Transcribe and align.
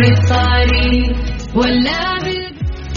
في 0.00 0.08
الطريق 0.08 1.16
ولا 1.56 2.18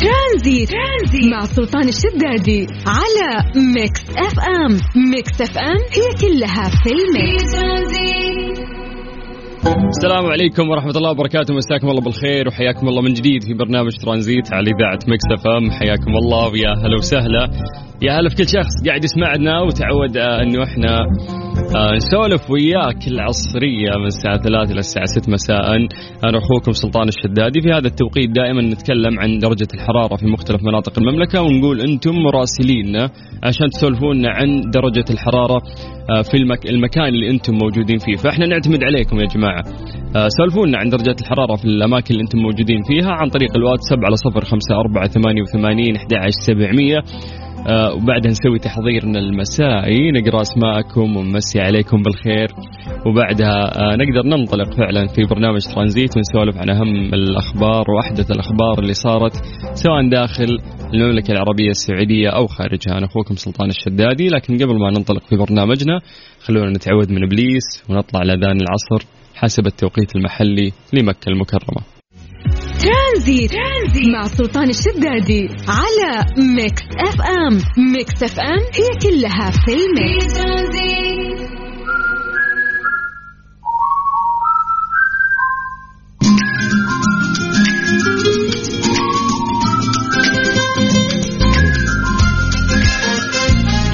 ترانزيت. 0.01 0.69
ترانزيت. 0.69 1.31
مع 1.31 1.45
سلطان 1.45 1.87
الشدادي 1.89 2.67
على 2.87 3.43
ميكس 3.75 4.01
اف 4.17 4.39
ام. 4.39 4.71
ميكس 5.11 5.41
اف 5.41 5.57
ام 5.57 5.77
هي 5.95 6.07
كلها 6.21 6.63
في 6.83 6.89
الميكس. 6.89 7.53
السلام 9.97 10.25
عليكم 10.25 10.69
ورحمة 10.69 10.91
الله 10.91 11.11
وبركاته. 11.11 11.53
مساكم 11.53 11.89
الله 11.89 12.01
بالخير 12.01 12.47
وحياكم 12.47 12.87
الله 12.87 13.01
من 13.01 13.13
جديد 13.13 13.43
في 13.43 13.53
برنامج 13.53 13.91
ترانزيت 14.05 14.53
على 14.53 14.71
إذاعة 14.71 14.99
مكس 15.07 15.25
اف 15.39 15.47
ام. 15.47 15.71
حياكم 15.71 16.11
الله 16.23 16.47
ويا 16.51 16.73
هلا 16.85 16.97
وسهلا. 16.97 17.49
يا 18.01 18.19
هلا 18.19 18.29
في 18.29 18.35
كل 18.35 18.49
شخص 18.49 18.87
قاعد 18.87 19.03
يسمعنا 19.03 19.61
وتعود 19.61 20.17
آه، 20.17 20.41
إنه 20.41 20.63
إحنا 20.63 21.05
آه، 21.53 21.95
نسولف 21.95 22.51
وياك 22.51 23.07
العصرية 23.07 23.91
من 23.99 24.05
الساعة 24.05 24.37
ثلاثة 24.37 24.71
إلى 24.71 24.79
الساعة 24.79 25.05
ست 25.05 25.29
مساء. 25.29 25.75
أنا 26.27 26.37
أخوكم 26.37 26.71
سلطان 26.71 27.07
الشدادي. 27.07 27.61
في 27.61 27.71
هذا 27.71 27.87
التوقيت 27.87 28.29
دائما 28.29 28.61
نتكلم 28.61 29.19
عن 29.19 29.37
درجة 29.39 29.67
الحرارة 29.73 30.15
في 30.15 30.25
مختلف 30.25 30.63
مناطق 30.63 30.99
المملكة 30.99 31.41
ونقول 31.41 31.81
أنتم 31.81 32.15
مراسلين 32.15 32.95
عشان 33.43 33.69
تسولفون 33.69 34.25
عن 34.25 34.61
درجة 34.73 35.05
الحرارة 35.09 35.61
آه، 36.09 36.21
في 36.21 36.37
المك... 36.37 36.69
المكان 36.69 37.05
اللي 37.07 37.29
أنتم 37.29 37.53
موجودين 37.53 37.97
فيه. 37.97 38.15
فإحنا 38.15 38.45
نعتمد 38.45 38.83
عليكم 38.83 39.19
يا 39.19 39.25
جماعة. 39.25 39.63
آه، 40.15 40.27
سولفونا 40.27 40.77
عن 40.77 40.89
درجة 40.89 41.15
الحرارة 41.21 41.55
في 41.55 41.65
الأماكن 41.65 42.13
اللي 42.13 42.23
أنتم 42.23 42.39
موجودين 42.39 42.81
فيها 42.87 43.11
عن 43.11 43.29
طريق 43.29 43.55
الواتساب 43.55 44.05
على 44.05 44.17
0548811700 44.17 47.03
آه، 47.67 47.93
وبعدها 47.93 48.31
نسوي 48.31 48.59
تحضيرنا 48.59 49.19
المسائي 49.19 50.11
نقرأ 50.11 50.41
أسماءكم 50.41 51.17
ونمسي 51.17 51.59
عليكم 51.59 52.01
بالخير. 52.03 52.49
وبعدها 53.05 53.81
آه، 53.81 53.95
نقدر 53.95 54.23
ننطلق 54.25 54.73
فعلا 54.77 55.07
في 55.07 55.25
برنامج 55.25 55.61
ترانزيت 55.73 56.17
ونسولف 56.17 56.57
عن 56.57 56.69
أهم 56.69 57.13
الأخبار 57.13 57.85
وأحدث 57.91 58.31
الأخبار 58.31 58.79
اللي 58.79 58.93
صارت 58.93 59.33
سواء 59.73 60.09
داخل 60.09 60.59
المملكة 60.93 61.31
العربية 61.31 61.69
السعودية 61.69 62.29
أو 62.29 62.47
خارجها. 62.47 62.97
أنا 62.97 63.05
أخوكم 63.05 63.35
سلطان 63.35 63.69
الشدادي 63.69 64.27
لكن 64.27 64.53
قبل 64.53 64.79
ما 64.79 64.91
ننطلق 64.91 65.23
في 65.29 65.35
برنامجنا 65.35 65.99
خلونا 66.45 66.69
نتعود 66.69 67.11
من 67.11 67.23
إبليس 67.23 67.83
ونطلع 67.89 68.23
لأذان 68.23 68.57
العصر 68.61 69.07
حسب 69.35 69.67
التوقيت 69.67 70.15
المحلي 70.15 70.71
لمكة 70.93 71.29
المكرمة. 71.29 71.92
ترانزيت. 72.83 73.51
ترانزيت. 73.51 74.13
مع 74.13 74.23
سلطان 74.23 74.69
الشدادي 74.69 75.47
على 75.67 76.25
ميكس 76.55 76.81
اف 77.07 77.21
ام. 77.21 77.57
ميكس 77.93 78.23
اف 78.23 78.39
ام 78.39 78.59
هي 78.73 78.89
كلها 79.01 79.51
في 79.51 79.71
الميكس. 79.73 80.33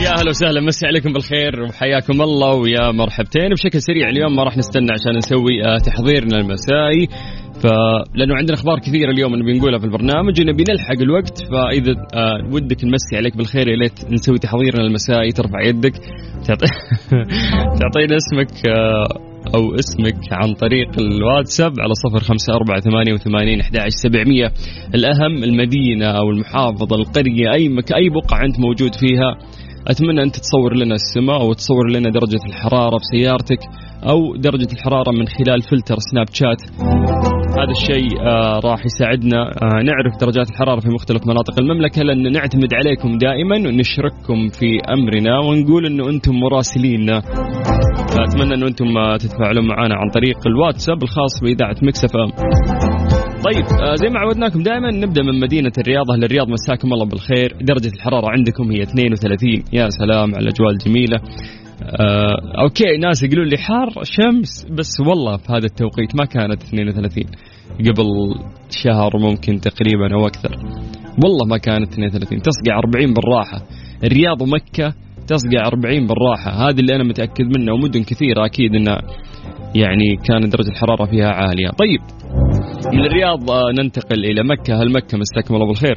يا 0.03 0.09
أهلا 0.09 0.30
وسهلا 0.30 0.62
مسي 0.62 0.88
عليكم 0.88 1.14
بالخير 1.14 1.62
وحياكم 1.64 2.22
الله 2.22 2.53
ويا 2.53 2.92
مرحبتين. 2.92 3.50
بشكل 3.50 3.81
سريع 3.81 4.09
اليوم 4.09 4.36
ما 4.36 4.44
راح 4.44 4.58
نستنى 4.58 4.88
عشان 4.92 5.18
نسوي 5.18 5.66
آه، 5.66 5.78
تحضيرنا 5.78 6.38
المسائي. 6.38 7.08
فلانه 7.64 8.36
عندنا 8.36 8.58
أخبار 8.58 8.80
كثيرة 8.80 9.12
اليوم 9.12 9.36
نبي 9.36 9.54
نقولها 9.54 9.80
في 9.80 9.86
البرنامج. 9.86 10.42
ونبي 10.42 10.64
نلحق 10.70 11.02
الوقت 11.02 11.38
فإذا 11.52 11.94
آه، 12.14 12.54
ودك 12.54 12.84
نمسي 12.84 13.16
عليك 13.16 13.38
بالخير 13.38 13.68
يا 13.68 13.76
ليت 13.76 14.12
نسوي 14.12 14.38
تحضيرنا 14.38 14.82
المسائي 14.84 15.32
ترفع 15.32 15.62
يدك 15.62 15.94
تعطي 16.48 16.66
تعطينا 17.82 18.18
اسمك 18.18 18.68
آه، 18.68 19.30
أو 19.56 19.76
اسمك 19.76 20.20
عن 20.32 20.54
طريق 20.54 20.90
الواتساب 21.00 21.72
على 21.80 21.94
صفر 21.94 22.20
خمسة 22.20 22.54
أربعة 22.54 22.80
ثمانية 22.80 23.14
وثمانين 23.14 23.60
أحد 23.62 23.78
سبعمية. 23.88 24.52
الأهم 24.96 25.44
المدينة 25.44 26.06
أو 26.06 26.30
المحافظة 26.30 26.96
القرية 26.96 27.54
أي 27.54 27.70
مك 27.70 27.94
أي 27.94 28.10
بقعة 28.10 28.46
أنت 28.46 28.60
موجود 28.60 28.96
فيها 28.96 29.38
أتمنى 29.88 30.24
انت 30.24 30.36
تصور 30.36 30.75
لنا 30.75 30.96
السماء 30.96 31.42
أو 31.42 31.53
تصور 31.53 31.90
لنا 31.92 32.09
درجة 32.09 32.46
الحرارة 32.46 32.98
بسيارتك 32.98 33.59
أو 34.03 34.36
درجة 34.36 34.74
الحرارة 34.74 35.12
من 35.12 35.28
خلال 35.28 35.62
فلتر 35.62 35.96
سناب 36.12 36.28
شات. 36.34 36.62
هذا 37.58 37.72
الشيء 37.82 38.22
آه 38.22 38.60
راح 38.60 38.86
يساعدنا. 38.86 39.42
آه 39.42 39.84
نعرف 39.84 40.18
درجات 40.22 40.50
الحرارة 40.50 40.80
في 40.80 40.90
مختلف 40.90 41.28
مناطق 41.28 41.60
المملكة. 41.60 42.02
لأن 42.04 42.32
نعتمد 42.32 42.74
عليكم 42.74 43.18
دائما 43.18 43.56
ونشرككم 43.56 44.48
في 44.60 44.80
أمرنا 44.94 45.40
ونقول 45.40 45.86
إنه 45.86 46.10
أنتم 46.10 46.36
مراسليننا 46.36 47.22
فأتمنى 48.16 48.54
إنه 48.54 48.68
أنتم 48.68 48.98
آه، 48.98 49.18
تتفاعلون 49.18 49.68
معنا 49.68 49.96
عن 49.96 50.10
طريق 50.10 50.48
الواتساب 50.48 51.04
الخاص 51.04 51.42
بإذاعة 51.44 51.76
مكسف 51.84 52.12
طيب 53.46 53.66
زي 53.96 54.10
ما 54.10 54.20
عودناكم 54.20 54.64
دائما 54.64 54.92
نبدأ 54.92 55.22
من 55.22 55.40
مدينة 55.40 55.72
الرياض. 55.78 56.12
أهل 56.12 56.24
الرياض 56.24 56.48
مساكم 56.50 56.94
الله 56.94 57.06
بالخير. 57.06 57.58
درجة 57.62 57.92
الحرارة 57.96 58.28
عندكم 58.30 58.72
هي 58.72 58.84
32 58.84 59.64
يا 59.74 59.90
سلام 59.90 60.36
على 60.36 60.44
الأجواء 60.44 60.72
الجميلة. 60.72 61.18
آه، 61.84 62.62
أوكي 62.63 62.97
ناس 62.97 63.23
يقولون 63.23 63.47
لي 63.47 63.57
حار 63.57 63.90
شمس 64.03 64.66
بس 64.72 65.00
والله 65.07 65.38
في 65.38 65.53
هذا 65.53 65.66
التوقيت 65.66 66.16
ما 66.16 66.25
كانت 66.25 66.63
32 66.63 67.23
قبل 67.79 68.07
شهر 68.84 69.17
ممكن 69.17 69.59
تقريبا 69.59 70.13
أو 70.13 70.28
أكثر. 70.28 70.56
والله 71.23 71.45
ما 71.50 71.57
كانت 71.57 71.94
32 71.94 72.41
تصقع 72.41 72.78
40 72.78 73.13
بالراحة. 73.13 73.62
الرياض 74.03 74.41
ومكة 74.41 74.94
تصقع 75.28 75.68
40 75.68 76.07
بالراحة. 76.07 76.51
هذه 76.51 76.79
اللي 76.79 76.95
أنا 76.95 77.03
متأكد 77.03 77.45
منه 77.57 77.73
ومدن 77.73 78.03
كثيرة 78.03 78.45
أكيد 78.45 78.75
إنها 78.75 79.01
يعني 79.75 80.16
كانت 80.28 80.56
درجة 80.56 80.69
الحرارة 80.69 81.06
فيها 81.06 81.29
عالية. 81.29 81.69
طيب 81.69 82.01
من 82.94 83.06
الرياض 83.06 83.51
آه، 83.51 83.72
ننتقل 83.79 84.25
إلى 84.25 84.44
مكة. 84.44 84.81
هل 84.81 84.91
مكة 84.91 85.18
مساكم 85.18 85.56
الله 85.56 85.68
بالخير؟ 85.68 85.95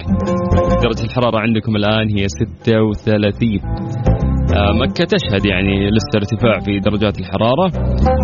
درجة 0.83 1.05
الحرارة 1.05 1.39
عندكم 1.39 1.77
الآن 1.77 2.19
هي 2.19 2.27
36 2.29 3.61
آه، 3.61 4.42
مكة 4.57 5.05
تشهد 5.05 5.45
يعني 5.47 5.91
لسه 5.91 6.17
ارتفاع 6.17 6.59
في 6.59 6.81
درجات 6.81 7.19
الحرارة. 7.21 7.67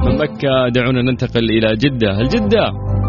من 0.07 0.19
مكة 0.19 0.69
دعونا 0.75 1.03
ننتقل 1.03 1.45
إلى 1.51 1.77
جدة. 1.77 2.13
هل 2.13 2.29
جدة؟ 2.29 2.65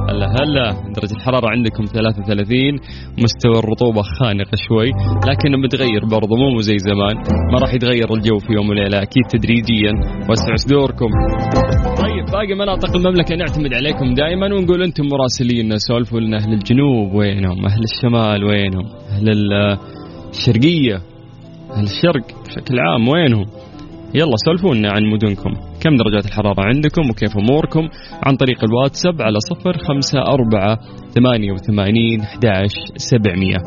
هلا 0.10 0.28
هلا. 0.28 0.72
درجة 0.72 1.16
الحرارة 1.16 1.50
عندكم 1.50 1.84
33 1.86 2.80
مستوى 3.24 3.60
الرطوبة 3.60 4.02
خانقة 4.02 4.56
شوي 4.68 4.90
لكنه 5.30 5.58
متغير 5.58 6.06
برضه 6.12 6.36
مو 6.36 6.62
زي 6.62 6.78
زمان. 6.78 7.16
ما 7.54 7.60
راح 7.60 7.74
يتغير 7.74 8.14
الجو 8.14 8.38
في 8.40 8.54
يوم 8.54 8.70
وليلة 8.70 9.02
أكيد 9.02 9.24
تدريجيا. 9.30 9.92
وسعوا 10.30 10.56
صدوركم. 10.56 11.10
طيب 12.02 12.26
باقي 12.34 12.54
مناطق 12.54 12.96
المملكة 12.96 13.36
نعتمد 13.36 13.74
عليكم 13.74 14.14
دائما 14.14 14.46
ونقول 14.56 14.84
أنتم 14.84 15.04
مراسلين 15.06 15.78
سولفوا 15.78 16.20
لنا 16.20 16.38
أهل 16.38 16.54
الجنوب 16.54 17.14
وينهم؟ 17.14 17.66
أهل 17.66 17.82
الشمال 17.84 18.44
وينهم؟ 18.44 18.86
أهل 19.12 19.30
ال- 19.30 19.78
الشرقية. 20.30 21.02
أهل 21.72 21.84
الشرق 21.84 22.44
بشكل 22.46 22.80
عام 22.80 23.08
وينهم 23.08 23.46
يلا 24.14 24.36
سولفونا 24.46 24.92
عن 24.92 25.04
مدنكم. 25.06 25.54
كم 25.82 25.96
درجات 25.96 26.26
الحرارة 26.26 26.62
عندكم 26.62 27.10
وكيف 27.10 27.38
أموركم؟ 27.38 27.90
عن 28.24 28.36
طريق 28.36 28.64
الواتساب 28.64 29.22
على 29.22 29.38
صفر 29.50 29.78
خمسة 29.78 30.20
أربعة 30.22 30.80
ثمانية 31.10 31.52
وثمانين 31.52 32.22
أحداش 32.22 32.72
سبعمية. 32.96 33.58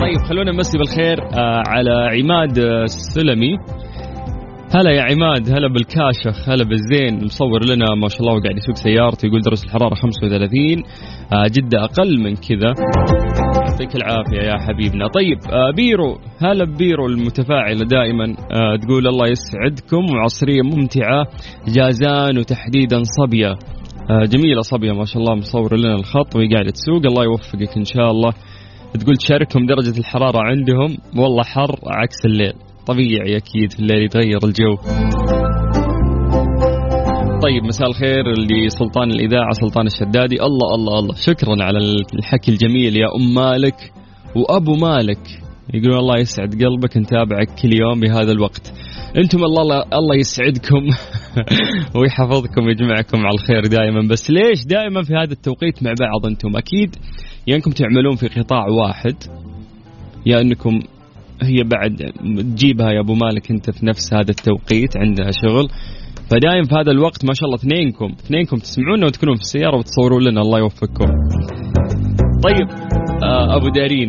طيب 0.00 0.20
خلونا 0.28 0.52
نمسي 0.52 0.78
بالخير 0.78 1.22
آه 1.22 1.62
على 1.66 1.90
عماد 1.90 2.58
آه، 2.58 2.84
السلمي 2.84 3.56
هلا 4.74 4.90
يا 4.90 5.02
عماد 5.02 5.50
هلا 5.50 5.68
بالكاشخ 5.68 6.48
هلا 6.48 6.64
بالزين. 6.64 7.24
مصور 7.24 7.64
لنا 7.64 7.94
ما 7.94 8.08
شاء 8.08 8.20
الله 8.20 8.32
وقاعد 8.32 8.56
يسوق 8.56 8.76
سيارته 8.76 9.26
يقول 9.26 9.40
درجة 9.40 9.64
الحرارة 9.64 9.94
35 9.94 10.82
آه 11.32 11.46
جدة 11.46 11.84
أقل 11.84 12.20
من 12.20 12.34
كذا. 12.34 12.72
يعطيك 13.68 13.96
العافية 13.96 14.42
يا 14.50 14.58
حبيبنا. 14.58 15.08
طيب 15.08 15.38
آه 15.52 15.70
بيرو 15.76 16.18
هلا 16.38 16.64
ببيرو 16.64 17.06
المتفاعلة 17.06 17.84
دائما. 17.84 18.24
آه 18.24 18.76
تقول 18.76 19.06
الله 19.06 19.28
يسعدكم 19.28 20.14
وعصرية 20.14 20.62
ممتعة 20.62 21.24
جازان 21.68 22.38
وتحديدا 22.38 23.02
صبية. 23.02 23.50
آه 24.10 24.24
جميلة 24.24 24.60
صبية 24.60 24.92
ما 24.92 25.04
شاء 25.04 25.22
الله 25.22 25.34
مصور 25.34 25.76
لنا 25.76 25.94
الخط 25.94 26.36
وهي 26.36 26.48
قاعدة 26.48 26.70
تسوق. 26.70 27.06
الله 27.06 27.24
يوفقك 27.24 27.76
إن 27.76 27.84
شاء 27.84 28.10
الله. 28.10 28.32
تقول 29.00 29.16
تشاركهم 29.16 29.66
درجة 29.66 29.98
الحرارة 29.98 30.38
عندهم. 30.38 30.96
والله 31.16 31.42
حر 31.42 31.76
عكس 31.86 32.24
الليل. 32.24 32.71
طبيعي 32.86 33.36
أكيد 33.36 33.72
في 33.72 33.80
الليل 33.80 34.02
يتغير 34.02 34.38
الجو. 34.44 34.76
طيب 37.42 37.64
مساء 37.64 37.88
الخير 37.88 38.24
لسلطان 38.38 39.10
الإذاعة 39.10 39.52
سلطان 39.52 39.86
الشدادي. 39.86 40.42
الله 40.42 40.74
الله 40.74 40.98
الله. 40.98 41.14
شكرا 41.14 41.64
على 41.64 41.78
الحكي 42.14 42.50
الجميل 42.50 42.96
يا 42.96 43.06
أم 43.16 43.34
مالك 43.34 43.92
وأبو 44.36 44.76
مالك. 44.76 45.18
يقولون 45.74 45.98
الله 45.98 46.18
يسعد 46.18 46.64
قلبك 46.64 46.96
نتابعك 46.96 47.48
كل 47.62 47.80
يوم 47.80 48.00
بهذا 48.00 48.32
الوقت. 48.32 48.72
أنتم 49.16 49.44
الله 49.44 49.62
الله, 49.62 49.84
الله 49.92 50.16
يسعدكم 50.16 50.82
ويحفظكم 51.96 52.66
ويجمعكم 52.66 53.18
على 53.18 53.34
الخير 53.34 53.66
دائما. 53.66 54.08
بس 54.08 54.30
ليش 54.30 54.64
دائما 54.66 55.02
في 55.02 55.14
هذا 55.14 55.32
التوقيت 55.32 55.82
مع 55.82 55.94
بعض 56.00 56.26
أنتم؟ 56.26 56.56
أكيد 56.56 56.96
يا 57.46 57.56
أنكم 57.56 57.70
تعملون 57.70 58.16
في 58.16 58.28
قطاع 58.28 58.66
واحد 58.68 59.16
يا 60.26 60.40
أنكم 60.40 60.80
هي 61.44 61.62
بعد 61.62 62.12
تجيبها 62.56 62.92
يا 62.92 63.00
أبو 63.00 63.14
مالك 63.14 63.50
أنت 63.50 63.70
في 63.70 63.86
نفس 63.86 64.14
هذا 64.14 64.30
التوقيت 64.30 64.96
عندها 64.96 65.30
شغل 65.30 65.68
فدايم 66.30 66.64
في 66.64 66.74
هذا 66.74 66.90
الوقت 66.90 67.24
ما 67.24 67.34
شاء 67.34 67.46
الله 67.46 67.58
اثنينكم 67.58 68.12
اثنينكم 68.24 68.56
تسمعونا 68.56 69.06
وتكونون 69.06 69.36
في 69.36 69.42
السيارة 69.42 69.76
وتصوروا 69.76 70.20
لنا 70.20 70.40
الله 70.40 70.58
يوفقكم. 70.58 71.06
طيب 72.42 72.68
آه 73.22 73.56
أبو 73.56 73.68
دارين 73.68 74.08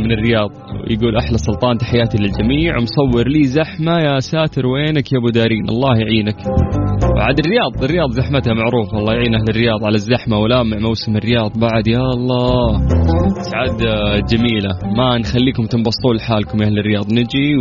من 0.00 0.12
الرياض 0.12 0.50
يقول 0.90 1.16
أحلى 1.16 1.38
سلطان 1.38 1.78
تحياتي 1.78 2.18
للجميع 2.18 2.76
مصور 2.80 3.28
لي 3.28 3.44
زحمة 3.44 3.98
يا 3.98 4.20
ساتر 4.20 4.66
وينك 4.66 5.12
يا 5.12 5.18
أبو 5.18 5.28
دارين 5.28 5.68
الله 5.68 5.98
يعينك. 5.98 6.36
وعاد 7.16 7.38
الرياض 7.38 7.84
الرياض 7.84 8.10
زحمتها 8.10 8.54
معروفه 8.54 8.98
الله 8.98 9.14
يعين 9.14 9.34
أهل 9.34 9.48
الرياض 9.50 9.84
على 9.84 9.94
الزحمة 9.94 10.38
ولامع 10.38 10.78
موسم 10.78 11.16
الرياض 11.16 11.58
بعد. 11.58 11.86
يا 11.86 11.98
الله. 11.98 12.86
سعاد 13.50 13.86
آه، 13.86 14.18
جميلة. 14.18 14.70
ما 14.96 15.18
نخليكم 15.18 15.66
تنبسطون 15.66 16.16
لحالكم 16.16 16.62
يا 16.62 16.66
أهل 16.66 16.78
الرياض. 16.78 17.12
نجي 17.12 17.56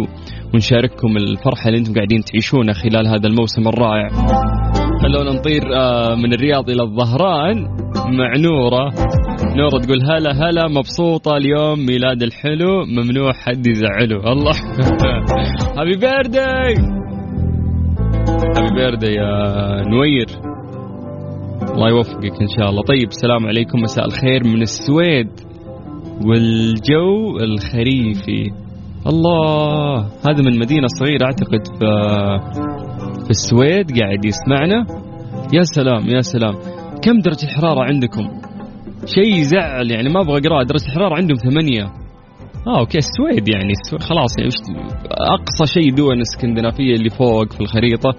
ونشارككم 0.54 1.18
الفرحة 1.18 1.68
اللي 1.68 1.80
أنتم 1.80 1.94
قاعدين 1.94 2.22
تعيشونها 2.24 2.74
خلال 2.74 3.08
هذا 3.08 3.28
الموسم 3.28 3.68
الرائع. 3.68 4.10
خلونا 5.02 5.34
نطير 5.40 5.62
آه، 5.76 6.16
من 6.16 6.34
الرياض 6.34 6.70
إلى 6.70 6.84
الظهران. 6.84 7.56
مع 7.96 8.34
نورة. 8.38 8.90
نورة 9.56 9.80
تقول 9.82 10.02
هلا 10.12 10.32
هلا 10.32 10.68
مبسوطة 10.68 11.38
اليوم 11.38 11.86
ميلاد 11.86 12.24
الحلو. 12.24 12.86
ممنوع 12.86 13.34
حد 13.34 13.68
يزعله. 13.68 14.32
الله. 14.32 14.54
happy 15.78 15.98
birthday 15.98 17.03
happy 18.30 18.76
birthday 18.76 19.14
يا 19.14 19.84
نوير. 19.88 20.28
الله 21.74 21.90
يوفقك 21.90 22.42
إن 22.42 22.48
شاء 22.58 22.70
الله. 22.70 22.84
طيب 22.84 23.08
السلام 23.08 23.46
عليكم. 23.48 23.82
مساء 23.82 24.06
الخير 24.06 24.44
من 24.44 24.62
السويد 24.62 25.30
والجو 26.26 27.38
الخريفي. 27.38 28.52
الله 29.08 30.00
هذا 30.00 30.42
من 30.42 30.60
مدينة 30.60 30.88
صغيرة 30.88 31.26
أعتقد 31.26 31.68
في 31.80 31.86
في 33.24 33.30
السويد. 33.30 34.00
قاعد 34.00 34.26
يسمعنا. 34.26 34.86
يا 35.54 35.62
سلام 35.64 36.08
يا 36.08 36.22
سلام. 36.22 36.54
كم 37.04 37.20
درجة 37.20 37.44
الحرارة 37.44 37.84
عندكم؟ 37.84 38.30
شيء 39.06 39.36
يزعل 39.40 39.92
يعني 39.92 40.10
ما 40.10 40.22
أبغى 40.22 40.40
اقراه 40.40 40.64
درجة 40.64 40.86
الحرارة 40.86 41.16
عندهم 41.16 41.38
ثمانية. 41.38 42.03
آه 42.68 42.80
أوكي 42.80 42.98
السويد 42.98 43.48
يعني 43.48 43.72
السويد 43.72 44.02
خلاص 44.02 44.38
يعني 44.38 44.50
أقصى 45.12 45.74
شيء 45.74 45.96
دول 45.96 46.16
الإسكندنافية 46.16 46.94
اللي 46.94 47.10
فوق 47.10 47.54
في 47.54 47.62
الخريطة 47.62 48.10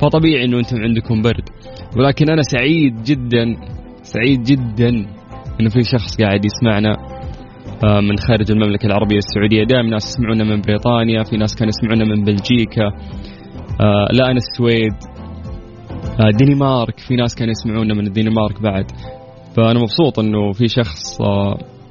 فطبيعي 0.00 0.44
إنه 0.44 0.58
أنتم 0.58 0.76
عندكم 0.76 1.22
برد. 1.22 1.48
ولكن 1.96 2.30
أنا 2.30 2.42
سعيد 2.42 3.02
جدا 3.02 3.56
سعيد 4.02 4.42
جدا 4.42 4.88
إنه 5.60 5.68
في 5.70 5.82
شخص 5.82 6.16
قاعد 6.20 6.44
يسمعنا 6.44 6.96
آه، 7.84 8.00
من 8.00 8.18
خارج 8.18 8.50
المملكة 8.50 8.86
العربية 8.86 9.16
السعودية. 9.18 9.64
دائما 9.64 9.90
ناس 9.90 10.06
يسمعونا 10.06 10.44
من 10.44 10.60
بريطانيا 10.60 11.22
في 11.22 11.36
ناس 11.36 11.56
كانوا 11.56 11.72
يسمعونا 11.76 12.04
من 12.04 12.24
بلجيكا 12.24 12.86
آه، 13.80 14.08
لا 14.12 14.30
أنا 14.30 14.38
السويد 14.38 14.94
آه، 16.20 16.30
دنمارك 16.40 16.98
في 16.98 17.16
ناس 17.16 17.34
كانوا 17.34 17.50
يسمعونا 17.52 17.94
من 17.94 18.06
الدنمارك 18.06 18.62
بعد. 18.62 18.84
فأنا 19.56 19.80
مبسوط 19.80 20.18
أنه 20.18 20.52
في 20.52 20.68
شخص 20.68 21.20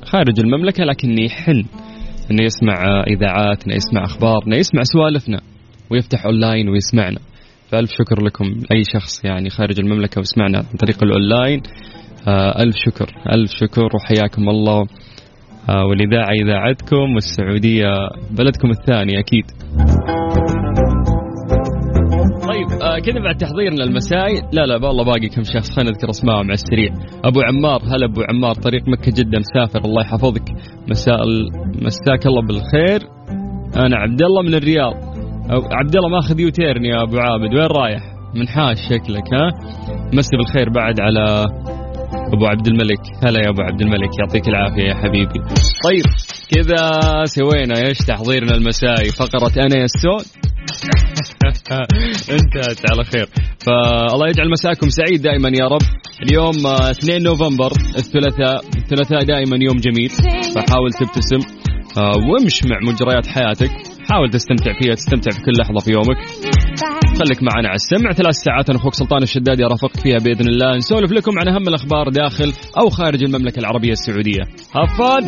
خارج 0.07 0.39
المملكة 0.39 0.83
لكن 0.83 1.19
يحن 1.19 1.63
أنه 2.31 2.44
يسمع 2.44 2.86
آه، 2.86 3.04
إذاعاتنا 3.07 3.75
يسمع 3.75 4.04
أخبارنا 4.04 4.57
يسمع 4.57 4.81
سوالفنا 4.83 5.42
ويفتح 5.92 6.25
أونلاين 6.25 6.69
ويسمعنا. 6.69 7.19
فألف 7.69 7.89
شكر 7.92 8.24
لكم 8.24 8.45
أي 8.71 8.83
شخص 8.94 9.25
يعني 9.25 9.50
خارج 9.50 9.80
المملكة 9.80 10.19
ويسمعنا 10.19 10.57
عن 10.57 10.77
طريق 10.80 11.04
الأونلاين 11.04 11.62
آه، 12.27 12.63
ألف 12.63 12.75
شكر 12.75 13.12
ألف 13.33 13.51
شكر 13.51 13.89
وحياكم 13.95 14.50
الله. 14.50 14.88
آه، 15.69 15.86
والإذاعة 15.86 16.31
إذاعتكم 16.44 17.15
والسعودية 17.15 17.92
بلدكم 18.31 18.69
الثاني 18.69 19.19
أكيد. 19.19 19.45
كذا 23.00 23.20
بعد 23.20 23.38
تحضيرنا 23.38 23.84
المسائي. 23.84 24.42
لا 24.54 24.66
لا 24.66 24.88
والله 24.88 25.04
باقي 25.06 25.28
كم 25.30 25.44
شخص 25.44 25.72
خلينا 25.76 25.92
نذكر 25.92 26.10
اسمائهم 26.10 26.46
على 26.46 26.54
السريع 26.54 26.90
أبو 27.26 27.42
عمار 27.42 27.82
هلا 27.84 28.06
أبو 28.06 28.22
عمار 28.30 28.56
طريق 28.56 28.84
مكة 28.88 29.12
جده 29.12 29.40
مسافر 29.40 29.80
الله 29.86 30.02
يحفظك. 30.02 30.50
مساء. 30.90 31.18
مساك 31.82 32.28
الله 32.28 32.42
بالخير. 32.48 33.00
أنا 33.86 33.98
عبد 33.98 34.22
الله 34.22 34.42
من 34.42 34.54
الرياض. 34.54 34.94
عبد 35.72 35.96
الله 35.96 36.10
ماخذ 36.10 36.40
يوتيرن 36.40 36.86
يا 36.86 37.04
أبو 37.04 37.18
عابد. 37.18 37.54
وين 37.54 37.68
رايح؟ 37.82 38.02
منحاش 38.36 38.78
شكلك 38.90 39.34
ها؟ 39.34 39.52
مسي 40.14 40.38
بالخير 40.38 40.70
بعد 40.70 41.00
على 41.00 41.46
أبو 42.34 42.46
عبد 42.46 42.68
الملك. 42.68 43.02
هلا 43.24 43.40
يا 43.40 43.50
أبو 43.50 43.62
عبد 43.62 43.82
الملك 43.82 44.10
يعطيك 44.20 44.48
العافية 44.48 44.84
يا 44.84 44.94
حبيبي. 44.94 45.40
طيب 45.84 46.06
كذا 46.56 46.90
سوينا 47.26 47.88
إيش 47.88 47.98
تحضيرنا 47.98 48.52
المسائي؟ 48.52 49.10
فقرة 49.10 49.66
أنا 49.66 49.78
يا 49.78 49.84
السود. 49.84 50.47
انتهت 52.38 52.92
على 52.92 53.04
خير. 53.04 53.28
فالله 53.66 54.28
يجعل 54.30 54.50
مساكم 54.50 54.90
سعيد 54.90 55.22
دائما 55.22 55.50
يا 55.50 55.66
رب. 55.66 55.81
اليوم 56.24 56.68
آه، 56.68 56.92
2 56.92 57.24
نوفمبر 57.24 57.72
الثلاثاء 57.98 58.66
الثلاثاء 58.78 59.24
دائما 59.24 59.58
يوم 59.62 59.78
جميل. 59.78 60.10
فحاول 60.56 60.92
تبتسم 61.00 61.42
آه، 61.98 62.18
وامش 62.30 62.64
مع 62.64 62.80
مجريات 62.92 63.28
حياتك. 63.28 63.72
حاول 64.10 64.30
تستمتع 64.30 64.80
فيها 64.80 64.94
تستمتع 64.94 65.31
في 65.31 65.42
كل 65.42 65.52
لحظة 65.62 65.80
في 65.80 65.92
يومك. 65.92 66.18
خليك 67.19 67.44
معنا 67.44 67.68
على 67.68 67.75
السمع 67.75 68.12
ثلاث 68.12 68.36
ساعات. 68.36 68.69
أنا 68.69 68.80
أخوك 68.80 68.94
سلطان 68.94 69.24
الشدادي 69.24 69.66
ارافقك 69.66 70.00
فيها 70.00 70.18
بإذن 70.18 70.48
الله. 70.48 70.78
نسولف 70.78 71.12
لكم 71.12 71.31
عن 71.40 71.48
أهم 71.48 71.68
الأخبار 71.68 72.10
داخل 72.10 72.54
أو 72.78 72.90
خارج 72.90 73.24
المملكة 73.24 73.60
العربية 73.60 73.92
السعودية. 73.92 74.42
have 74.75 75.05
fun 75.05 75.28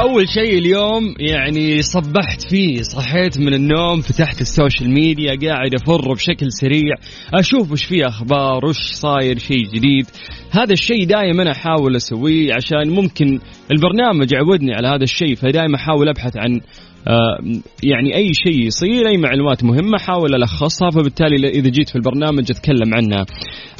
أول 0.00 0.28
شيء 0.28 0.58
اليوم 0.58 1.14
يعني 1.18 1.82
صبحت 1.82 2.42
فيه 2.50 2.82
صحيت 2.82 3.38
من 3.38 3.54
النوم 3.54 4.00
فتحت 4.00 4.40
ال 4.40 4.47
social 4.47 4.90
media 4.90 5.36
قاعد 5.48 5.74
أفر 5.74 6.12
بشكل 6.12 6.46
سريع 6.52 6.94
أشوف 7.34 7.72
وش 7.72 7.84
فيه 7.84 8.06
أخبار 8.06 8.66
وش 8.66 8.76
صاير 8.76 9.38
شيء 9.38 9.66
جديد. 9.74 10.06
هذا 10.50 10.72
الشيء 10.72 11.06
دائما 11.06 11.50
أحاول 11.50 11.96
أسويه 11.96 12.54
عشان 12.54 12.90
ممكن 12.90 13.38
البرنامج 13.70 14.32
يعودني 14.32 14.74
على 14.74 14.88
هذا 14.88 15.02
الشيء 15.02 15.34
فدائما 15.34 15.76
أحاول 15.76 16.08
أبحث 16.08 16.36
عن 16.36 16.60
آه، 17.08 17.38
يعني 17.82 18.16
أي 18.16 18.30
شيء 18.34 18.66
يصير 18.66 19.08
أي 19.08 19.16
معلومات 19.16 19.64
مهمة 19.64 19.96
أحاول 19.96 20.34
ألخصها 20.34 20.90
فبالتالي 20.90 21.48
إذا 21.48 21.68
جيت 21.68 21.88
في 21.88 21.96
البرنامج 21.96 22.50
أتكلم 22.50 22.94
عنها. 22.94 23.26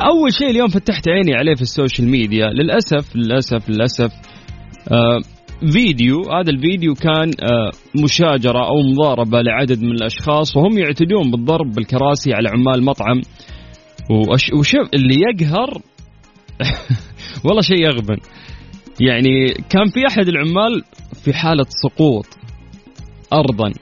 أول 0.00 0.33
شيء 0.38 0.50
اليوم 0.50 0.69
فتحت 0.69 1.09
عيني 1.09 1.35
عليه 1.35 1.54
في 1.54 1.62
ال 1.62 1.69
social 1.69 2.09
media 2.09 2.47
للأسف 2.47 3.16
للأسف 3.16 3.71
للأسف 3.71 4.12
آه، 4.92 5.21
فيديو 5.67 6.23
هذا 6.23 6.50
الفيديو 6.50 6.95
كان 6.95 7.31
آه، 7.43 7.71
مشاجرة 8.05 8.69
أو 8.69 8.83
مضاربة 8.83 9.43
لعدد 9.43 9.83
من 9.83 9.91
الأشخاص 9.91 10.57
وهم 10.57 10.79
يعتدون 10.79 11.31
بالضرب 11.31 11.73
بالكراسي 11.73 12.33
على 12.33 12.49
عمال 12.49 12.85
مطعم. 12.85 13.21
وشوف 14.59 14.88
اللي 14.95 15.15
يقهر 15.29 15.71
والله 17.45 17.61
شيء 17.61 17.83
يغبن. 17.83 18.17
يعني 19.00 19.55
كان 19.71 19.87
في 19.87 20.07
أحد 20.09 20.29
العمال 20.29 20.83
في 21.25 21.33
حالة 21.33 21.67
سقوط 21.69 22.27
أرضا. 23.33 23.73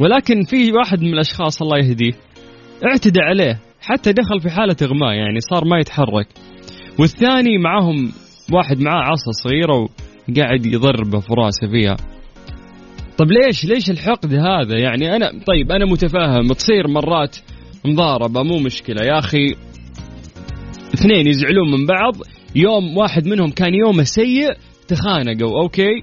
ولكن 0.00 0.42
في 0.44 0.72
واحد 0.72 1.00
من 1.00 1.12
الأشخاص 1.12 1.62
الله 1.62 1.78
يهديه 1.78 2.12
اعتدى 2.84 3.20
عليه 3.20 3.60
حتى 3.80 4.12
دخل 4.12 4.40
في 4.40 4.50
حالة 4.50 4.76
إغماء 4.82 5.12
يعني 5.12 5.40
صار 5.40 5.64
ما 5.64 5.78
يتحرك. 5.78 6.28
والثاني 6.98 7.58
معاهم 7.58 8.12
واحد 8.52 8.80
معاه 8.80 9.02
عصا 9.02 9.30
صغيرة 9.44 9.88
وقاعد 10.30 10.66
يضربه 10.66 11.20
في 11.20 11.34
راسه 11.34 11.68
فيها. 11.68 11.96
طب 13.18 13.26
ليش 13.30 13.64
ليش 13.64 13.90
الحقد 13.90 14.34
هذا؟ 14.34 14.78
يعني 14.78 15.16
أنا 15.16 15.30
طيب 15.46 15.72
أنا 15.72 15.84
متفاهم. 15.84 16.52
تصير 16.52 16.88
مرات 16.88 17.36
مضاربة 17.84 18.42
مو 18.42 18.58
مشكلة. 18.58 19.04
يا 19.04 19.18
أخي 19.18 19.54
اثنين 20.94 21.26
يزعلون 21.26 21.70
من 21.70 21.86
بعض 21.86 22.14
يوم 22.56 22.96
واحد 22.96 23.26
منهم 23.26 23.50
كان 23.50 23.74
يومه 23.74 24.02
سيء 24.02 24.56
تخانقوا 24.88 25.62
okay؟ 25.62 26.02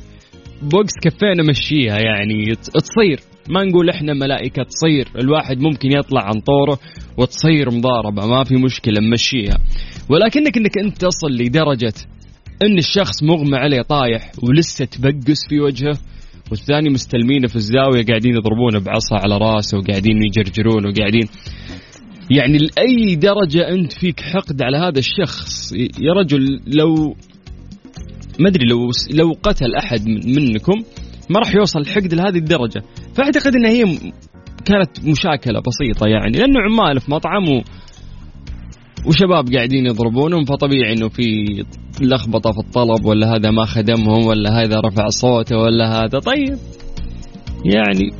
بوكس 0.61 0.93
كفينا 1.03 1.43
مشيها 1.43 1.97
يعني. 1.99 2.55
تصير. 2.55 3.19
ما 3.49 3.63
نقول 3.63 3.89
إحنا 3.89 4.13
ملائكة 4.13 4.63
تصير. 4.63 5.07
الواحد 5.19 5.59
ممكن 5.59 5.91
يطلع 5.91 6.21
عن 6.23 6.39
طوره 6.39 6.79
وتصير 7.17 7.71
مضاربة 7.71 8.25
ما 8.27 8.43
في 8.43 8.55
مشكلة 8.55 9.01
نمشيها. 9.01 9.57
ولكنك 10.09 10.57
إنك 10.57 10.77
أنت 10.77 10.97
تصل 10.97 11.31
لدرجة 11.31 11.93
إن 12.63 12.77
الشخص 12.77 13.23
مغمى 13.23 13.57
عليه 13.57 13.81
طايح 13.81 14.31
ولسه 14.43 14.85
تبقس 14.85 15.47
في 15.49 15.59
وجهه 15.59 15.97
والثاني 16.51 16.89
مستلمينه 16.89 17.47
في 17.47 17.55
الزاوية 17.55 18.05
قاعدين 18.05 18.35
يضربونه 18.35 18.79
بعصا 18.79 19.15
على 19.15 19.37
راسه 19.37 19.77
وقاعدين 19.77 20.17
يجرجرونه 20.23 20.89
وقاعدين 20.89 21.27
يعني 22.31 22.57
لأي 22.57 23.15
درجة 23.15 23.69
أنت 23.69 23.93
فيك 23.93 24.19
حقد 24.19 24.61
على 24.61 24.77
هذا 24.77 24.99
الشخص؟ 24.99 25.73
يا 26.01 26.13
رجل 26.13 26.61
لو 26.67 27.15
ما 28.39 28.49
أدري 28.49 28.67
لو 28.67 28.91
لو 29.11 29.35
قتل 29.43 29.75
أحد 29.75 30.07
منكم 30.07 30.83
ما 31.29 31.39
راح 31.39 31.55
يوصل 31.55 31.79
الحقد 31.79 32.13
لهذه 32.13 32.37
الدرجة. 32.37 32.83
فأعتقد 33.15 33.55
أنها 33.55 33.71
هي 33.71 33.83
كانت 34.65 35.05
مشاكلة 35.05 35.61
بسيطة 35.67 36.07
يعني 36.07 36.37
لأنه 36.37 36.59
عمال 36.59 37.01
في 37.01 37.11
مطعم 37.11 37.43
وشباب 39.07 39.53
قاعدين 39.53 39.85
يضربونهم 39.85 40.45
فطبيعي 40.45 40.93
إنه 40.93 41.09
في 41.09 41.45
لخبطة 42.01 42.51
في 42.51 42.59
الطلب 42.59 43.05
ولا 43.05 43.35
هذا 43.35 43.51
ما 43.51 43.65
خدمهم 43.65 44.25
ولا 44.25 44.61
هذا 44.61 44.79
رفع 44.79 45.09
صوته 45.09 45.57
ولا 45.57 45.99
هذا. 45.99 46.19
طيب. 46.19 46.57
يعني 47.65 48.11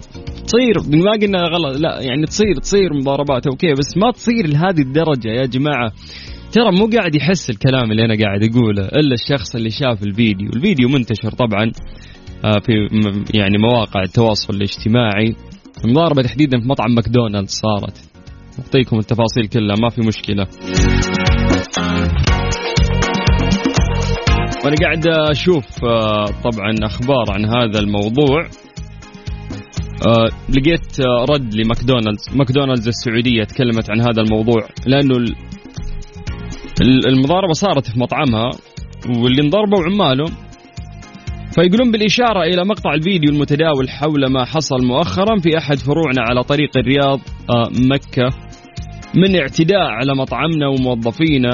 تصير 0.46 1.00
ما 1.04 1.12
قلنا 1.12 1.42
غلط 1.42 1.78
لا 1.78 2.02
يعني 2.02 2.26
تصير 2.26 2.56
تصير 2.62 2.94
مضاربات 2.94 3.48
okay 3.48 3.74
بس 3.74 3.98
ما 3.98 4.12
تصير 4.12 4.48
لهذه 4.48 4.82
الدرجة 4.82 5.28
يا 5.28 5.46
جماعة. 5.46 5.92
ترى 6.52 6.72
مو 6.72 6.90
قاعد 6.98 7.16
يحس 7.16 7.50
الكلام 7.50 7.92
اللي 7.92 8.06
أنا 8.06 8.16
قاعد 8.24 8.44
أقوله 8.44 8.86
إلا 8.86 9.14
الشخص 9.14 9.56
اللي 9.56 9.70
شاف 9.70 10.04
الفيديو. 10.04 10.50
الفيديو 10.50 10.90
منتشر 10.90 11.32
طبعا 11.32 11.72
آه، 12.46 12.60
في 12.60 12.72
يعني 13.34 13.58
مواقع 13.58 14.02
التواصل 14.04 14.54
الاجتماعي. 14.54 15.36
المضاربة 15.86 16.22
تحديدا 16.22 16.60
في 16.60 16.68
مطعم 16.68 16.96
ماكدونالدز 16.96 17.50
صارت. 17.50 18.15
اعطيكم 18.60 18.98
التفاصيل 18.98 19.48
كلها 19.48 19.76
ما 19.82 19.90
في 19.90 20.02
مشكلة. 20.02 20.48
وأنا 24.66 24.76
قاعد 24.82 25.08
أشوف 25.32 25.66
آه، 25.84 26.26
طبعا 26.26 26.74
أخبار 26.84 27.26
عن 27.30 27.46
هذا 27.46 27.80
الموضوع. 27.80 28.48
آه، 30.08 30.30
لقيت 30.50 31.00
آه، 31.00 31.26
رد 31.30 31.56
لماكدونالدز. 31.56 32.30
ماكدونالدز 32.36 32.88
السعودية 32.88 33.44
تكلمت 33.44 33.90
عن 33.90 34.02
هذا 34.02 34.22
الموضوع 34.22 34.68
لأنه 34.86 35.16
المضاربة 37.08 37.54
صارت 37.54 37.88
في 37.88 38.00
مطعمها 38.00 38.50
واللي 39.10 39.42
انضربوا 39.42 39.84
عمالهم 39.84 40.36
فيقولون 41.56 41.92
بالإشارة 41.92 42.44
إلى 42.44 42.66
مقطع 42.66 42.94
الفيديو 42.94 43.30
المتداول 43.32 43.90
حول 43.90 44.32
ما 44.32 44.46
حصل 44.46 44.86
مؤخرا 44.86 45.40
في 45.40 45.58
أحد 45.58 45.78
فروعنا 45.78 46.22
على 46.22 46.44
طريق 46.44 46.78
الرياض 46.78 47.20
مكة. 47.92 48.45
من 49.16 49.36
اعتداء 49.36 49.82
على 49.82 50.16
مطعمنا 50.16 50.68
وموظفينا 50.68 51.52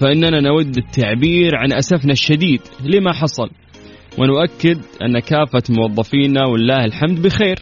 فإننا 0.00 0.40
نود 0.40 0.76
التعبير 0.76 1.56
عن 1.56 1.72
أسفنا 1.72 2.12
الشديد 2.12 2.60
لما 2.84 3.12
حصل. 3.12 3.50
ونؤكد 4.18 4.78
أن 5.02 5.18
كافة 5.18 5.62
موظفينا 5.70 6.46
والله 6.46 6.84
الحمد 6.84 7.22
بخير. 7.22 7.56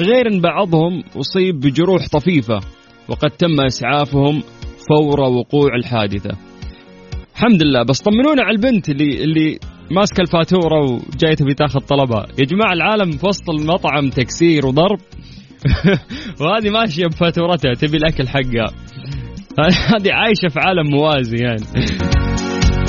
غير 0.00 0.32
أن 0.32 0.40
بعضهم 0.40 1.02
أصيب 1.16 1.60
بجروح 1.60 2.08
طفيفة 2.12 2.60
وقد 3.08 3.30
تم 3.30 3.60
إسعافهم 3.60 4.42
فور 4.88 5.20
وقوع 5.20 5.74
الحادثة. 5.74 6.30
الحمد 7.34 7.62
لله. 7.62 7.82
بس 7.82 8.00
طمنونا 8.00 8.42
على 8.42 8.56
البنت 8.56 8.88
اللي 8.88 9.24
اللي 9.24 9.58
ماسكة 9.90 10.20
الفاتورة 10.20 10.80
وجاية 10.84 11.34
تبي 11.34 11.54
تاخذ 11.54 11.80
طلبها. 11.80 12.26
يا 12.40 12.44
جماعة 12.44 12.72
العالم 12.72 13.10
في 13.10 13.26
وسط 13.26 13.50
المطعم 13.50 14.10
تكسير 14.10 14.66
وضرب. 14.66 14.98
وهذه 16.40 16.70
ماشية 16.70 17.06
بفاتورتها 17.06 17.74
تبي 17.74 17.96
الأكل 17.96 18.28
حقها. 18.28 18.70
هذه 19.94 20.12
عايشة 20.12 20.48
في 20.48 20.60
عالم 20.60 20.90
موازي 20.90 21.36
يعني. 21.36 21.64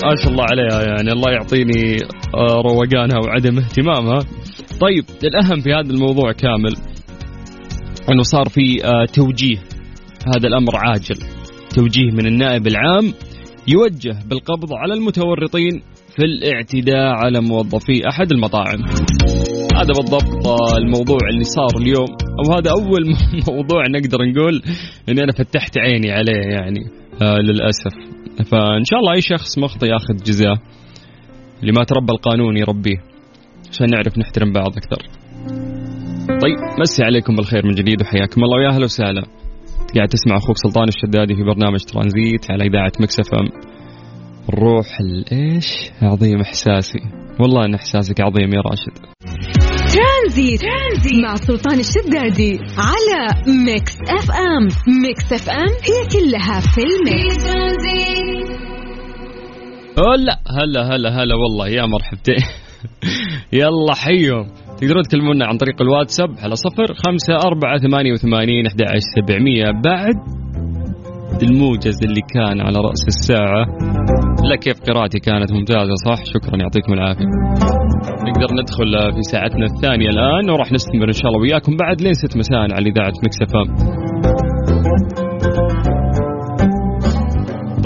ما 0.04 0.16
شاء 0.24 0.32
الله 0.32 0.46
عليها 0.51 0.82
يعني. 0.82 1.12
الله 1.12 1.32
يعطيني 1.32 1.98
آه، 2.36 2.62
روقانها 2.62 3.20
وعدم 3.25 3.58
اهتمامها. 3.58 4.20
طيب 4.82 5.06
الأهم 5.24 5.60
في 5.60 5.70
هذا 5.70 5.94
الموضوع 5.94 6.32
كامل 6.32 6.75
إنه 8.12 8.24
صار 8.24 8.50
في 8.50 8.86
آه، 8.86 9.06
توجيه. 9.06 9.58
هذا 10.36 10.48
الأمر 10.48 10.75
عاجل. 10.75 11.18
توجيه 11.75 12.12
من 12.12 12.28
النائب 12.28 12.68
العام 12.68 13.13
يوجه 13.68 14.20
بالقبض 14.30 14.74
على 14.74 14.94
المتورطين 14.94 15.82
في 16.16 16.25
الاعتداء 16.25 17.08
على 17.08 17.42
موظفي 17.42 18.10
أحد 18.10 18.32
المطاعم. 18.32 18.80
هذا 19.82 19.94
بالضبط 19.98 20.48
الموضوع 20.78 21.20
اللي 21.32 21.44
صار 21.44 21.82
اليوم. 21.82 22.08
أو 22.40 22.56
هذا 22.56 22.72
أول 22.72 23.04
موضوع 23.52 23.88
نقدر 23.88 24.18
نقول 24.26 24.62
إني 25.10 25.24
أنا 25.24 25.32
فتحت 25.32 25.78
عيني 25.78 26.12
عليه 26.12 26.54
يعني. 26.56 26.80
آه 27.22 27.38
للأسف. 27.38 27.94
فإن 28.52 28.84
شاء 28.84 29.00
الله 29.00 29.14
أي 29.14 29.22
شخص 29.22 29.58
مخطئ 29.58 29.88
ياخذ 29.88 30.14
جزاه 30.26 30.58
اللي 31.62 31.72
ما 31.72 31.84
تربى 31.84 32.12
القانون 32.12 32.58
يربيه. 32.58 32.98
عشان 33.70 33.90
نعرف 33.90 34.18
نحترم 34.18 34.54
بعض 34.54 34.72
أكثر. 34.78 35.08
طيب 36.28 36.58
مسي 36.80 37.04
عليكم 37.04 37.36
بالخير 37.36 37.66
من 37.66 37.72
جديد 37.72 38.02
وحياكم 38.02 38.44
الله. 38.44 38.58
ويا 38.58 38.70
أهلا 38.70 38.84
وسهلا. 38.84 39.24
قاعد 39.96 40.08
تسمع 40.08 40.38
أخوك 40.38 40.58
سلطان 40.58 40.88
الشدادي 40.88 41.36
في 41.36 41.44
برنامج 41.44 41.80
ترانزيت 41.80 42.52
على 42.52 42.64
إذاعة 42.64 42.92
Mix 43.00 43.34
FM. 43.34 43.48
الروح 44.50 44.88
الايش 45.00 45.66
عظيم 46.02 46.42
إحساسي. 46.42 47.00
والله 47.40 47.66
إن 47.66 47.74
إحساسك 47.74 48.22
عظيم 48.22 48.54
يا 48.54 48.62
راشد. 48.62 49.12
ترانزيت, 49.95 50.62
ترانزيت 50.62 51.24
مع 51.24 51.36
سلطان 51.36 51.79
الشدادي 51.79 52.60
على 52.77 53.21
Mix 53.65 53.96
FM. 54.01 54.63
Mix 55.03 55.34
FM 55.34 55.74
هي 55.89 56.00
كلها 56.13 56.60
في 56.60 56.81
ال 56.84 56.96
mix. 56.96 57.46
هلا 59.98 60.39
هلا 60.57 60.95
هلا 60.95 61.10
هلا 61.10 61.36
والله 61.36 61.67
يا 61.67 61.86
مرحبتين. 61.86 62.43
يلا 63.62 63.93
حيهم 63.95 64.48
تقدرون 64.81 65.03
تكلمونا 65.03 65.45
عن 65.45 65.57
طريق 65.57 65.81
الواتساب 65.81 66.29
على 66.39 66.55
صفر 66.55 66.93
خمسة 66.93 67.48
أربعة 67.48 67.79
ثمانية 67.79 68.12
وثمانين 68.12 68.65
أحد 68.65 68.81
سبعمية. 69.15 69.65
بعد 69.83 70.40
الموجز 71.44 71.98
اللي 72.06 72.22
كان 72.36 72.62
على 72.62 72.78
رأس 72.80 73.04
الساعة. 73.08 73.66
لا 74.50 74.56
كيف 74.56 74.78
قراءتي 74.88 75.20
كانت 75.20 75.52
ممتازة 75.54 75.96
صح؟ 76.06 76.20
شكرا 76.34 76.58
يعطيكم 76.58 76.94
العافية. 76.94 77.26
نقدر 78.28 78.54
ندخل 78.62 79.14
في 79.14 79.22
ساعتنا 79.32 79.66
الثانية 79.66 80.10
الآن 80.10 80.50
وراح 80.50 80.72
نستمر 80.72 81.08
إن 81.08 81.14
شاء 81.14 81.28
الله 81.28 81.40
وياكم 81.42 81.78
بعد 81.78 82.02
لين 82.02 82.14
ست 82.14 82.38
مساء 82.38 82.60
على 82.60 82.90
إذاعة 82.90 83.14
مكسفة 83.24 83.64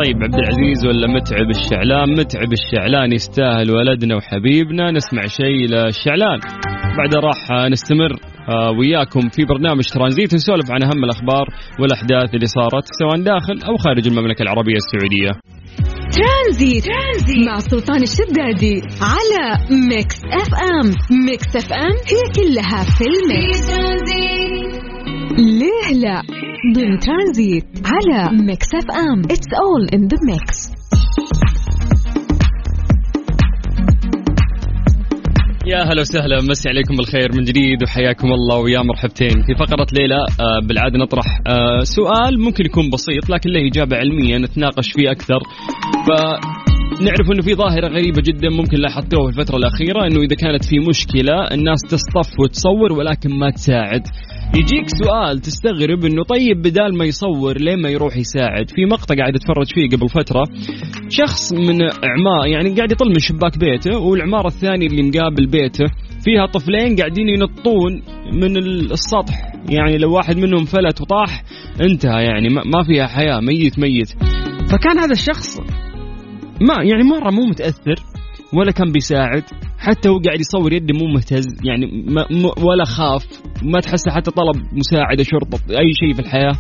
طيب 0.04 0.24
عبد 0.24 0.36
العزيز 0.36 0.86
ولا 0.86 1.08
متعب 1.08 1.50
الشعلان؟ 1.50 2.10
متعب 2.10 2.52
الشعلان 2.52 3.14
يستاهل 3.14 3.72
ولدنا 3.72 4.16
وحبيبنا. 4.16 4.92
نسمع 4.92 5.22
شيء 5.22 5.68
للشعلان. 5.68 6.40
بعد 6.98 7.16
راح 7.16 7.70
نستمر. 7.72 8.35
وياكم 8.80 9.30
في 9.30 9.46
برنامج 9.46 9.84
ترانزيت 9.94 10.34
نسولف 10.34 10.72
عن 10.72 10.84
أهم 10.84 11.04
الأخبار 11.04 11.48
والأحداث 11.80 12.34
اللي 12.36 12.46
صارت 12.46 12.86
سواء 13.00 13.22
داخل 13.24 13.58
أو 13.70 13.78
خارج 13.78 14.08
المملكة 14.08 14.44
العربية 14.44 14.76
السعودية. 14.76 15.32
ترانزيت, 16.18 16.84
ترانزيت. 16.86 17.48
مع 17.48 17.60
سلطان 17.60 18.02
الشدادي 18.04 18.82
على 19.02 19.58
Mix 19.90 20.20
FM 20.42 20.88
Mix 21.26 21.56
FM 21.56 21.96
هي 22.12 22.24
كلها 22.36 22.84
في 22.84 23.04
ال 23.14 23.24
mix. 23.24 23.66
ليه 25.38 26.00
لا؟ 26.02 26.22
ضمن 26.76 27.00
ترانزيت 27.00 27.66
على 27.86 28.38
Mix 28.38 28.68
FM 28.76 29.20
it's 29.20 29.48
all 29.64 29.90
in 29.94 30.08
the 30.08 30.18
mix 30.32 30.75
يا 35.68 35.84
هلا 35.84 36.02
وسهلا. 36.02 36.42
مسي 36.42 36.70
عليكم 36.70 36.96
بالخير 36.96 37.36
من 37.36 37.44
جديد 37.44 37.84
وحياكم 37.84 38.28
الله 38.34 38.58
ويا 38.58 38.82
مرحبتين. 38.82 39.30
في 39.30 39.56
فقرة 39.60 39.88
ليه 39.94 40.10
لا 40.10 40.16
آه، 40.16 40.60
بالعادة 40.68 40.98
نطرح 40.98 41.42
آه، 41.48 41.80
سؤال 41.84 42.40
ممكن 42.40 42.66
يكون 42.66 42.90
بسيط 42.90 43.30
لكن 43.30 43.50
له 43.50 43.68
إجابة 43.68 43.98
علمية 43.98 44.38
نتناقش 44.38 44.92
فيه 44.92 45.12
أكثر. 45.12 45.40
ف 46.08 46.12
نعرف 47.02 47.32
إنه 47.32 47.42
في 47.42 47.56
ظاهرة 47.56 47.88
غريبة 47.88 48.22
جدا 48.22 48.50
ممكن 48.50 48.78
لاحظتوها 48.78 49.32
في 49.32 49.40
الفترة 49.40 49.58
الأخيرة 49.58 50.08
إنه 50.08 50.22
إذا 50.22 50.36
كانت 50.36 50.66
في 50.66 50.80
مشكلة 50.80 51.48
الناس 51.52 51.82
تصطف 51.90 52.40
وتصور 52.40 52.94
ولكن 52.94 53.30
ما 53.40 53.50
تساعد. 53.50 54.02
يجيك 54.56 54.90
سؤال 55.04 55.40
تستغرب 55.40 56.06
إنه 56.06 56.24
طيب 56.24 56.62
بدال 56.62 56.98
ما 56.98 57.06
يصور 57.06 57.58
ليه 57.58 57.76
ما 57.76 57.90
يروح 57.90 58.18
يساعد. 58.18 58.70
في 58.70 58.86
مقطع 58.86 59.16
قاعد 59.16 59.36
أتفرج 59.36 59.66
فيه 59.74 59.98
قبل 59.98 60.10
فترة 60.10 60.44
شخص 61.10 61.54
من 61.54 61.82
اعمار 61.82 62.48
يعني 62.48 62.76
قاعد 62.76 62.92
يطل 62.92 63.08
من 63.08 63.20
شباك 63.20 63.58
بيته 63.58 63.98
والعمارة 64.00 64.48
الثانية 64.48 64.88
اللي 64.88 65.04
مقابل 65.04 65.46
بيته 65.46 65.86
فيها 66.24 66.46
طفلين 66.46 66.96
قاعدين 66.96 67.30
ينطون 67.30 68.02
من 68.34 68.58
السطح. 68.58 69.54
يعني 69.70 69.98
لو 69.98 70.14
واحد 70.14 70.38
منهم 70.38 70.66
فلت 70.66 71.02
وطاح 71.02 71.44
انتهى 71.82 72.24
يعني 72.24 72.50
ما 72.50 72.84
فيها 72.88 73.08
حياة 73.08 73.40
ميت 73.40 73.80
ميت. 73.80 74.10
فكان 74.70 75.00
هذا 75.00 75.12
الشخص 75.12 75.60
ما 76.62 76.84
يعني 76.84 77.04
مرة 77.04 77.32
مو 77.32 77.46
متأثر 77.46 77.96
ولا 78.54 78.72
كان 78.72 78.92
بيساعد 78.92 79.44
حتى 79.80 80.10
هو 80.10 80.20
قاعد 80.20 80.40
يصور 80.40 80.74
يده 80.74 80.94
مو 81.00 81.14
مهتز 81.14 81.48
يعني 81.64 81.86
ما 82.08 82.26
ولا 82.58 82.86
خاف 82.86 83.26
ما 83.64 83.80
تحسه 83.80 84.12
حتى 84.12 84.32
طلب 84.32 84.56
مساعدة 84.74 85.24
شرطة 85.24 85.60
أي 85.70 85.94
شيء 85.94 86.14
في 86.14 86.20
الحياة 86.20 86.54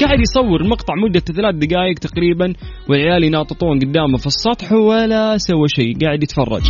قاعد 0.00 0.20
يصور 0.20 0.60
المقطع 0.60 0.94
مدة 0.94 1.20
ثلاث 1.20 1.54
دقائق 1.54 1.98
تقريبا 1.98 2.52
والعيال 2.88 3.24
يناططون 3.24 3.78
قدامه 3.78 4.16
في 4.18 4.26
السطح 4.26 4.72
ولا 4.72 5.38
سوى 5.38 5.68
شيء 5.68 5.98
قاعد 6.04 6.22
يتفرج 6.22 6.62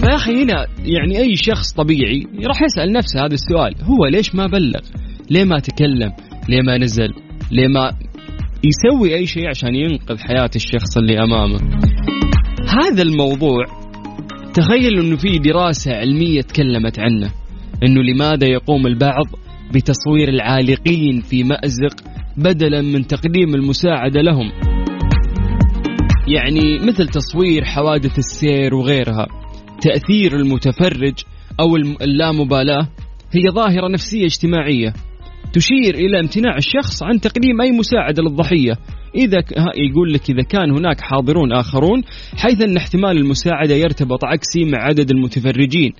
فيا 0.00 0.14
أخي 0.14 0.42
هنا 0.42 0.66
يعني 0.78 1.18
أي 1.18 1.36
شخص 1.36 1.72
طبيعي 1.72 2.26
راح 2.46 2.62
يسأل 2.62 2.92
نفسه 2.92 3.20
هذا 3.20 3.34
السؤال 3.34 3.74
هو 3.84 4.06
ليش 4.06 4.34
ما 4.34 4.46
بلغ؟ 4.46 4.80
ليه 5.30 5.44
ما 5.44 5.58
تكلم؟ 5.58 6.12
ليه 6.48 6.62
ما 6.62 6.78
نزل؟ 6.78 7.14
ليه 7.52 7.68
ما 7.68 7.92
يسوي 8.64 9.14
أي 9.14 9.26
شيء 9.26 9.48
عشان 9.48 9.74
ينقذ 9.74 10.18
حياة 10.18 10.50
الشخص 10.56 10.96
اللي 10.96 11.18
أمامه. 11.24 11.58
هذا 12.68 13.02
الموضوع 13.02 13.64
تخيل 14.54 14.98
أنه 14.98 15.16
في 15.16 15.38
دراسة 15.38 15.92
علمية 15.92 16.40
تكلمت 16.40 16.98
عنه 16.98 17.30
أنه 17.84 18.02
لماذا 18.02 18.46
يقوم 18.46 18.86
البعض 18.86 19.26
بتصوير 19.74 20.28
العالقين 20.28 21.20
في 21.20 21.44
مأزق 21.44 21.96
بدلا 22.36 22.82
من 22.82 23.06
تقديم 23.06 23.54
المساعدة 23.54 24.20
لهم؟ 24.20 24.52
يعني 26.28 26.78
مثل 26.78 27.08
تصوير 27.08 27.64
حوادث 27.64 28.18
السير 28.18 28.74
وغيرها 28.74 29.26
تأثير 29.82 30.36
المتفرج 30.36 31.14
أو 31.60 31.76
اللامبالاة 31.76 32.88
هي 33.32 33.50
ظاهرة 33.50 33.88
نفسية 33.88 34.24
اجتماعية. 34.24 34.92
تشير 35.52 35.94
إلى 35.94 36.20
امتناع 36.20 36.56
الشخص 36.56 37.02
عن 37.02 37.20
تقديم 37.20 37.60
أي 37.60 37.72
مساعدة 37.72 38.22
للضحية. 38.22 38.72
إذا 39.14 39.38
يقول 39.76 40.12
لك 40.12 40.30
إذا 40.30 40.42
كان 40.42 40.70
هناك 40.70 41.00
حاضرون 41.00 41.52
آخرون 41.52 42.02
حيث 42.36 42.62
أن 42.62 42.76
احتمال 42.76 43.16
المساعدة 43.16 43.74
يرتبط 43.74 44.24
عكسي 44.24 44.64
مع 44.64 44.78
عدد 44.78 45.10
المتفرجين. 45.10 45.92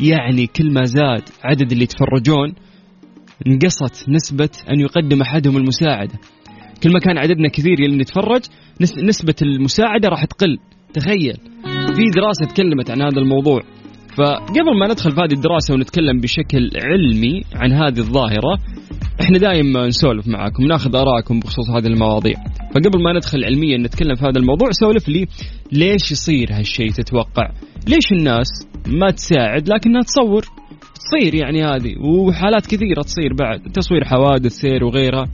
يعني 0.00 0.46
كل 0.46 0.72
ما 0.72 0.84
زاد 0.84 1.22
عدد 1.44 1.72
اللي 1.72 1.84
يتفرجون 1.84 2.54
انقصت 3.46 4.08
نسبة 4.08 4.50
أن 4.70 4.80
يقدم 4.80 5.20
أحدهم 5.22 5.56
المساعدة. 5.56 6.14
كل 6.82 6.92
ما 6.92 6.98
كان 6.98 7.18
عددنا 7.18 7.48
كثير 7.48 7.78
اللي 7.78 7.96
نتفرج 7.96 8.42
نسبة 8.80 9.34
المساعدة 9.42 10.08
راح 10.08 10.24
تقل. 10.24 10.58
تخيل. 10.94 11.36
في 11.96 12.10
دراسة 12.16 12.54
تكلمت 12.54 12.90
عن 12.90 13.02
هذا 13.02 13.18
الموضوع. 13.18 13.62
فقبل 14.18 14.78
ما 14.80 14.86
ندخل 14.86 15.10
في 15.10 15.20
هذه 15.20 15.32
الدراسة 15.32 15.74
ونتكلم 15.74 16.20
بشكل 16.20 16.70
علمي 16.84 17.42
عن 17.54 17.72
هذه 17.72 17.98
الظاهرة 17.98 18.58
إحنا 19.20 19.38
دائما 19.38 19.86
نسولف 19.86 20.28
معاكم 20.28 20.66
ناخذ 20.66 20.96
آرائكم 20.96 21.40
بخصوص 21.40 21.70
هذه 21.70 21.86
المواضيع. 21.86 22.34
فقبل 22.74 23.02
ما 23.02 23.12
ندخل 23.12 23.44
علميا 23.44 23.78
نتكلم 23.78 24.14
في 24.14 24.24
هذا 24.24 24.38
الموضوع 24.38 24.70
سولف 24.70 25.08
لي 25.08 25.26
ليش 25.72 26.12
يصير 26.12 26.48
هالشيء 26.52 26.90
تتوقع؟ 26.90 27.50
ليش 27.88 28.12
الناس 28.12 28.48
ما 28.86 29.10
تساعد 29.10 29.68
لكنها 29.68 30.02
تصور؟ 30.02 30.42
تصير 30.94 31.34
يعني 31.34 31.64
هذه 31.64 31.98
وحالات 31.98 32.66
كثيرة 32.66 33.02
تصير 33.02 33.34
بعد 33.40 33.60
تصوير 33.60 34.04
حوادث 34.04 34.52
سير 34.52 34.84
وغيرها. 34.84 35.24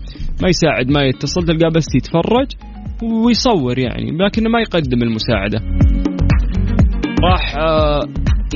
ما 0.42 0.48
يساعد 0.48 0.90
ما 0.90 1.02
يتصل 1.02 1.42
تلقاه 1.42 1.68
بس 1.68 1.86
يتفرج 1.94 2.46
ويصور 3.02 3.78
يعني 3.78 4.10
لكنه 4.10 4.50
ما 4.50 4.60
يقدم 4.60 5.02
المساعدة. 5.02 5.60
راح 7.24 7.56
آه 7.56 8.00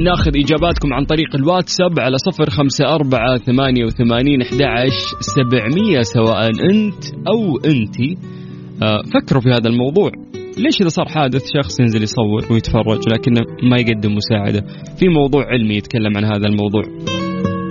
ناخذ 0.00 0.36
إجاباتكم 0.36 0.92
عن 0.92 1.04
طريق 1.04 1.36
الواتساب 1.36 2.00
على 2.00 2.16
صفر 2.18 2.50
خمسة 2.50 2.94
أربعة 2.94 3.36
ثمانية 3.36 3.84
وثمانين 3.84 4.40
سبعمية 5.20 6.00
سواء 6.00 6.46
أنت 6.46 7.04
أو 7.28 7.56
أنتي 7.56 8.16
آه 8.82 9.02
فكروا 9.14 9.42
في 9.42 9.48
هذا 9.48 9.68
الموضوع. 9.68 10.10
ليش 10.58 10.80
إذا 10.80 10.88
صار 10.88 11.08
حادث 11.08 11.42
شخص 11.56 11.80
ينزل 11.80 12.02
يصور 12.02 12.52
ويتفرج 12.52 13.08
لكنه 13.12 13.40
ما 13.70 13.76
يقدم 13.76 14.14
مساعدة؟ 14.14 14.60
في 14.98 15.08
موضوع 15.08 15.46
علمي 15.46 15.74
يتكلم 15.74 16.16
عن 16.16 16.24
هذا 16.24 16.46
الموضوع. 16.46 16.82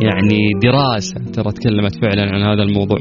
يعني 0.02 0.38
دراسة 0.64 1.32
ترى 1.34 1.52
تكلمت 1.52 1.96
فعلا 2.02 2.32
عن 2.32 2.42
هذا 2.42 2.64
الموضوع. 2.64 2.98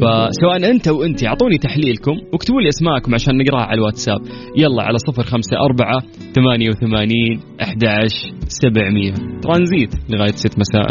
فسواء 0.00 0.70
أنت 0.70 0.88
أو 0.88 1.02
أنت 1.02 1.24
أعطوني 1.24 1.58
تحليلكم 1.58 2.12
واكتبوا 2.32 2.60
لي 2.60 2.68
أسماءكم 2.68 3.14
عشان 3.14 3.38
نقرأها 3.38 3.64
على 3.64 3.78
الواتساب. 3.78 4.20
يلا 4.58 4.82
على 4.82 4.98
صفر 4.98 5.22
خمسة 5.22 5.56
أربعة 5.56 6.00
ثمانية 6.34 6.68
وثمانين 6.68 7.40
أحد 7.62 7.84
سبعمية. 8.48 9.12
ترانزيت 9.42 9.94
لغاية 10.10 10.32
ست 10.32 10.58
مساء. 10.58 10.86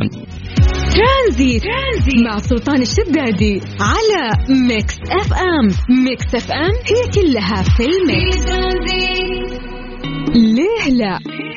ترانزيت. 0.96 1.62
ترانزيت 1.64 2.26
مع 2.26 2.38
سلطان 2.38 2.82
الشدادي 2.82 3.62
على 3.82 4.46
Mix 4.70 4.96
FM 5.00 5.68
Mix 6.06 6.36
FM 6.36 6.74
هي 6.92 7.02
كلها 7.16 7.64
في 7.64 7.84
ال 7.86 7.98
mix. 7.98 8.46
ليه 10.36 10.98
لا؟ 10.98 11.41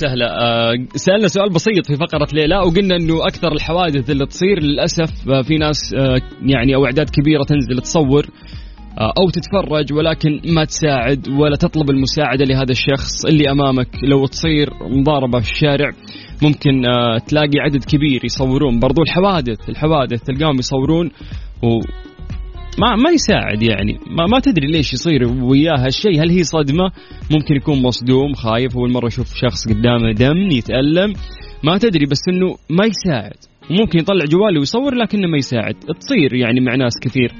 وسهلا 0.00 0.42
آه، 0.42 0.72
سألنا 0.94 1.28
سؤال 1.28 1.50
بسيط 1.50 1.86
في 1.86 1.96
فقرة 1.96 2.28
ليلى 2.32 2.56
وقلنا 2.56 2.96
إنه 2.96 3.26
أكثر 3.26 3.52
الحوادث 3.52 4.10
اللي 4.10 4.26
تصير 4.26 4.60
للأسف 4.62 5.30
آه، 5.30 5.42
في 5.42 5.58
ناس 5.58 5.94
آه، 5.94 6.20
يعني 6.42 6.74
أو 6.74 6.84
أعداد 6.84 7.10
كبيرة 7.10 7.44
تنزل 7.44 7.82
تصور 7.82 8.26
أو 8.98 9.30
تتفرج 9.30 9.92
ولكن 9.92 10.40
ما 10.54 10.64
تساعد 10.64 11.28
ولا 11.28 11.56
تطلب 11.56 11.90
المساعدة 11.90 12.44
لهذا 12.44 12.70
الشخص 12.72 13.24
اللي 13.24 13.50
أمامك. 13.50 13.88
لو 14.02 14.26
تصير 14.26 14.70
مضاربة 14.80 15.40
في 15.40 15.50
الشارع 15.50 15.90
ممكن 16.42 16.82
تلاقي 17.26 17.60
عدد 17.60 17.84
كبير 17.84 18.24
يصورون. 18.24 18.80
برضو 18.80 19.02
الحوادث 19.02 19.68
الحوادث 19.68 20.22
تلقاهم 20.22 20.58
يصورون 20.58 21.10
ما 22.78 22.96
ما 22.96 23.10
يساعد 23.10 23.62
يعني. 23.62 23.98
ما, 24.06 24.26
ما 24.26 24.40
تدري 24.40 24.66
ليش 24.66 24.92
يصير 24.92 25.24
وياه 25.42 25.76
هالشيء 25.86 26.22
هل 26.22 26.30
هي 26.30 26.42
صدمة؟ 26.42 26.90
ممكن 27.30 27.54
يكون 27.56 27.82
مصدوم 27.82 28.32
خايف. 28.32 28.76
أول 28.76 28.90
مرة 28.90 29.06
يشوف 29.06 29.34
شخص 29.34 29.68
قدامه 29.68 30.12
دم 30.12 30.50
يتألم. 30.50 31.12
ما 31.64 31.78
تدري 31.78 32.06
بس 32.06 32.22
إنه 32.28 32.46
ما 32.70 32.86
يساعد. 32.86 33.36
وممكن 33.70 33.98
يطلع 33.98 34.24
جواله 34.24 34.58
ويصور 34.58 34.94
لكنه 34.94 35.28
ما 35.28 35.36
يساعد. 35.36 35.74
تصير 35.74 36.34
يعني 36.34 36.60
مع 36.60 36.74
ناس 36.74 36.92
كثير. 37.02 37.32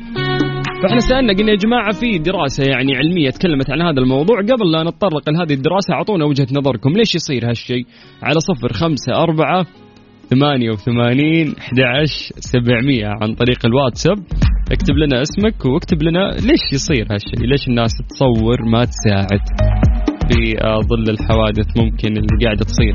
فإحنا 0.82 0.98
سألنا 0.98 1.32
قلنا 1.32 1.50
يا 1.50 1.56
جماعة 1.56 1.92
في 1.92 2.18
دراسة 2.18 2.64
يعني 2.64 2.96
علمية 2.96 3.30
تكلمت 3.30 3.70
عن 3.70 3.80
هذا 3.80 4.00
الموضوع. 4.00 4.40
قبل 4.40 4.72
لا 4.72 4.82
نتطرق 4.82 5.30
لهذه 5.30 5.52
الدراسة 5.52 5.94
أعطونا 5.94 6.24
وجهة 6.24 6.46
نظركم. 6.52 6.90
ليش 6.90 7.14
يصير 7.14 7.48
هالشيء؟ 7.48 7.84
على 8.22 8.40
صفر 8.40 8.72
خمسة 8.72 9.12
أربعة 9.22 9.66
ثمانية 10.28 10.70
وثمانين 10.70 11.54
أحد 11.58 11.78
عن 13.06 13.34
طريق 13.34 13.66
الواتساب. 13.66 14.18
اكتب 14.72 14.94
لنا 14.96 15.22
اسمك 15.22 15.64
واكتب 15.64 16.02
لنا 16.02 16.30
ليش 16.30 16.60
يصير 16.72 17.06
هالشيء؟ 17.10 17.50
ليش 17.50 17.68
الناس 17.68 17.90
تصور 18.08 18.62
ما 18.64 18.84
تساعد 18.84 19.40
في 20.28 20.56
ظل 20.88 21.10
الحوادث 21.10 21.76
ممكن 21.76 22.08
اللي 22.08 22.44
قاعدة 22.44 22.64
تصير؟ 22.64 22.94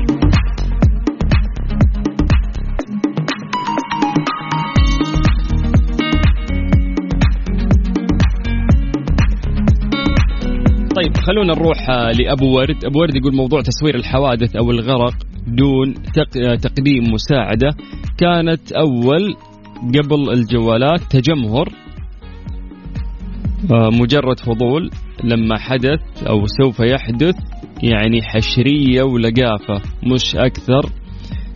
طيب 10.96 11.16
خلونا 11.16 11.54
نروح 11.54 11.90
آه، 11.90 12.10
لأبو 12.10 12.56
ورد، 12.56 12.84
أبو 12.84 13.00
ورد 13.00 13.16
يقول 13.16 13.34
موضوع 13.34 13.60
تصوير 13.60 13.94
الحوادث 13.94 14.56
أو 14.56 14.70
الغرق 14.70 15.14
دون 15.46 15.94
آه، 16.46 16.54
تقديم 16.54 17.12
مساعدة 17.12 17.70
كانت 18.18 18.72
أول 18.72 19.36
قبل 19.76 20.30
الجوالات 20.32 21.00
تجمهر 21.10 21.68
آه، 23.72 23.90
مجرد 23.90 24.40
فضول 24.40 24.90
لما 25.24 25.58
حدث 25.58 26.00
أو 26.28 26.46
سوف 26.46 26.80
يحدث 26.80 27.34
يعني 27.82 28.22
حشرية 28.22 29.02
ولقافة 29.02 29.82
مش 30.02 30.36
أكثر. 30.36 30.90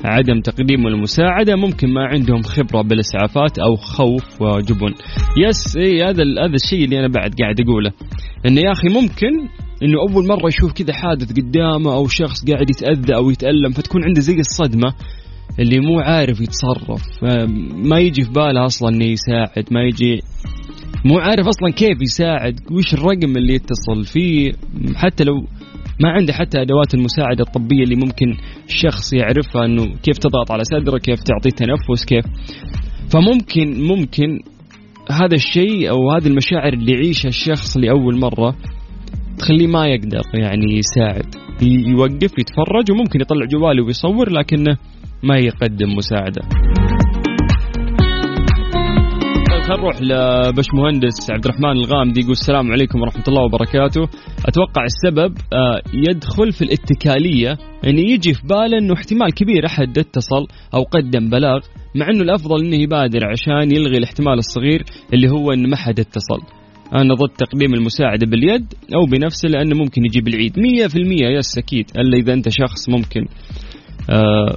عدم 0.05 0.41
تقديم 0.41 0.87
المساعدة 0.87 1.57
ممكن 1.57 1.89
ما 1.89 2.07
عندهم 2.07 2.43
خبرة 2.43 2.83
بالإسعافات 2.83 3.59
أو 3.59 3.77
خوف 3.77 4.43
وجبن. 4.43 4.95
يس 5.39 5.77
إيه 5.77 6.09
هذا 6.09 6.23
هذا 6.23 6.55
الشيء 6.65 6.85
اللي 6.85 6.99
أنا 6.99 7.09
بعد 7.09 7.35
قاعد 7.41 7.61
أقوله. 7.61 7.93
إنه 8.47 8.61
يا 8.61 8.73
أخي 8.73 8.89
ممكن 8.89 9.49
إنه 9.83 10.01
أول 10.09 10.27
مرة 10.27 10.49
يشوف 10.49 10.73
كذا 10.73 10.93
حادث 10.93 11.33
قدامه 11.33 11.95
أو 11.95 12.09
شخص 12.09 12.45
قاعد 12.51 12.71
يتأذى 12.71 13.17
أو 13.17 13.31
يتألم 13.31 13.71
فتكون 13.71 14.05
عنده 14.05 14.21
زي 14.21 14.37
الصدمة. 14.39 14.95
اللي 15.59 15.81
مو 15.81 16.01
عارف 16.01 16.41
يتصرف. 16.41 17.03
ما 17.75 17.99
يجي 17.99 18.23
في 18.23 18.31
باله 18.31 18.65
أصلا 18.65 18.89
إنه 18.89 19.05
يساعد 19.05 19.65
ما 19.71 19.83
يجي 19.83 20.23
مو 21.05 21.19
عارف 21.19 21.47
أصلا 21.47 21.71
كيف 21.71 22.03
يساعد 22.03 22.61
وش 22.71 22.95
الرقم 22.95 23.37
اللي 23.37 23.55
يتصل 23.55 24.05
فيه. 24.13 24.53
حتى 24.95 25.25
لو 25.25 25.35
ما 26.01 26.11
عنده 26.11 26.33
حتى 26.33 26.63
أدوات 26.63 26.95
المساعدة 26.95 27.45
الطبية 27.45 27.83
اللي 27.83 27.97
ممكن 27.97 28.37
الشخص 28.69 29.13
يعرفها 29.13 29.65
إنه 29.65 29.85
كيف 29.85 30.19
تضغط 30.19 30.53
على 30.53 30.63
صدره 30.65 30.99
كيف 30.99 31.21
تعطيه 31.23 31.51
تنفس 31.51 32.05
كيف. 32.05 32.25
فممكن 33.11 33.83
ممكن 33.83 34.41
هذا 35.11 35.35
الشيء 35.35 35.91
أو 35.91 36.11
هذه 36.11 36.27
المشاعر 36.27 36.73
اللي 36.73 36.93
يعيشها 36.93 37.29
الشخص 37.29 37.77
لأول 37.77 38.19
مرة 38.19 38.57
تخليه 39.39 39.67
ما 39.67 39.87
يقدر 39.87 40.23
يعني 40.35 40.79
يساعد. 40.79 41.35
يوقف 41.63 42.39
يتفرج 42.39 42.91
وممكن 42.91 43.21
يطلع 43.21 43.47
جواله 43.47 43.85
ويصور 43.85 44.31
لكنه 44.31 44.77
ما 45.23 45.37
يقدم 45.37 45.97
مساعدة. 45.97 46.43
خلينا 49.71 49.83
نروح 49.83 49.97
لبشمهندس 50.03 51.31
عبد 51.31 51.45
الرحمن 51.45 51.71
الغامدي 51.71 52.21
يقول 52.21 52.33
السلام 52.33 52.73
عليكم 52.73 53.01
ورحمة 53.01 53.25
الله 53.29 53.43
وبركاته. 53.43 54.01
أتوقع 54.47 54.85
السبب 54.85 55.35
آه، 55.53 55.83
يدخل 55.95 56.53
في 56.53 56.63
الاتكالية 56.63 57.59
يعني 57.85 58.03
يجي 58.13 58.35
في 58.35 58.47
باله 58.47 58.79
إنه 58.79 58.95
احتمال 58.95 59.35
كبير 59.35 59.67
أحد 59.67 59.99
اتصل 59.99 60.47
أو 60.75 60.83
قدم 60.83 61.31
بلاغ 61.31 61.61
مع 61.95 62.07
إنه 62.09 62.23
الأفضل 62.23 62.65
إنه 62.65 62.77
يبادر 62.77 63.21
عشان 63.27 63.77
يلغي 63.77 63.99
الاحتمال 63.99 64.39
الصغير 64.39 64.85
اللي 65.15 65.31
هو 65.31 65.53
ان 65.53 65.71
ما 65.71 65.77
حد 65.77 66.01
اتصل. 66.01 66.41
أنا 66.95 67.15
ضد 67.15 67.37
تقديم 67.39 67.75
المساعدة 67.75 68.27
باليد 68.27 68.75
أو 68.95 69.07
بنفسه 69.07 69.49
لأنه 69.49 69.77
ممكن 69.77 70.05
يجيب 70.05 70.29
العيد 70.29 70.59
100% 70.59 71.39
يس 71.39 71.59
أكيد 71.59 71.91
إلا 71.99 72.17
إذا 72.17 72.33
أنت 72.33 72.49
شخص 72.49 72.89
ممكن. 72.89 73.27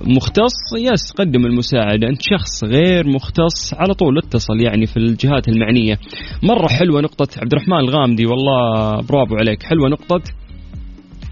مختص 0.02 0.54
يس 0.80 1.12
قدم 1.18 1.46
المساعدة. 1.46 2.08
أنت 2.08 2.22
شخص 2.22 2.64
غير 2.64 3.08
مختص 3.08 3.74
على 3.74 3.94
طول 3.94 4.18
اتصل 4.18 4.62
يعني 4.62 4.86
في 4.86 4.98
الجهات 4.98 5.48
المعنية. 5.48 6.00
مرة 6.44 6.68
حلوة 6.68 7.02
نقطة 7.02 7.28
عبد 7.38 7.54
الرحمن 7.54 7.80
الغامدي 7.80 8.26
والله 8.26 8.96
برافو 8.96 9.36
عليك. 9.36 9.64
حلوة 9.64 9.90
نقطة 9.90 10.22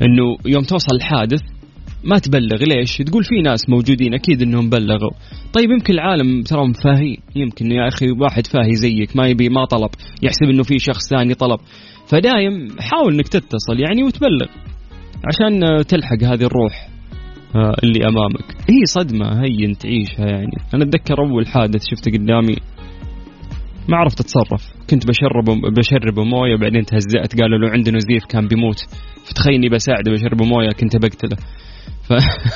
أنه 0.02 0.38
يوم 0.46 0.64
توصل 0.64 0.96
الحادث 0.96 1.42
ما 2.04 2.18
تبلغ. 2.18 2.64
ليش؟ 2.64 2.98
تقول 2.98 3.24
في 3.24 3.42
ناس 3.42 3.70
موجودين 3.70 4.14
أكيد 4.14 4.42
إنهم 4.42 4.70
بلغوا. 4.70 5.12
طيب 5.54 5.72
يمكن 5.72 5.94
العالم 5.94 6.42
ترى 6.42 6.74
فاهي، 6.84 7.18
يمكن 7.36 7.72
يا 7.72 7.88
أخي 7.88 8.12
واحد 8.12 8.48
فاهي 8.48 8.76
زيك 8.76 9.18
ما 9.18 9.28
يبي 9.28 9.50
ما 9.50 9.66
طلب، 9.66 9.90
يحسب 10.24 10.44
إنه 10.44 10.64
في 10.64 10.80
شخص 10.80 11.10
ثاني 11.10 11.34
طلب. 11.34 11.60
فدايم 12.08 12.68
حاول 12.80 13.14
إنك 13.14 13.28
تتصل 13.28 13.80
يعني 13.80 14.04
وتبلغ 14.04 14.48
عشان 15.28 15.84
تلحق 15.86 16.24
هذه 16.24 16.44
الروح. 16.44 16.88
آه، 16.88 16.91
اللي 17.56 18.08
أمامك. 18.08 18.56
هي 18.70 18.86
صدمة 18.86 19.44
هي 19.44 19.74
تعيشها 19.74 20.26
يعني. 20.26 20.58
أنا 20.74 20.84
أتذكر 20.84 21.20
أول 21.20 21.48
حادث 21.48 21.82
شفته 21.92 22.12
قدامي. 22.12 22.56
ما 23.90 23.98
عرفت 23.98 24.20
أتصرف. 24.20 24.74
كنت 24.90 25.08
بشربه 25.08 25.70
بشربه 25.78 26.24
موية 26.24 26.56
بعدين 26.56 26.86
تهزأت. 26.86 27.42
قالوا 27.42 27.60
له 27.60 27.70
عنده 27.70 27.92
نزيف 27.92 28.26
كان 28.26 28.48
بيموت. 28.48 28.80
فتخيلني 29.26 29.70
بساعده 29.70 30.12
بشربه 30.12 30.46
موية 30.46 30.72
كنت 30.72 30.96
بقتله 30.96 31.38
ف... 32.04 32.14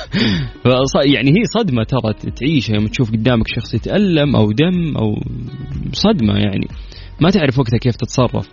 ف... 0.64 0.68
يعني 1.04 1.30
هي 1.30 1.44
صدمة 1.58 1.84
ترى 1.84 2.32
تعيشها. 2.36 2.74
يوم 2.74 2.86
تشوف 2.86 3.12
قدامك 3.12 3.48
شخص 3.48 3.74
يتألم 3.74 4.36
أو 4.36 4.52
دم 4.52 4.96
أو 4.96 5.22
صدمة 5.92 6.34
يعني. 6.34 6.68
ما 7.20 7.30
تعرف 7.30 7.58
وقتها 7.58 7.78
كيف 7.78 7.96
تتصرف. 7.96 8.48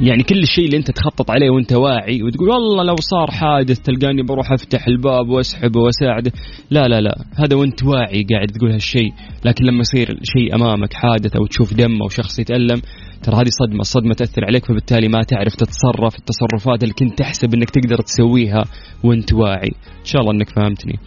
يعني 0.00 0.22
كل 0.22 0.38
الشيء 0.38 0.64
اللي 0.64 0.76
انت 0.76 0.90
تخطط 0.90 1.30
عليه 1.30 1.50
وانت 1.50 1.72
واعي 1.72 2.22
وتقول 2.22 2.48
والله 2.48 2.84
لو 2.84 2.96
صار 2.96 3.30
حادث 3.30 3.80
تلقاني 3.80 4.22
بروح 4.22 4.52
افتح 4.52 4.86
الباب 4.86 5.28
واسحبه 5.28 5.80
واساعده. 5.80 6.32
لا 6.70 6.88
لا 6.88 7.00
لا. 7.00 7.14
هذا 7.36 7.56
وانت 7.56 7.84
واعي 7.84 8.26
قاعد 8.30 8.46
تقول 8.46 8.72
هالشيء. 8.72 9.12
لكن 9.44 9.64
لما 9.64 9.80
يصير 9.80 10.18
شيء 10.22 10.54
أمامك 10.54 10.92
حادث 10.92 11.36
أو 11.36 11.46
تشوف 11.46 11.74
دم 11.74 12.02
أو 12.02 12.08
شخص 12.08 12.38
يتألم 12.38 12.82
ترى 13.22 13.36
هذه 13.36 13.48
صدمة. 13.60 13.80
الصدمة 13.80 14.14
تأثر 14.14 14.44
عليك 14.44 14.64
فبالتالي 14.64 15.08
ما 15.08 15.22
تعرف 15.22 15.54
تتصرف. 15.54 16.18
التصرفات 16.18 16.82
اللي 16.82 16.94
كنت 16.94 17.18
تحسب 17.18 17.54
إنك 17.54 17.70
تقدر 17.70 17.96
تسويها 17.96 18.64
وانت 19.04 19.32
واعي. 19.32 19.72
إن 20.00 20.04
شاء 20.04 20.22
الله 20.22 20.32
إنك 20.32 20.48
فهمتني. 20.48 20.98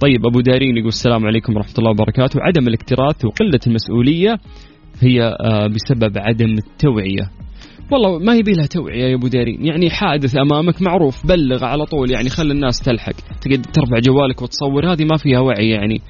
طيب 0.00 0.26
أبو 0.26 0.40
دارين 0.40 0.76
يقول 0.76 0.88
السلام 0.88 1.26
عليكم 1.26 1.56
ورحمة 1.56 1.74
الله 1.78 1.90
وبركاته. 1.90 2.40
عدم 2.42 2.68
الاكتراث 2.68 3.24
وقلة 3.24 3.60
المسؤولية 3.66 4.38
هي 5.00 5.22
آه، 5.22 5.66
بسبب 5.66 6.18
عدم 6.18 6.52
التوعية. 6.52 7.45
والله 7.90 8.18
ما 8.18 8.34
يبي 8.34 8.52
لها 8.52 8.66
توعية 8.66 9.04
يا 9.04 9.14
أبو 9.14 9.28
دارين 9.28 9.66
يعني 9.66 9.90
حادث 9.90 10.36
أمامك 10.36 10.82
معروف. 10.82 11.26
بلغ 11.26 11.64
على 11.64 11.86
طول. 11.86 12.10
يعني 12.10 12.28
خلي 12.28 12.52
الناس 12.52 12.80
تلحق. 12.80 13.12
تقدر 13.40 13.70
ترفع 13.72 13.98
جوالك 13.98 14.42
وتصور. 14.42 14.92
هذه 14.92 15.04
ما 15.04 15.16
فيها 15.16 15.40
وعي 15.40 15.68
يعني. 15.68 16.00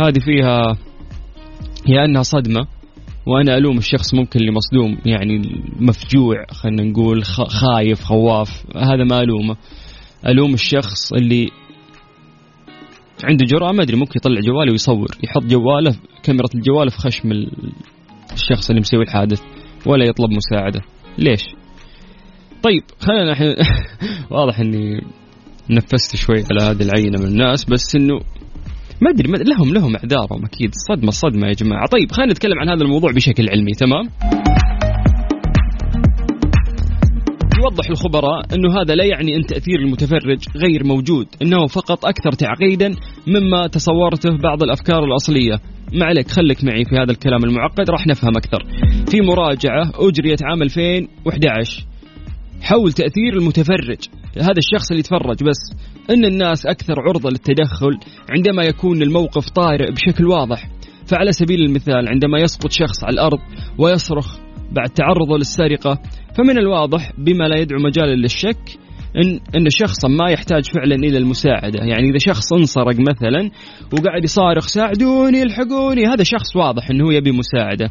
هذه 0.00 0.18
فيها 0.18 0.76
يا 1.88 2.04
أنها 2.04 2.22
صدمة. 2.22 2.66
وأنا 3.26 3.56
ألوم 3.56 3.78
الشخص 3.78 4.14
ممكن 4.14 4.40
اللي 4.40 4.52
مصدوم. 4.52 4.98
يعني 5.06 5.42
مفجوع. 5.80 6.46
خلينا 6.50 6.82
نقول 6.82 7.24
خايف 7.24 8.00
خواف. 8.00 8.66
هذا 8.76 9.04
ما 9.04 9.20
ألومه. 9.20 9.56
ألوم 10.26 10.54
الشخص 10.54 11.12
اللي 11.12 11.48
عنده 13.24 13.46
جرأة. 13.46 13.72
ما 13.72 13.82
أدري 13.82 13.96
ممكن 13.96 14.12
يطلع 14.16 14.40
جواله 14.40 14.72
ويصور. 14.72 15.08
يحط 15.24 15.44
جواله 15.44 15.96
كاميرا 16.22 16.48
الجوال 16.54 16.90
في 16.90 16.98
خشم 16.98 17.32
الشخص 18.32 18.70
اللي 18.70 18.80
مسوي 18.80 19.02
الحادث. 19.02 19.42
ولا 19.86 20.04
يطلب 20.04 20.30
مساعدة. 20.30 20.93
ليش؟ 21.18 21.42
طيب 22.62 22.82
خلينا 23.00 23.32
الحين 23.32 23.54
واضح 24.30 24.60
إني 24.60 25.00
نفست 25.70 26.16
شوي 26.16 26.44
على 26.50 26.70
هذه 26.70 26.82
العينة 26.82 27.18
من 27.18 27.26
الناس 27.26 27.64
بس 27.64 27.96
إنه 27.96 28.20
ما 29.00 29.10
أدري 29.10 29.44
لهم 29.44 29.74
لهم 29.74 29.96
إعذارهم 29.96 30.44
أكيد 30.44 30.70
صدمة 30.88 31.10
صدمة 31.10 31.46
يا 31.46 31.52
جماعة. 31.52 31.86
طيب 31.86 32.12
خلينا 32.12 32.32
نتكلم 32.32 32.58
عن 32.60 32.68
هذا 32.68 32.82
الموضوع 32.82 33.12
بشكل 33.12 33.48
علمي 33.50 33.72
تمام؟ 33.72 34.08
يوضح 37.58 37.90
الخبراء 37.90 38.54
أنه 38.54 38.80
هذا 38.80 38.94
لا 38.94 39.04
يعني 39.04 39.36
أن 39.36 39.46
تأثير 39.46 39.78
المتفرج 39.78 40.44
غير 40.56 40.84
موجود 40.84 41.26
أنه 41.42 41.66
فقط 41.66 42.06
أكثر 42.06 42.32
تعقيدا 42.32 42.94
مما 43.26 43.66
تصورته 43.66 44.36
بعض 44.36 44.62
الأفكار 44.62 45.04
الأصلية. 45.04 45.60
ما 45.92 46.04
عليك 46.06 46.28
خليك 46.28 46.64
معي 46.64 46.84
في 46.84 46.96
هذا 46.96 47.10
الكلام 47.12 47.44
المعقد 47.44 47.90
راح 47.90 48.06
نفهم 48.06 48.36
أكثر. 48.36 48.58
في 49.10 49.20
مراجعة 49.20 49.92
أجريت 49.94 50.44
عام 50.44 50.62
2011 50.62 51.86
حول 52.62 52.92
تأثير 52.92 53.32
المتفرج 53.34 53.98
هذا 54.36 54.58
الشخص 54.58 54.90
اللي 54.90 55.00
يتفرج 55.00 55.44
بس 55.44 55.84
أن 56.10 56.24
الناس 56.24 56.66
أكثر 56.66 56.94
عرضة 57.00 57.30
للتدخل 57.30 57.98
عندما 58.30 58.62
يكون 58.64 59.02
الموقف 59.02 59.50
طارئ 59.50 59.92
بشكل 59.92 60.26
واضح. 60.26 60.68
فعلى 61.06 61.32
سبيل 61.32 61.60
المثال 61.60 62.08
عندما 62.08 62.38
يسقط 62.38 62.70
شخص 62.70 63.04
على 63.04 63.14
الأرض 63.14 63.38
ويصرخ 63.78 64.38
بعد 64.72 64.88
تعرضه 64.88 65.36
للسرقة 65.36 65.98
فمن 66.36 66.58
الواضح 66.58 67.12
بما 67.18 67.44
لا 67.44 67.58
يدعو 67.58 67.78
مجالا 67.82 68.14
للشك 68.14 68.78
إن 69.16 69.40
إن 69.56 69.66
شخصا 69.70 70.08
ما 70.08 70.30
يحتاج 70.30 70.64
فعلا 70.70 70.94
إلى 70.94 71.18
المساعدة، 71.18 71.84
يعني 71.84 72.10
إذا 72.10 72.18
شخص 72.18 72.52
انسرق 72.52 72.96
مثلا 73.00 73.50
وقاعد 73.92 74.24
يصارخ 74.24 74.66
ساعدوني 74.66 75.42
الحقوني 75.42 76.06
هذا 76.06 76.22
شخص 76.22 76.56
واضح 76.56 76.90
إنه 76.90 77.04
هو 77.04 77.10
يبي 77.10 77.32
مساعدة. 77.32 77.90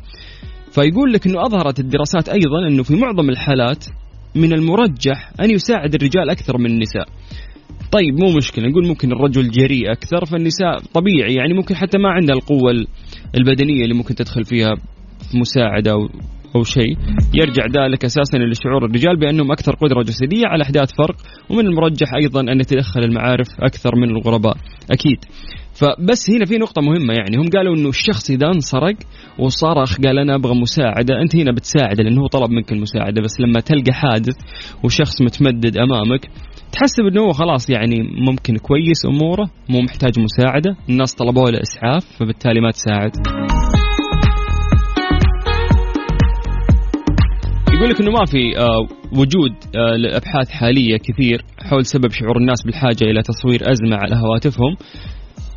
فيقول 0.72 1.14
لك 1.14 1.28
إنه 1.28 1.42
أظهرت 1.46 1.80
الدراسات 1.80 2.30
أيضا 2.30 2.68
إنه 2.68 2.84
في 2.84 2.96
معظم 2.96 3.30
الحالات 3.30 3.86
من 4.36 4.54
المرجح 4.54 5.32
أن 5.42 5.52
يساعد 5.52 5.96
الرجال 5.96 6.30
أكثر 6.30 6.58
من 6.58 6.66
النساء. 6.66 7.08
طيب 7.92 8.20
مو 8.20 8.38
مشكلة 8.38 8.68
نقول 8.68 8.88
ممكن 8.88 9.12
الرجل 9.12 9.52
جريء 9.52 9.92
أكثر 9.92 10.26
فالنساء 10.26 10.80
طبيعي 10.94 11.34
يعني 11.34 11.54
ممكن 11.54 11.76
حتى 11.76 11.98
ما 11.98 12.10
عندها 12.10 12.36
القوة 12.36 12.72
البدنية 13.38 13.84
اللي 13.84 13.96
ممكن 13.96 14.16
تدخل 14.16 14.44
فيها 14.44 14.76
في 15.32 15.38
مساعده 15.38 16.10
أو 16.56 16.64
شيء 16.64 16.98
يرجع 17.34 17.64
ذلك 17.66 18.06
أساسا 18.06 18.38
لشعور 18.38 18.86
الرجال 18.86 19.20
بأنهم 19.20 19.52
أكثر 19.52 19.76
قدرة 19.76 20.04
جسدية 20.04 20.48
على 20.48 20.64
إحداث 20.64 20.90
فرق 20.98 21.16
ومن 21.50 21.66
المرجح 21.66 22.14
أيضا 22.14 22.42
أن 22.42 22.60
يتدخل 22.60 23.00
المعارف 23.00 23.48
أكثر 23.60 23.96
من 23.96 24.10
الغرباء 24.10 24.56
أكيد. 24.92 25.26
فبس 25.74 26.30
هنا 26.30 26.46
في 26.46 26.58
نقطة 26.58 26.82
مهمة 26.82 27.14
يعني 27.14 27.38
هم 27.38 27.50
قالوا 27.50 27.76
إنه 27.76 27.90
الشخص 27.90 28.30
إذا 28.32 28.48
انسرق 28.48 28.96
وصرخ 29.40 29.98
قال 30.02 30.20
أنا 30.20 30.36
أبغى 30.36 30.62
مساعدة 30.62 31.22
أنت 31.22 31.36
هنا 31.36 31.52
بتساعده 31.52 32.04
لأنه 32.04 32.22
هو 32.22 32.28
طلب 32.28 32.52
منك 32.52 32.72
المساعدة 32.72 33.22
بس 33.22 33.40
لما 33.40 33.60
تلقى 33.60 33.94
حادث 33.94 34.36
وشخص 34.84 35.22
متمدد 35.22 35.78
أمامك 35.78 36.30
تحسب 36.72 37.04
إنه 37.12 37.22
هو 37.22 37.32
خلاص 37.32 37.70
يعني 37.70 37.96
ممكن 38.30 38.58
كويس 38.58 39.06
أموره 39.06 39.50
مو 39.70 39.82
محتاج 39.82 40.20
مساعدة 40.20 40.76
الناس 40.90 41.14
طلبوا 41.16 41.50
له 41.50 41.60
اسعاف 41.62 42.06
فبالتالي 42.20 42.62
ما 42.62 42.72
تساعد. 42.72 43.12
يقول 47.84 47.96
لك 47.96 48.02
إنه 48.02 48.12
ما 48.12 48.26
في 48.26 48.58
آه، 48.58 48.88
وجود 49.20 49.52
آه، 49.76 49.96
لأبحاث 49.96 50.50
حالية 50.50 50.98
كثير 50.98 51.46
حول 51.58 51.86
سبب 51.86 52.12
شعور 52.12 52.38
الناس 52.38 52.62
بالحاجة 52.66 53.04
إلى 53.04 53.22
تصوير 53.22 53.72
أزمة 53.72 53.96
على 53.96 54.16
هواتفهم. 54.16 54.76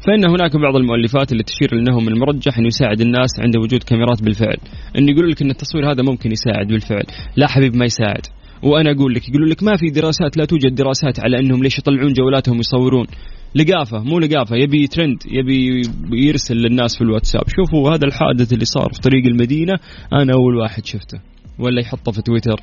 فإن 0.06 0.30
هناك 0.30 0.56
بعض 0.56 0.76
المؤلفات 0.76 1.32
اللي 1.32 1.42
تشير 1.42 1.68
أنه 1.72 2.00
من 2.00 2.08
المرجح 2.08 2.58
أنه 2.58 2.66
يساعد 2.66 3.00
الناس 3.00 3.30
عند 3.38 3.56
وجود 3.56 3.82
كاميرات 3.82 4.22
بالفعل. 4.22 4.56
أن 4.98 5.08
يقولوا 5.08 5.30
لك 5.30 5.42
أن 5.42 5.50
التصوير 5.50 5.92
هذا 5.92 6.02
ممكن 6.02 6.32
يساعد 6.32 6.66
بالفعل. 6.66 7.04
لا 7.36 7.46
حبيب 7.48 7.76
ما 7.76 7.84
يساعد. 7.84 8.26
وأنا 8.62 8.90
أقول 8.90 9.14
لك 9.14 9.28
يقولوا 9.28 9.48
لك 9.48 9.62
ما 9.62 9.76
في 9.76 9.86
دراسات 9.86 10.36
لا 10.36 10.44
توجد 10.44 10.74
دراسات 10.74 11.20
على 11.20 11.38
أنهم 11.38 11.62
ليش 11.62 11.78
يطلعون 11.78 12.12
جوالاتهم 12.12 12.58
يصورون 12.58 13.06
لقافة 13.54 13.98
مو 13.98 14.18
لقافة 14.18 14.56
يبي 14.56 14.86
ترند 14.86 15.18
يبي 15.26 15.82
يرسل 16.12 16.56
للناس 16.56 16.96
في 16.96 17.04
الواتساب. 17.04 17.42
شوفوا 17.56 17.90
هذا 17.90 18.04
الحادث 18.06 18.52
اللي 18.52 18.64
صار 18.64 18.88
في 18.92 19.00
طريق 19.00 19.26
المدينة 19.26 19.72
أنا 20.12 20.32
أول 20.34 20.56
واحد 20.56 20.84
شفته. 20.84 21.35
ولا 21.58 21.80
يحطه 21.80 22.12
في 22.12 22.22
تويتر 22.22 22.60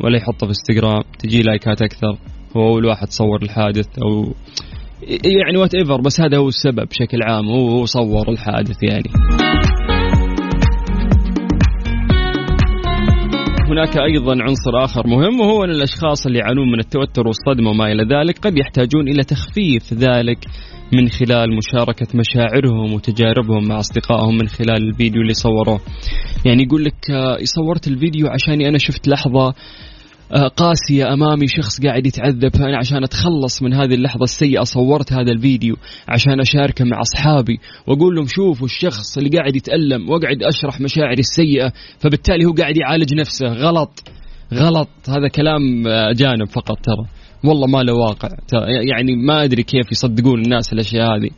ولا 0.00 0.16
يحطه 0.16 0.46
في 0.46 0.52
إنستغرام 0.52 1.02
تجي 1.18 1.42
لايكات 1.42 1.82
أكثر. 1.82 2.18
هو 2.56 2.68
أول 2.68 2.86
واحد 2.86 3.08
صور 3.10 3.42
الحادث 3.42 3.98
أو 3.98 4.34
يعني 5.24 5.58
whatever 5.58 6.00
بس 6.00 6.20
هذا 6.20 6.36
هو 6.36 6.48
السبب 6.48 6.88
بشكل 6.88 7.22
عام 7.22 7.48
هو 7.48 7.84
صور 7.84 8.28
الحادث 8.28 8.82
يعني. 8.82 9.10
هناك 13.68 13.98
أيضا 13.98 14.32
عنصر 14.42 14.84
آخر 14.84 15.06
مهم 15.06 15.40
وهو 15.40 15.64
أن 15.64 15.70
الأشخاص 15.70 16.26
اللي 16.26 16.38
يعانون 16.38 16.72
من 16.72 16.78
التوتر 16.78 17.26
والصدمة 17.26 17.70
وما 17.70 17.92
إلى 17.92 18.02
ذلك 18.02 18.38
قد 18.38 18.58
يحتاجون 18.58 19.08
إلى 19.08 19.22
تخفيف 19.22 19.94
ذلك. 19.94 20.38
من 20.92 21.08
خلال 21.08 21.56
مشاركة 21.56 22.06
مشاعرهم 22.14 22.92
وتجاربهم 22.92 23.68
مع 23.68 23.78
أصدقائهم 23.78 24.38
من 24.38 24.48
خلال 24.48 24.88
الفيديو 24.88 25.22
اللي 25.22 25.34
صوروه. 25.34 25.80
يعني 26.46 26.62
يقول 26.62 26.84
لك 26.84 27.10
آه، 27.10 27.38
صورت 27.44 27.88
الفيديو 27.88 28.28
عشاني 28.28 28.68
أنا 28.68 28.78
شفت 28.78 29.08
لحظة 29.08 29.54
آه، 30.32 30.48
قاسية 30.48 31.12
أمامي 31.12 31.48
شخص 31.48 31.80
قاعد 31.80 32.06
يتعذب. 32.06 32.56
فأنا 32.56 32.78
عشان 32.78 33.04
أتخلص 33.04 33.62
من 33.62 33.74
هذه 33.74 33.94
اللحظة 33.94 34.24
السيئة 34.24 34.62
صورت 34.62 35.12
هذا 35.12 35.32
الفيديو 35.32 35.76
عشان 36.08 36.40
أشاركه 36.40 36.84
مع 36.84 37.00
أصحابي 37.00 37.58
وأقول 37.86 38.14
لهم 38.14 38.26
شوفوا 38.26 38.66
الشخص 38.66 39.18
اللي 39.18 39.30
قاعد 39.38 39.56
يتألم 39.56 40.10
وأقعد 40.10 40.42
أشرح 40.42 40.80
مشاعري 40.80 41.20
السيئة 41.20 41.72
فبالتالي 41.98 42.44
هو 42.44 42.52
قاعد 42.52 42.76
يعالج 42.76 43.14
نفسه. 43.14 43.46
غلط. 43.46 44.02
غلط. 44.54 44.88
هذا 45.08 45.28
كلام 45.28 45.86
آه، 45.86 46.10
أجانب 46.10 46.46
فقط 46.46 46.78
ترى. 46.78 47.23
والله 47.44 47.66
ما 47.66 47.82
له 47.82 47.92
واقع. 47.94 48.28
يعني 48.90 49.16
ما 49.16 49.44
أدري 49.44 49.62
كيف 49.62 49.92
يصدقون 49.92 50.42
الناس 50.42 50.72
الأشياء 50.72 51.16
هذه. 51.16 51.30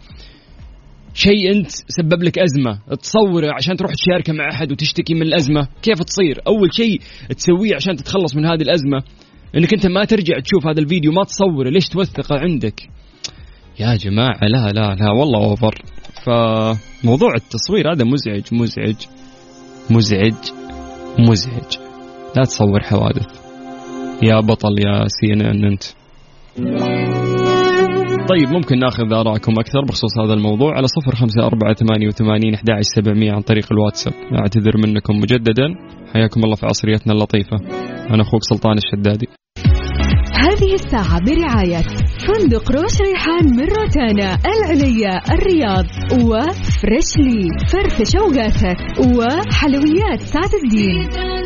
شيء 1.15 1.53
أنت 1.53 1.71
سبب 1.71 2.23
لك 2.23 2.39
أزمة. 2.39 2.79
تصوره 3.03 3.53
عشان 3.55 3.77
تروح 3.77 3.93
تشاركه 3.95 4.33
مع 4.33 4.49
أحد 4.53 4.73
وتشتكي 4.73 5.15
من 5.15 5.23
الأزمة 5.23 5.69
كيف 5.83 5.99
تصير؟ 5.99 6.41
أول 6.47 6.75
شيء 6.75 7.01
تسويه 7.37 7.75
عشان 7.75 7.97
تتخلص 7.97 8.37
من 8.37 8.47
هذه 8.47 8.63
الأزمة. 8.63 9.03
إنك 9.57 9.75
أنت 9.75 9.87
ما 9.87 10.05
ترجع 10.05 10.39
تشوف 10.39 10.67
هذا 10.67 10.81
الفيديو 10.81 11.13
ما 11.13 11.25
تصوره. 11.25 11.71
ليش 11.71 11.89
توثقه 11.89 12.39
عندك؟ 12.39 12.89
يا 13.81 13.97
جماعة 13.97 14.41
لا 14.43 14.73
لا 14.73 14.95
لا 14.95 15.11
والله 15.11 15.45
أوفر. 15.45 15.83
فموضوع 16.25 17.35
التصوير 17.35 17.93
هذا 17.93 18.05
مزعج 18.05 18.43
مزعج 18.53 18.97
مزعج 19.91 20.35
مزعج. 21.19 21.77
لا 22.37 22.43
تصور 22.43 22.81
حوادث. 22.81 23.46
يا 24.23 24.41
بطل 24.41 24.75
يا 24.87 25.05
سي 25.09 25.33
ان 25.33 25.41
ان 25.41 25.65
أنت. 25.65 25.83
طيب 28.29 28.49
ممكن 28.49 28.79
ناخذ 28.79 29.13
آراءكم 29.13 29.53
أكثر 29.59 29.81
بخصوص 29.89 30.19
هذا 30.19 30.35
الموضوع 30.35 30.77
على 30.77 30.87
صفر 30.87 31.17
خمسة 31.17 31.47
أربعة 31.47 31.75
ثمانية 31.75 32.07
وثمانين 32.07 32.55
أحد 32.55 32.65
سبعمية 32.81 33.33
عن 33.33 33.41
طريق 33.41 33.67
الواتساب. 33.73 34.13
أعتذر 34.41 34.77
منكم 34.87 35.17
مجددا. 35.17 35.69
حياكم 36.15 36.41
الله 36.45 36.57
في 36.57 36.67
عصريتنا 36.67 37.13
اللطيفة. 37.13 37.57
أنا 38.11 38.23
أخوك 38.23 38.43
سلطان 38.43 38.77
الشدادي. 38.79 39.27
هذه 40.45 40.75
الساعة 40.75 41.21
برعاية 41.27 41.83
فندق 42.27 42.73
روش 42.73 43.01
ريحان 43.01 43.45
من 43.57 43.67
روتانا 43.79 44.39
العليا 44.55 45.21
الرياض 45.35 45.87
و 46.13 46.30
Freshly 46.30 47.49
فرفش 47.73 48.17
أوقاتك 48.17 48.79
وحلويات 48.99 50.21
سعد 50.21 50.51
الدين. 50.65 51.46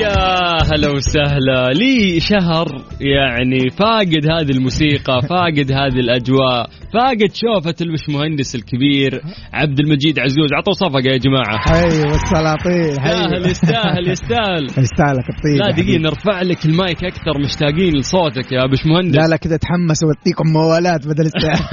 يا 0.00 0.62
هلا 0.72 0.88
وسهلا. 0.90 1.68
لي 1.74 2.20
شهر 2.20 2.66
يعني 3.00 3.58
فاقد 3.78 4.24
هذه 4.32 4.50
الموسيقى 4.56 5.20
فاقد 5.30 5.72
هذه 5.72 5.98
الأجواء 6.00 6.66
فاقد 6.94 7.30
شوفة 7.34 7.74
المش 7.80 8.08
مهندس 8.08 8.54
الكبير 8.54 9.20
عبد 9.52 9.80
المجيد 9.80 10.18
عزوز. 10.18 10.52
عطوا 10.52 10.72
صفقة 10.72 11.00
يا 11.12 11.16
جماعة. 11.18 11.58
حي 11.58 12.02
والسلاطين 12.02 12.90
يستاهل 12.90 13.46
يستاهل 13.50 14.08
يستاهل. 14.10 14.64
يستاهلك 14.64 15.26
الطيب 15.30 15.60
لا 15.60 15.66
يا 15.66 15.72
دقيقة. 15.82 15.98
نرفع 16.02 16.42
لك 16.42 16.64
المايك 16.66 17.04
أكثر 17.04 17.38
مشتاقين 17.44 17.96
لصوتك 17.98 18.52
يا 18.52 18.66
بش 18.66 18.86
مهندس 18.86 19.16
لا 19.18 19.26
لا 19.28 19.36
كذا 19.36 19.56
تحمس 19.56 19.98
واديكم 20.04 20.48
موالات 20.52 21.06
بدل 21.06 21.30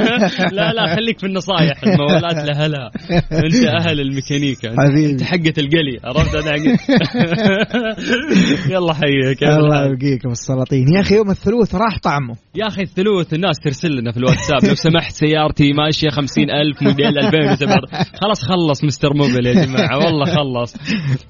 لا 0.58 0.72
لا 0.74 0.96
خليك 0.96 1.20
في 1.20 1.26
النصايح 1.26 1.84
الموالات 1.88 2.48
لهلا. 2.48 2.92
أنت 3.32 3.66
أهل 3.82 4.00
الميكانيكا. 4.02 4.70
أنت 5.12 5.24
حقة 5.24 5.54
القلي 5.58 6.00
عرفت؟ 6.04 6.36
أنا 6.36 6.52
حق- 6.52 6.96
يلا 8.74 8.94
حيك 8.94 9.42
يا 9.42 9.58
الله. 9.58 9.86
يبقيكم 9.86 10.30
السلاطين. 10.30 10.86
يا 10.96 11.02
أخي 11.02 11.16
يوم 11.16 11.30
الثلوث 11.30 11.76
راح 11.76 12.00
طعمه. 12.04 12.36
يا 12.56 12.68
أخي 12.68 12.82
الثلوث 12.82 13.34
الناس 13.34 13.60
ترسل 13.60 13.92
لنا 14.00 14.12
في 14.12 14.18
الواتساب. 14.18 14.70
لو 14.70 14.76
سمحت 14.76 15.12
سيارتي 15.12 15.74
ماشية 15.74 16.10
خمسين 16.10 16.50
ألف 16.50 16.82
موديل 16.82 17.18
2017 17.18 17.88
خلاص 18.22 18.42
خلص 18.42 18.84
مستر 18.84 19.14
موبل 19.14 19.46
يا 19.46 19.54
جماعة 19.66 19.98
والله 19.98 20.26
خلص. 20.26 20.76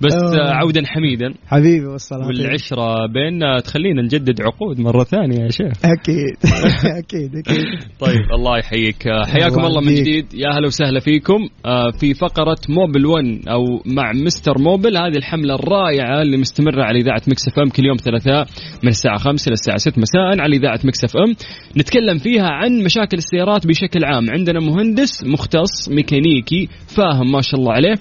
بس 0.01 0.13
عودا 0.39 0.81
حميدا. 0.85 1.33
حبيبي 1.47 1.85
والسلاطين 1.85 2.27
والعشرة 2.27 3.07
بيننا 3.13 3.59
تخلينا 3.59 4.01
نجدد 4.01 4.41
عقود 4.41 4.79
مرة 4.79 5.03
ثانية 5.03 5.43
يا 5.43 5.49
شيخ. 5.49 5.73
أكيد. 5.85 6.37
أكيد 7.01 7.35
أكيد. 7.35 7.65
طيب 7.99 8.31
الله 8.37 8.57
يحييك. 8.57 9.03
حياكم 9.27 9.65
الله 9.65 9.81
من. 9.81 9.95
جديد. 9.95 10.33
يا 10.33 10.49
هلا 10.49 10.67
وسهلا 10.67 10.99
فيكم. 10.99 11.39
آه، 11.65 11.91
في 11.99 12.13
فقرة 12.13 12.57
Mobil 12.69 13.05
1 13.05 13.47
أو 13.49 13.61
مع 13.85 14.11
Mister 14.25 14.53
Mobil 14.59 14.97
هذه 14.97 15.17
الحملة 15.17 15.55
الرائعة 15.55 16.21
اللي 16.21 16.37
مستمرة 16.75 16.83
على 16.85 16.99
إذاعة 16.99 17.21
Mix 17.27 17.47
FM 17.47 17.69
كل 17.69 17.85
يوم 17.85 17.97
ثلاثاء 17.97 18.47
من 18.83 18.89
الساعة 18.89 19.17
5 19.17 19.47
إلى 19.47 19.53
الساعة 19.53 19.77
6 19.77 19.99
مساء 20.01 20.41
على 20.41 20.55
إذاعة 20.57 20.79
Mix 20.83 21.03
FM. 21.03 21.35
نتكلم 21.77 22.17
فيها 22.17 22.47
عن 22.49 22.83
مشاكل 22.83 23.17
السيارات 23.17 23.67
بشكل 23.67 24.03
عام. 24.05 24.29
عندنا 24.29 24.59
مهندس 24.59 25.23
مختص 25.25 25.89
ميكانيكي 25.89 26.67
فاهم 26.97 27.31
ما 27.31 27.41
شاء 27.41 27.59
الله 27.59 27.73
عليه. 27.73 27.93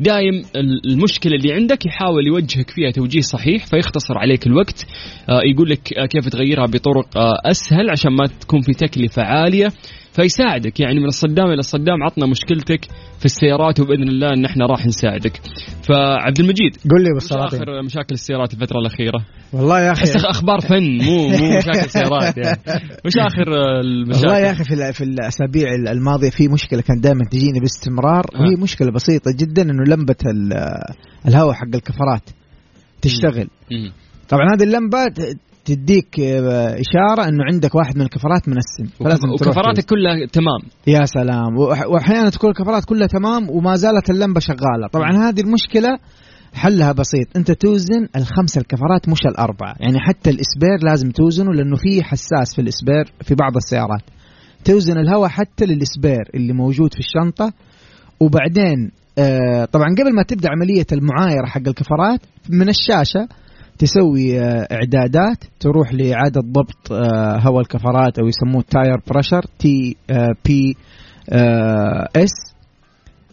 دايم 0.00 0.34
ال- 0.56 0.90
المشكلة 0.92 1.32
اللي 1.36 1.52
عندك 1.52 1.86
يحاول 1.86 2.26
يوجهك 2.26 2.70
فيها 2.70 2.90
توجيه 2.90 3.20
صحيح 3.20 3.66
فيختصر 3.66 4.18
عليك 4.18 4.46
الوقت. 4.46 4.86
آه، 5.28 5.40
يقول 5.54 5.70
لك 5.70 5.98
آه، 5.98 6.06
كيف 6.06 6.28
تغيرها 6.28 6.66
بطرق 6.66 7.16
آه، 7.18 7.34
أسهل 7.50 7.90
عشان 7.90 8.12
ما 8.12 8.26
تكون 8.40 8.60
في 8.60 8.72
تكلفة 8.72 9.22
عالية. 9.22 9.68
فيساعدك 10.12 10.80
يعني 10.80 11.00
من 11.00 11.06
الصدام 11.06 11.46
إلى 11.46 11.58
الصدام 11.58 12.02
عطنا 12.02 12.26
مشكلتك 12.26 12.84
في 13.18 13.24
السيارات 13.24 13.80
وبإذن 13.80 14.08
الله 14.08 14.28
إن 14.32 14.44
إحنا 14.44 14.66
راح 14.66 14.86
نساعدك. 14.86 15.40
فعبد 15.88 16.40
المجيد 16.40 16.76
قل 16.90 17.02
لي 17.02 17.12
والسلاطين 17.14 17.62
آخر 17.62 17.82
مشاكل 17.82 18.14
السيارات 18.14 18.52
الفترة 18.54 18.78
الأخيرة؟ 18.78 19.24
والله 19.52 19.80
يا 19.80 19.92
أخي 19.92 20.02
أحس 20.02 20.24
أخبار 20.24 20.60
فن 20.60 21.02
مو 21.02 21.28
مو 21.28 21.58
مشاكل 21.58 21.90
سيارات 21.90 22.36
يعني. 22.36 22.58
وش 23.06 23.18
آخر 23.18 23.80
المشاكل؟ 23.80 24.26
والله 24.26 24.38
يا 24.38 24.50
أخي 24.50 24.64
في 24.64 24.92
في 24.92 25.04
الأسابيع 25.04 25.74
الماضية 25.74 26.30
في 26.30 26.48
مشكلة 26.48 26.80
كانت 26.80 27.04
دائما 27.04 27.24
تجيني 27.30 27.60
باستمرار 27.60 28.24
آه. 28.34 28.40
وهي 28.40 28.62
مشكلة 28.62 28.90
بسيطة 28.90 29.30
جدا 29.36 29.62
إنه 29.62 29.84
لمبة 29.84 30.16
ال- 30.26 30.84
الهواء 31.28 31.54
حق 31.54 31.74
الكفرات 31.74 32.30
تشتغل 33.02 33.48
مم. 33.72 33.92
طبعا 34.28 34.44
هذه 34.54 34.62
اللمبة 34.62 34.98
تديك 35.64 36.20
آه، 36.20 36.76
إشارة 36.80 37.28
إنه 37.28 37.44
عندك 37.52 37.74
واحد 37.74 37.96
من 37.96 38.02
الكفرات 38.02 38.48
منسم 38.48 38.96
فلازم 39.04 39.28
وكفراتك 39.30 39.84
كلها 39.84 40.26
تمام. 40.32 40.60
يا 40.86 41.04
سلام. 41.04 41.56
وأحيانا 41.92 42.30
تكون 42.30 42.50
الكفرات 42.50 42.84
كلها 42.84 43.06
تمام 43.06 43.50
وما 43.50 43.76
زالت 43.76 44.10
اللمبة 44.10 44.40
شغالة. 44.40 44.88
طبعا 44.92 45.28
هذه 45.28 45.40
المشكلة 45.40 45.98
حلها 46.54 46.92
بسيط. 46.92 47.36
أنت 47.36 47.52
توزن 47.52 48.08
الخمسة 48.16 48.60
الكفرات 48.60 49.08
مش 49.08 49.20
الأربعة. 49.26 49.74
يعني 49.80 49.98
حتى 50.00 50.30
الإسبير 50.30 50.78
لازم 50.90 51.10
توزنه 51.10 51.52
لأنه 51.52 51.76
في 51.76 52.02
حساس 52.02 52.54
في 52.54 52.60
الإسبير 52.60 53.12
في 53.22 53.34
بعض 53.34 53.56
السيارات. 53.56 54.02
توزن 54.64 54.98
الهواء 54.98 55.28
حتى 55.28 55.66
للإسبير 55.66 56.30
اللي 56.34 56.52
موجود 56.52 56.94
في 56.94 57.00
الشنطة. 57.00 57.52
وبعدين 58.20 58.90
آه 59.18 59.64
طبعا 59.64 59.86
قبل 59.98 60.14
ما 60.14 60.22
تبدأ 60.22 60.48
عملية 60.50 60.86
المعايرة 60.92 61.46
حق 61.46 61.68
الكفرات 61.68 62.20
من 62.48 62.68
الشاشة 62.68 63.28
تسوي 63.80 64.40
آه 64.40 64.68
إعدادات 64.72 65.44
تروح 65.60 65.92
لإعادة 65.92 66.40
ضبط 66.40 66.92
آه 66.92 67.38
هواء 67.38 67.60
الكفرات 67.60 68.18
أو 68.18 68.26
يسموه 68.26 68.64
tire 68.70 68.96
pressure 69.10 69.42
TPS 69.58 72.54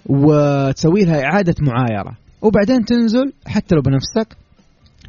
وتسوي 0.05 1.05
لها 1.05 1.23
إعادة 1.23 1.55
معايرة. 1.61 2.17
وبعدين 2.41 2.85
تنزل 2.85 3.33
حتى 3.47 3.75
لو 3.75 3.81
بنفسك 3.81 4.37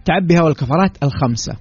تعبي 0.04 0.38
هواء 0.38 0.48
الكفرات 0.48 0.90
الخمسة. 1.02 1.56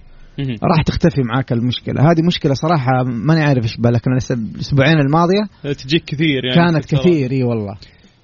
راح 0.63 0.81
تختفي 0.85 1.21
معاك 1.21 1.51
المشكلة. 1.51 2.11
هذه 2.11 2.21
مشكلة 2.21 2.53
صراحة 2.53 3.03
ماني 3.03 3.43
عارف 3.43 3.63
إيش 3.63 3.77
بالك 3.77 4.01
أنا 4.07 4.17
الأسبوعين 4.31 4.99
الماضية 4.99 5.73
تجيك 5.73 6.03
كثير 6.05 6.45
يعني. 6.45 6.71
كانت. 6.71 6.85
كثير 6.85 7.31
إي 7.31 7.43
والله. 7.43 7.75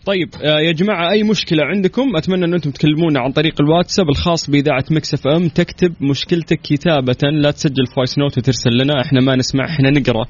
طيب 0.05 0.29
آه، 0.43 0.59
يا 0.59 0.71
جماعة 0.71 1.11
أي 1.11 1.23
مشكلة 1.23 1.63
عندكم؟ 1.63 2.15
أتمنى 2.15 2.45
أن 2.45 2.53
أنتم 2.53 2.71
تكلمونا 2.71 3.19
عن 3.19 3.31
طريق 3.31 3.61
الواتساب 3.61 4.09
الخاص 4.09 4.49
بإذاعة 4.49 4.83
Mix 4.91 5.13
FM. 5.13 5.47
تكتب 5.47 5.93
مشكلتك 6.01 6.59
كتابة 6.61 7.17
لا 7.31 7.51
تسجل 7.51 7.85
voice 7.95 8.17
note 8.17 8.37
وترسل 8.37 8.69
لنا 8.77 9.01
إحنا 9.01 9.21
ما 9.21 9.35
نسمع 9.35 9.65
إحنا 9.65 9.89
نقرأ. 9.89 10.25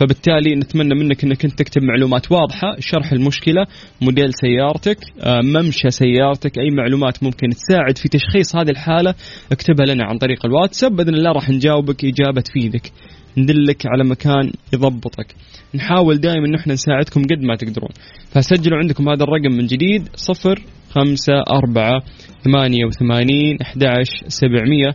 فبالتالي 0.00 0.54
نتمنى 0.54 0.94
منك 0.94 1.24
أنك 1.24 1.44
أنت 1.44 1.58
تكتب 1.58 1.82
معلومات 1.82 2.32
واضحة 2.32 2.76
شرح 2.78 3.12
المشكلة 3.12 3.66
موديل 4.00 4.34
سيارتك 4.34 4.98
آه، 5.20 5.40
ممشى 5.44 5.90
سيارتك 5.90 6.58
أي 6.58 6.70
معلومات 6.70 7.22
ممكن 7.22 7.48
تساعد 7.48 7.98
في 7.98 8.08
تشخيص 8.08 8.56
هذه 8.56 8.70
الحالة 8.70 9.14
اكتبها 9.52 9.86
لنا 9.86 10.04
عن 10.04 10.18
طريق 10.18 10.46
الواتساب. 10.46 10.96
بإذن 10.96 11.14
الله 11.14 11.32
راح 11.32 11.50
نجاوبك 11.50 12.04
إجابة 12.04 12.40
تفيدك. 12.40 12.92
ندلك 13.36 13.86
على 13.86 14.04
مكان 14.04 14.52
يضبطك. 14.74 15.34
نحاول 15.74 16.20
دائما 16.20 16.46
إن 16.46 16.54
إحنا 16.54 16.72
نساعدكم 16.72 17.22
قد 17.22 17.42
ما 17.42 17.56
تقدرون. 17.56 17.90
فسجلوا 18.30 18.78
عندكم 18.78 19.08
هذا 19.08 19.22
الرقم 19.22 19.56
من 19.56 19.66
جديد 19.66 20.08
صفر 20.14 20.62
خمسة 20.90 21.42
أربعة 21.50 22.02
ثمانية 22.44 22.84
وثمانين 22.84 23.58
أحد 23.62 23.84
سبعمية. 24.28 24.94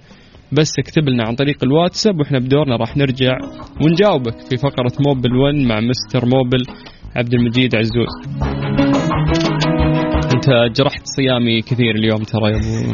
بس 0.51 0.79
اكتب 0.79 1.09
لنا 1.09 1.23
عن 1.27 1.35
طريق 1.35 1.63
الواتساب 1.63 2.19
وإحنا 2.19 2.39
بدورنا 2.39 2.75
راح 2.75 2.97
نرجع 2.97 3.37
ونجاوبك 3.85 4.35
في 4.49 4.57
فقرة 4.57 4.91
موبل 5.07 5.35
1 5.35 5.55
مع 5.55 5.79
مستر 5.79 6.25
موبل 6.25 6.65
عبد 7.15 7.33
المجيد 7.33 7.75
عزوز. 7.75 8.13
أنت 10.47 10.77
جرحت 10.77 11.01
صيامي 11.17 11.61
كثير 11.61 11.95
اليوم 11.95 12.23
ترى 12.23 12.51
يا 12.51 12.57
أبو. 12.57 12.93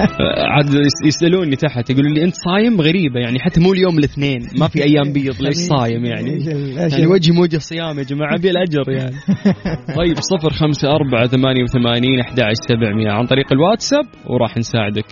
عاد 0.54 0.74
يس- 0.74 1.06
يسألوني 1.06 1.56
تحت 1.56 1.90
يقولوا 1.90 2.10
لي 2.10 2.24
أنت 2.24 2.34
صايم؟ 2.34 2.80
غريبة 2.80 3.20
يعني 3.20 3.38
حتى 3.40 3.60
مو 3.60 3.72
اليوم 3.72 3.98
الاثنين 3.98 4.38
ما 4.58 4.68
في 4.68 4.84
أيام 4.84 5.12
بيض 5.12 5.42
ليش 5.42 5.54
صايم 5.54 6.04
يعني؟ 6.04 6.44
يعني 6.92 7.06
وجهي 7.06 7.32
موجة 7.32 7.58
صيام 7.58 7.98
يا 7.98 8.02
جماعة 8.04 8.34
ابي 8.34 8.50
الاجر 8.50 8.90
يعني. 8.90 9.16
طيب 9.98 10.16
صفر 10.20 10.50
خمسة 10.50 10.88
أربعة 10.90 11.26
ثمانية 11.26 11.62
وثمانين 11.62 12.20
أحد 12.20 12.40
سبعمية. 12.68 13.10
عن 13.10 13.26
طريق 13.26 13.52
الواتساب 13.52 14.04
وراح 14.26 14.56
نساعدك. 14.56 15.06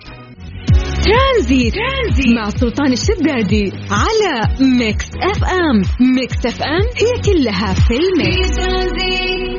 ترانزيت. 1.05 1.73
ترانزيت 1.73 2.35
مع 2.35 2.49
سلطان 2.49 2.91
الشدادي 2.93 3.71
على 3.91 4.55
ميكس 4.79 5.05
أف 5.23 5.43
أم. 5.43 6.07
ميكس 6.15 6.45
أف 6.45 6.61
أم 6.61 6.81
هي 7.01 7.33
كلها 7.33 7.73
في 7.73 7.93
ال 7.93 8.06
mix. 8.06 8.59
في 8.59 9.58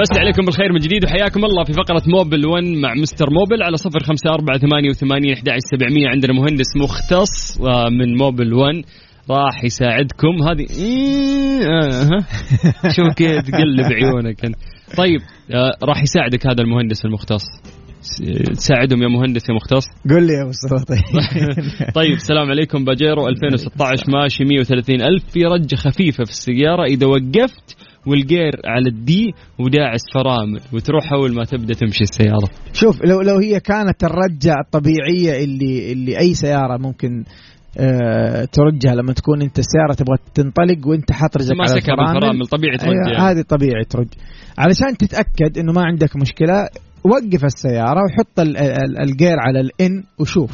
مسي 0.00 0.20
عليكم 0.20 0.44
بالخير 0.44 0.72
من 0.72 0.78
جديد 0.80 1.04
وحياكم 1.04 1.44
الله 1.44 1.64
في 1.64 1.72
فقرة 1.72 2.02
موبل 2.06 2.46
1 2.46 2.64
مع 2.64 2.94
مستر 2.94 3.26
موبل 3.30 3.62
على 3.62 3.76
صفر 3.76 4.00
خمسة 4.02 4.30
أربعة 4.30 4.58
ثمانية 4.58 4.90
وثمانين 4.90 5.32
أحد 5.32 5.48
سبعمية. 5.58 6.08
عندنا 6.08 6.32
مهندس 6.32 6.76
مختص 6.76 7.60
آه، 7.60 7.88
من 7.88 8.16
موبل 8.16 8.54
1 8.54 8.84
راح 9.30 9.64
يساعدكم. 9.64 10.42
هذه 10.48 10.66
آه، 11.66 12.02
ها. 12.02 12.26
شوف 12.96 13.14
كيف 13.16 13.40
تقلب 13.40 13.92
عيونك 13.92 14.44
أنت. 14.44 14.56
طيب 14.96 15.20
آه، 15.50 15.84
راح 15.84 16.02
يساعدك 16.02 16.46
هذا 16.46 16.62
المهندس 16.62 17.04
المختص. 17.04 17.44
تساعدهم 18.56 19.02
يا 19.02 19.08
مهندس 19.08 19.42
يا 19.48 19.54
مختص. 19.54 19.86
قول 20.10 20.26
لي 20.26 20.32
يا 20.32 20.42
أبو 20.42 20.52
صوتي 20.52 21.02
طيب. 22.00 22.12
السلام 22.12 22.50
عليكم 22.50 22.84
باجيرو. 22.84 23.28
2016 23.28 24.04
ماشي 24.08 24.44
130 24.44 25.02
ألف. 25.02 25.24
في 25.32 25.40
رجة 25.40 25.76
خفيفة 25.76 26.24
في 26.24 26.30
السيارة. 26.30 26.84
إذا 26.84 27.06
وقفت 27.06 27.76
والجير 28.06 28.52
على 28.64 28.88
ال 28.88 29.11
D 29.11 29.34
وداعس 29.60 30.00
فرامل 30.14 30.60
وتروح 30.72 31.12
أول 31.12 31.34
ما 31.34 31.44
تبدأ 31.44 31.74
تمشي 31.74 32.02
السيارة. 32.02 32.48
شوف 32.72 33.04
لو 33.04 33.20
لو 33.20 33.38
هي 33.38 33.60
كانت 33.60 34.04
الرجة 34.04 34.54
الطبيعية 34.66 35.44
اللي 35.44 35.92
اللي 35.92 36.18
أي 36.18 36.34
سيارة 36.34 36.76
ممكن 36.76 37.24
آه 37.78 38.44
ترجها 38.52 38.94
لما 38.94 39.12
تكون 39.12 39.42
أنت 39.42 39.58
السيارة 39.58 39.92
تبغى 39.94 40.16
تنطلق 40.34 40.86
وأنت 40.88 41.12
حاط 41.12 41.36
رجلك 41.36 41.60
على 41.60 41.80
الفرامل. 41.80 42.38
بالفرامل 42.38 42.46
طبيعي 42.46 42.76
أيوة 42.82 42.94
يعني. 43.18 43.38
هذه 43.40 43.44
طبيعي 43.48 43.84
ترج. 43.90 44.08
علشان 44.58 44.96
تتأكد 44.98 45.58
إنه 45.58 45.72
ما 45.72 45.82
عندك 45.84 46.16
مشكلة 46.16 46.68
وقف 47.04 47.44
السيارة 47.44 48.00
وحط 48.04 48.40
ال- 48.40 48.56
ال- 48.56 48.98
الجير 49.02 49.36
على 49.40 49.60
ال 49.60 49.81
N 49.81 50.02
وشوف 50.20 50.50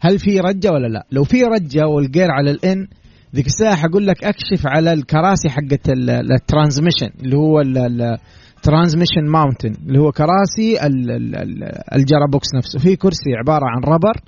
هل 0.00 0.18
في 0.18 0.40
رجة 0.40 0.70
ولا 0.72 0.86
لا. 0.86 1.06
لو 1.12 1.24
في 1.24 1.42
رجة 1.44 1.86
والجير 1.86 2.30
على 2.30 2.50
ال 2.50 2.68
N 2.68 2.86
ذيك 3.34 3.46
الساعة 3.46 3.76
حقول 3.76 4.06
لك 4.06 4.24
أكشف 4.24 4.66
على 4.66 4.92
الكراسي 4.92 5.48
حقت 5.48 5.88
ال- 5.88 6.10
ال- 6.10 6.32
ال 6.32 6.38
transmission 6.38 7.10
اللي 7.22 7.36
هو 7.36 7.60
ال 7.60 7.73
transmission 7.73 9.24
mounting 9.32 9.72
اللي 9.86 9.98
هو 9.98 10.12
كراسي 10.12 10.86
ال- 10.86 11.10
ال- 11.10 11.36
ال- 11.36 11.94
الجيربوكس 11.94 12.46
نفسه. 12.56 12.78
في 12.78 12.96
كرسي 12.96 13.30
عبارة 13.44 13.64
عن 13.64 13.92
rubber 13.94 14.20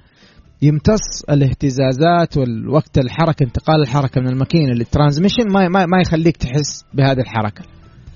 يمتص 0.63 1.25
الاهتزازات 1.31 2.37
والوقت 2.37 2.99
الحركة 2.99 3.43
انتقال 3.45 3.83
الحركة 3.83 4.21
من 4.21 4.29
الماكينة 4.29 4.73
لل 4.73 4.84
transmission 4.84 5.53
ما 5.53 5.69
ما, 5.69 5.87
ما 5.87 6.01
يخليك 6.01 6.37
تحس 6.37 6.85
بهذه 6.95 7.21
الحركة. 7.21 7.63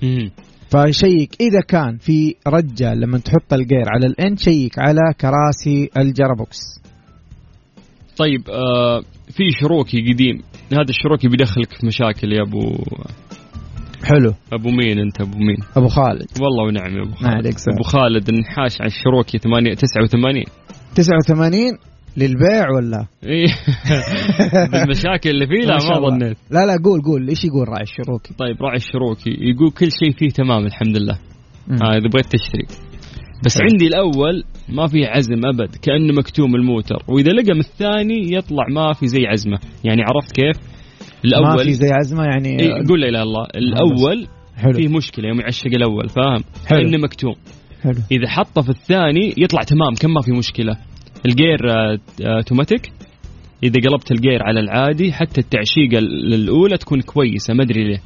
مم. 0.03 0.31
ف 0.69 0.80
check 0.80 1.35
إذا 1.41 1.59
كان 1.67 1.97
في 1.97 2.35
رجة 2.47 2.93
لما 2.93 3.17
تحط 3.17 3.53
الجير 3.53 3.85
على 3.95 4.05
ال 4.07 4.22
N 4.22 4.37
check 4.37 4.79
على 4.79 5.01
كراسي 5.21 5.89
الجيربوكس 5.97 6.57
طيب 8.17 8.49
آه 8.49 8.99
في 9.31 9.43
شروكي 9.61 10.13
قديم. 10.13 10.41
هذا 10.73 10.89
الشروكي 10.89 11.27
بيدخلك 11.27 11.73
في 11.73 11.85
مشاكل 11.85 12.31
يا 12.31 12.41
ابو 12.41 12.83
حلو. 14.03 14.33
أبو 14.53 14.69
مين 14.69 14.99
أنت 14.99 15.21
أبو 15.21 15.37
مين؟ 15.37 15.57
أبو 15.77 15.87
خالد. 15.87 16.27
والله 16.41 16.63
ونعم 16.63 16.97
يا 16.97 17.03
أبو 17.03 17.15
خالد. 17.15 17.55
أبو 17.73 17.83
خالد 17.83 18.29
النحاش 18.29 18.81
على 18.81 18.87
الشروكي 18.87 19.37
8 19.37 19.73
89 19.73 20.43
89 20.95 21.77
للبيع 22.17 22.69
ولا؟ 22.75 23.05
إيه. 23.23 23.47
بالمشاكل 24.71 25.29
اللي 25.29 25.47
فيه 25.47 25.65
لا 25.65 25.77
ما. 25.77 26.09
ظنيت. 26.09 26.37
لا 26.51 26.65
لا 26.65 26.77
قول 26.83 27.01
قول. 27.01 27.29
إيش 27.29 27.45
يقول 27.45 27.67
راعي 27.67 27.83
الشروكي 27.83 28.33
طيب 28.33 28.61
راعي 28.61 28.77
الشروكي 28.77 29.29
يقول 29.29 29.71
كل 29.71 29.91
شيء 29.91 30.11
فيه 30.11 30.29
تمام 30.29 30.65
الحمد 30.65 30.97
لله. 30.97 31.19
آه 31.71 31.97
إذا 31.97 32.09
بغيت 32.13 32.25
تشتري. 32.25 32.92
بس 33.45 33.57
حلو. 33.57 33.67
عندي 33.71 33.87
الأول 33.87 34.43
ما 34.69 34.87
في 34.87 35.05
عزم 35.05 35.45
أبد 35.45 35.75
كأنه 35.75 36.13
مكتوم 36.13 36.55
الموتر. 36.55 37.03
وإذا 37.07 37.31
لقى 37.31 37.53
من 37.53 37.59
الثاني 37.59 38.33
يطلع 38.35 38.65
ما 38.71 38.93
في 38.93 39.07
زي 39.07 39.25
عزمة. 39.27 39.59
يعني 39.83 40.01
عرفت 40.01 40.31
كيف؟ 40.35 40.57
ما 40.57 41.29
الأول 41.29 41.63
في 41.65 41.73
زي 41.73 41.89
عزمة 41.91 42.23
يعني 42.23 42.59
إيه 42.59 42.71
قول 42.89 43.01
لا 43.01 43.09
إله 43.09 43.21
إلا 43.21 43.23
الله. 43.23 43.45
الأول 43.55 44.27
حلو. 44.57 44.73
فيه 44.73 44.87
مشكلة 44.87 45.27
يوم 45.27 45.39
يعشق 45.39 45.67
الأول 45.67 46.09
فاهم. 46.09 46.43
كأنه 46.69 46.97
مكتوم. 46.97 47.35
حلو. 47.83 47.93
إذا 48.11 48.27
حطه 48.29 48.61
في 48.61 48.69
الثاني 48.69 49.33
يطلع 49.37 49.61
تمام 49.63 49.93
كم 50.01 50.13
ما 50.13 50.21
في 50.21 50.31
مشكلة. 50.31 50.77
الجير 51.25 51.69
آه، 51.69 51.99
آه، 52.25 52.35
أوتوماتيك. 52.37 52.91
إذا 53.63 53.89
قلبت 53.89 54.11
الجير 54.11 54.43
على 54.43 54.59
العادي 54.59 55.13
حتى 55.13 55.41
التعشيقة 55.41 55.97
ال- 55.97 56.33
الأولى 56.33 56.77
تكون 56.77 57.01
كويسة 57.01 57.53
ما 57.53 57.63
أدري 57.63 57.83
ليه. 57.83 57.99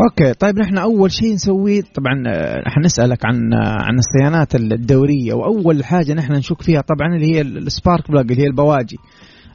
okay 0.00 0.32
طيب 0.34 0.58
نحن 0.58 0.78
أول 0.78 1.10
شيء 1.10 1.34
نسويه 1.34 1.82
طبعا 1.82 2.22
آه، 2.26 2.62
حنسالك 2.66 3.26
عن 3.26 3.52
آه، 3.52 3.82
عن 3.82 3.98
الصيانات 3.98 4.54
الدورية 4.54 5.34
وأول 5.34 5.84
حاجة 5.84 6.14
نحن 6.14 6.32
نشيك 6.32 6.62
فيها 6.62 6.80
طبعا 6.80 7.16
اللي 7.16 7.36
هي 7.36 7.40
ال 7.40 7.52
spark 7.52 8.10
plug 8.10 8.30
اللي 8.30 8.42
هي 8.42 8.46
البواجي. 8.46 8.96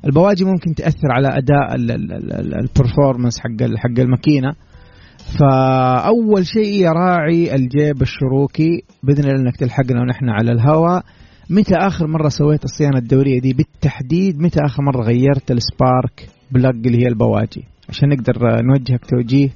البواجي 0.06 0.46
ممكن 0.46 0.76
تأثر 0.76 1.12
على 1.12 1.28
أداء 1.28 1.76
ال 1.76 1.89
performance 1.89 3.40
حق 3.40 3.78
حق 3.78 4.00
الماكينة. 4.00 4.54
فأول 5.40 6.46
شيء 6.46 6.86
يا 6.86 7.03
راعي 7.03 7.56
الجيب 7.56 8.02
الشروكي 8.02 8.84
بإذن 9.04 9.24
الله 9.24 9.42
إنك 9.42 9.56
تلحقنا 9.56 10.02
ونحن 10.02 10.30
على 10.30 10.52
الهواء 10.52 11.04
متى 11.50 11.76
آخر 11.76 12.08
مرة 12.08 12.30
سويت 12.30 12.64
الصيانة 12.64 12.98
الدورية 12.98 13.40
دي؟ 13.42 13.54
بالتحديد 13.54 14.42
متى 14.42 14.60
آخر 14.66 14.84
مرة 14.84 15.04
غيرت 15.04 15.52
ال 15.52 15.65
spark 15.65 16.30
plug 16.52 16.88
اللي 16.88 17.04
هي 17.04 17.08
البواجي؟ 17.08 17.64
عشان 17.90 18.10
نقدر 18.10 18.50
آه، 18.50 18.62
نوجهك 18.62 19.06
توجيه. 19.06 19.50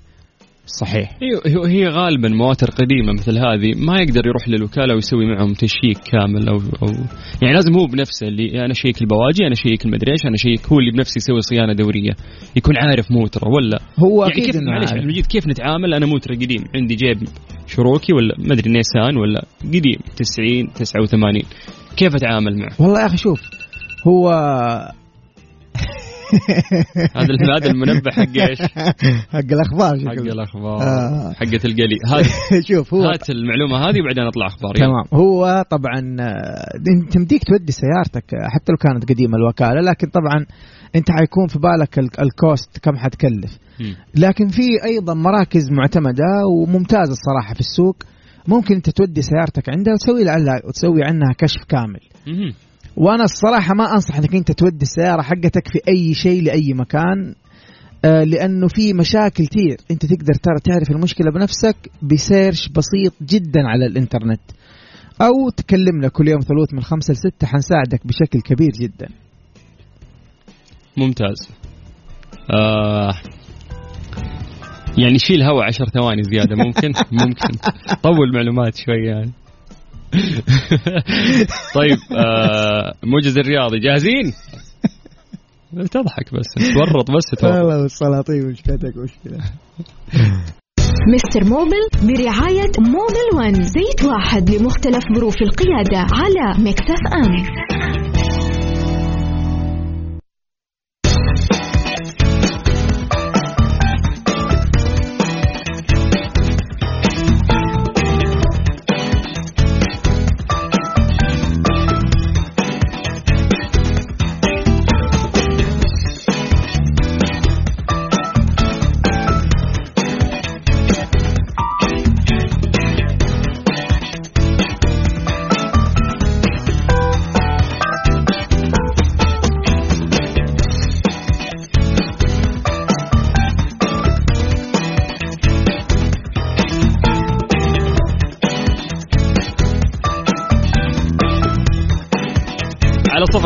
صحيح. 0.65 1.09
هي 1.21 1.53
هي- 1.67 1.87
غالبا 1.87 2.29
مواتر 2.29 2.67
قديمة 2.71 3.13
مثل 3.13 3.37
هذه 3.37 3.73
ما 3.77 3.99
يقدر 4.01 4.21
يروح 4.27 4.47
للوكالة 4.49 4.95
ويسوي 4.95 5.25
معهم 5.25 5.53
تشيك 5.53 5.97
كامل 6.11 6.49
أو 6.49 6.55
أو 6.55 6.93
يعني 7.41 7.53
لازم 7.53 7.73
هو 7.79 7.85
بنفسه 7.85 8.27
اللي 8.27 8.65
أنا 8.65 8.73
شيك 8.73 9.01
البواجي 9.01 9.47
أنا 9.47 9.55
شيك 9.55 9.85
المدري 9.85 10.11
إيش 10.11 10.25
أنا 10.25 10.37
شيك 10.37 10.67
هو 10.67 10.79
اللي 10.79 10.91
بنفسه 10.91 11.13
يسوي 11.17 11.41
صيانة 11.41 11.73
دورية. 11.73 12.11
يكون 12.55 12.77
عارف 12.77 13.11
موتره 13.11 13.47
ولا؟ 13.49 13.79
هو 13.99 14.23
يعني 14.23 14.33
أكيد 14.33 14.45
كيف 14.45 14.61
معلش 14.61 14.91
المجيد 14.93 15.25
كيف 15.25 15.47
نتعامل؟ 15.47 15.93
أنا 15.93 16.05
موتر 16.05 16.33
قديم 16.33 16.63
عندي 16.75 16.95
جيب 16.95 17.17
شروكي 17.67 18.13
ولا 18.13 18.35
ما 18.39 18.53
ادري 18.53 18.71
نيسان 18.71 19.17
ولا 19.17 19.45
قديم 19.63 19.99
90 20.17 20.73
89 20.73 21.41
كيف 21.97 22.15
أتعامل 22.15 22.57
معه؟ 22.57 22.71
والله 22.79 23.01
يا 23.01 23.05
أخي 23.05 23.17
شوف 23.17 23.41
هو 24.07 24.29
هذا 27.17 27.55
هذا 27.57 27.71
المنبه 27.71 28.11
حق 28.11 28.37
إيش؟ 28.49 28.61
حق 29.29 29.51
الأخبار 29.51 29.99
حق. 29.99 30.11
الأخبار 30.21 30.81
آه. 30.81 31.33
حقة 31.33 31.59
القلي 31.65 31.97
هذه 32.11 32.27
شوف 32.69 32.93
هو 32.93 33.03
هات 33.03 33.29
المعلومة 33.29 33.77
هذه 33.89 34.01
وبعدين 34.01 34.23
أطلع 34.23 34.47
أخبار. 34.47 34.75
تمام 34.75 35.03
هو 35.21 35.65
طبعا 35.69 36.15
آه، 36.19 36.77
إنت 36.95 37.13
تمديك 37.13 37.43
تودي 37.43 37.71
سيارتك 37.71 38.33
آه، 38.33 38.47
حتى 38.49 38.71
لو 38.71 38.77
كانت 38.77 39.09
قديمة 39.11 39.37
الوكالة 39.37 39.81
لكن 39.81 40.07
طبعا 40.07 40.45
أنت 40.95 41.11
حيكون 41.11 41.47
في 41.47 41.59
بالك 41.59 41.99
ال- 41.99 42.19
الكوست 42.21 42.77
كم 42.81 42.97
حتكلف. 42.97 43.57
لكن 44.15 44.47
في 44.47 44.61
أيضا 44.85 45.13
مراكز 45.13 45.71
معتمدة 45.71 46.23
وممتازة 46.57 47.11
الصراحة 47.11 47.53
في 47.53 47.59
السوق 47.59 47.95
ممكن 48.47 48.75
أنت 48.75 48.89
تودي 48.89 49.21
سيارتك 49.21 49.69
عندها 49.69 49.93
وتسوي 49.93 50.23
لها 50.23 50.61
وتسوي 50.67 51.03
عنها 51.03 51.33
كشف 51.37 51.63
كامل. 51.69 51.99
وأنا 52.97 53.23
الصراحة 53.23 53.73
ما 53.73 53.93
أنصح 53.93 54.15
إنك 54.15 54.35
أنت 54.35 54.51
تودي 54.51 54.83
السيارة 54.85 55.21
حقتك 55.21 55.67
في 55.67 55.79
أي 55.87 56.13
شيء 56.13 56.43
لأي 56.43 56.73
مكان 56.73 57.35
آه، 58.05 58.23
لأنه 58.23 58.67
في 58.67 58.93
مشاكل 58.93 59.45
كثير. 59.45 59.77
أنت 59.91 60.05
تقدر 60.05 60.33
ترى 60.33 60.59
تعرف 60.63 60.91
المشكلة 60.91 61.31
بنفسك 61.31 61.75
بسيرش 62.01 62.69
بسيط 62.69 63.13
جدا 63.21 63.61
على 63.67 63.85
الإنترنت. 63.85 64.41
أو 65.21 65.49
تكلمنا 65.57 66.07
كل 66.07 66.27
يوم 66.27 66.39
ثلوث 66.39 66.73
من 66.73 66.81
خمسة 66.81 67.11
لستة 67.11 67.47
حنساعدك 67.47 68.07
بشكل 68.07 68.41
كبير 68.41 68.71
جدا. 68.71 69.07
ممتاز. 70.97 71.49
آه 72.51 73.13
يعني 74.97 75.19
شيل 75.19 75.43
هوا 75.43 75.63
عشر 75.63 75.85
ثواني 75.85 76.23
زيادة 76.23 76.55
ممكن؟ 76.55 76.93
ممكن. 77.25 77.57
طول 78.03 78.33
معلومات 78.33 78.75
شوي 78.75 79.05
يعني. 79.05 79.31
طيب 81.75 81.97
آه 82.11 82.93
موجز 83.03 83.37
الرياضي 83.37 83.79
جاهزين؟ 83.79 84.33
تضحك 85.91 86.33
بس 86.33 86.73
تورط 86.73 87.11
بس 87.11 87.39
تورط. 87.39 87.53
والله 87.53 87.81
والسلاطين 87.81 88.45
مشكلتك 88.47 88.93
مشكلة. 88.97 89.37
مستر 91.13 91.43
موبل 91.43 91.87
برعاية 92.01 92.71
موبل 92.79 93.27
ون 93.37 93.53
زيت 93.53 94.03
واحد 94.03 94.49
لمختلف 94.49 95.03
ظروف 95.15 95.35
القيادة 95.41 96.07
على 96.13 96.63
ميكس 96.63 96.87
أف 96.87 96.99
أم. 97.13 98.22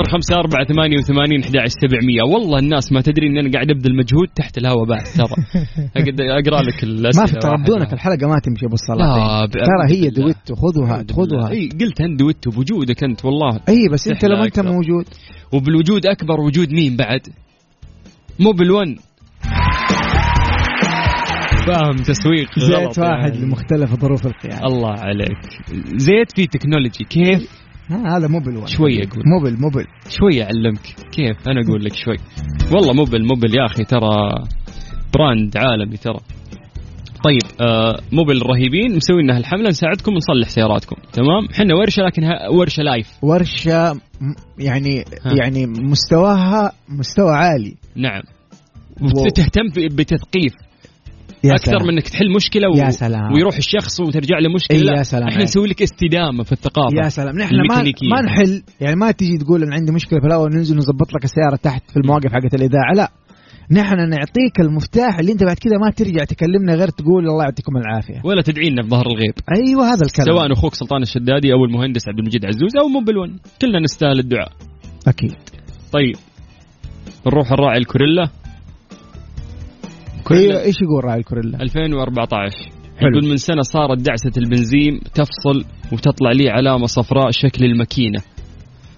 خمسة 0.07 0.35
أربعة 0.35 0.65
ثمانية 0.65 0.97
وثمانين 0.97 1.39
أحد 1.43 1.67
سبعمية 1.81 2.21
والله 2.33 2.59
الناس 2.59 2.91
ما 2.91 3.01
تدري 3.01 3.27
إن 3.27 3.37
أنا 3.37 3.51
قاعد 3.53 3.69
أبذل 3.71 3.95
مجهود 3.95 4.27
تحت 4.35 4.57
الهواء 4.57 4.85
بعد 4.85 5.03
ترى 5.03 5.27
أقدر 5.97 6.23
أقرأ 6.39 6.61
لك 6.61 6.83
الأسئلة 6.83 7.21
ما 7.21 7.27
في 7.27 7.33
تردونك 7.39 7.79
واحدة. 7.81 7.93
الحلقة 7.93 8.27
ما 8.27 8.39
تمشي 8.43 8.65
لا 8.65 8.73
السلاطين 8.73 9.47
ب- 9.47 9.51
ترى 9.51 9.85
هي. 9.97 10.09
دويتو 10.09 10.55
خذوا 10.55 10.87
هات 10.87 11.11
إي 11.51 11.69
قلت 11.81 12.01
أنت 12.01 12.19
دويتو 12.19 12.51
بوجودك 12.51 13.03
أنت 13.03 13.25
والله 13.25 13.59
إي 13.69 13.77
بس 13.93 14.03
تحلى 14.03 14.35
لو 14.35 14.43
أكثر. 14.43 14.63
موجود 14.63 15.05
وبالوجود 15.53 16.05
أكبر 16.05 16.39
وجود 16.39 16.73
مين 16.73 16.97
بعد؟ 16.97 17.21
مو 18.39 18.51
بالون 18.51 18.95
فاهم 21.67 21.95
تسويق 21.95 22.49
غلط 22.59 22.93
زيت 22.93 22.99
واحد 22.99 23.33
يعني. 23.35 23.45
لمختلف 23.45 23.93
ظروف 24.01 24.27
القيادة 24.27 24.65
الله 24.67 24.89
عليك 24.99 25.37
زيت 25.95 26.31
في 26.35 26.47
technology 26.47 27.03
كيف؟ 27.09 27.66
هذا 27.89 28.27
موبل 28.27 28.57
واحد. 28.57 28.67
شوي 28.67 29.03
أقول. 29.03 29.23
موبل 29.25 29.61
موبل 29.61 29.85
شوي 30.09 30.43
أعلمك. 30.43 30.95
كيف؟ 31.11 31.47
أنا 31.47 31.61
أقول 31.67 31.83
لك 31.83 31.93
شوي. 31.93 32.17
والله 32.71 32.93
موبل 32.93 33.21
موبل 33.21 33.55
يا 33.55 33.65
أخي 33.65 33.83
ترى 33.83 34.33
brand 35.15 35.57
عالمي 35.57 35.97
ترى. 35.97 36.19
طيب 37.23 37.67
آه 37.67 37.99
موبل 38.11 38.41
رهيبين 38.41 38.95
مسوين 38.95 39.23
لنا 39.23 39.37
الحمله 39.37 39.69
نساعدكم 39.69 40.13
ونصلح 40.13 40.49
سياراتكم. 40.49 40.95
تمام؟ 41.13 41.47
إحنا 41.51 41.75
ورشة 41.75 42.03
لكن 42.03 42.23
ورشة 42.53 42.83
live 42.83 43.07
ورشة 43.21 43.99
يعني 44.59 44.99
ها. 44.99 45.33
يعني 45.33 45.65
مستواها 45.65 46.71
مستوى 46.89 47.31
عالي. 47.35 47.75
نعم. 47.95 48.21
وتهتم 49.01 49.95
بتثقيف. 49.95 50.53
يا 51.43 51.51
أكثر 51.53 51.71
سلام. 51.71 51.83
من 51.83 51.93
انك 51.93 52.07
تحل 52.07 52.31
مشكلة 52.35 52.67
و... 52.69 52.77
يا 52.77 52.89
سلام. 52.89 53.33
ويروح 53.33 53.57
الشخص 53.57 53.99
وترجع 53.99 54.39
له 54.39 54.53
مشكلة؟ 54.53 54.97
يا 54.97 55.03
سلام. 55.03 55.27
إحنا. 55.27 55.43
نسوي 55.43 55.67
لك 55.67 55.81
استدامة 55.81 56.43
في 56.43 56.51
الثقافة 56.51 56.97
يا 57.03 57.09
سلام. 57.09 57.37
نحن 57.37 57.55
ما. 57.55 57.83
ما 58.11 58.21
نحل. 58.21 58.63
يعني 58.81 58.95
ما 58.95 59.11
تيجي 59.11 59.37
تقول 59.37 59.63
أنا 59.63 59.75
عندي 59.75 59.91
مشكلة 59.91 60.19
في 60.19 60.27
الأول 60.27 60.49
ننزل 60.53 60.77
نظبط 60.77 61.13
لك 61.13 61.23
السيارة 61.23 61.55
تحت 61.55 61.91
في 61.91 61.97
المواقف 61.97 62.31
حقت 62.33 62.53
الإذاعة. 62.53 62.93
لا. 62.95 63.11
نحن 63.71 64.09
نعطيك 64.09 64.59
المفتاح 64.59 65.19
اللي 65.19 65.31
أنت 65.31 65.43
بعد 65.43 65.55
كذا 65.55 65.77
ما 65.77 65.91
ترجع 65.91 66.23
تكلمنا 66.23 66.75
غير 66.75 66.87
تقول 66.87 67.29
الله 67.29 67.43
يعطيكم 67.43 67.77
العافية. 67.77 68.21
ولا 68.23 68.41
تدعينا 68.41 68.81
بظهر 68.81 69.05
الغيب. 69.05 69.33
أيوه 69.57 69.93
هذا 69.93 70.01
الكلام. 70.05 70.37
سواء 70.37 70.53
أخوك 70.53 70.73
سلطان 70.73 71.01
الشدادي 71.01 71.53
أو 71.53 71.65
المهندس 71.65 72.07
عبد 72.07 72.19
المجيد 72.19 72.45
عزوز 72.45 72.77
أو 72.81 72.87
موبل 72.87 73.17
ون 73.17 73.39
كلنا 73.61 73.79
نستاهل 73.79 74.19
الدعاء. 74.19 74.51
أكيد. 75.07 75.35
طيب. 75.93 76.15
نروح 77.27 77.51
الراعي 77.51 77.77
الكوريلا. 77.77 78.29
كوريلا 80.27 80.63
إيش 80.63 80.75
يقول 80.81 81.05
راعي 81.05 81.19
الكوريلا؟ 81.19 81.61
2014 81.61 82.77
حلو. 82.97 83.09
يقول 83.09 83.29
من 83.29 83.37
سنة 83.37 83.61
صارت 83.61 83.99
دعسة 83.99 84.31
البنزين 84.37 84.99
تفصل 84.99 85.65
وتطلع 85.93 86.31
لي 86.31 86.49
علامة 86.49 86.85
صفراء 86.85 87.31
شكل 87.31 87.65
الماكينة. 87.65 88.19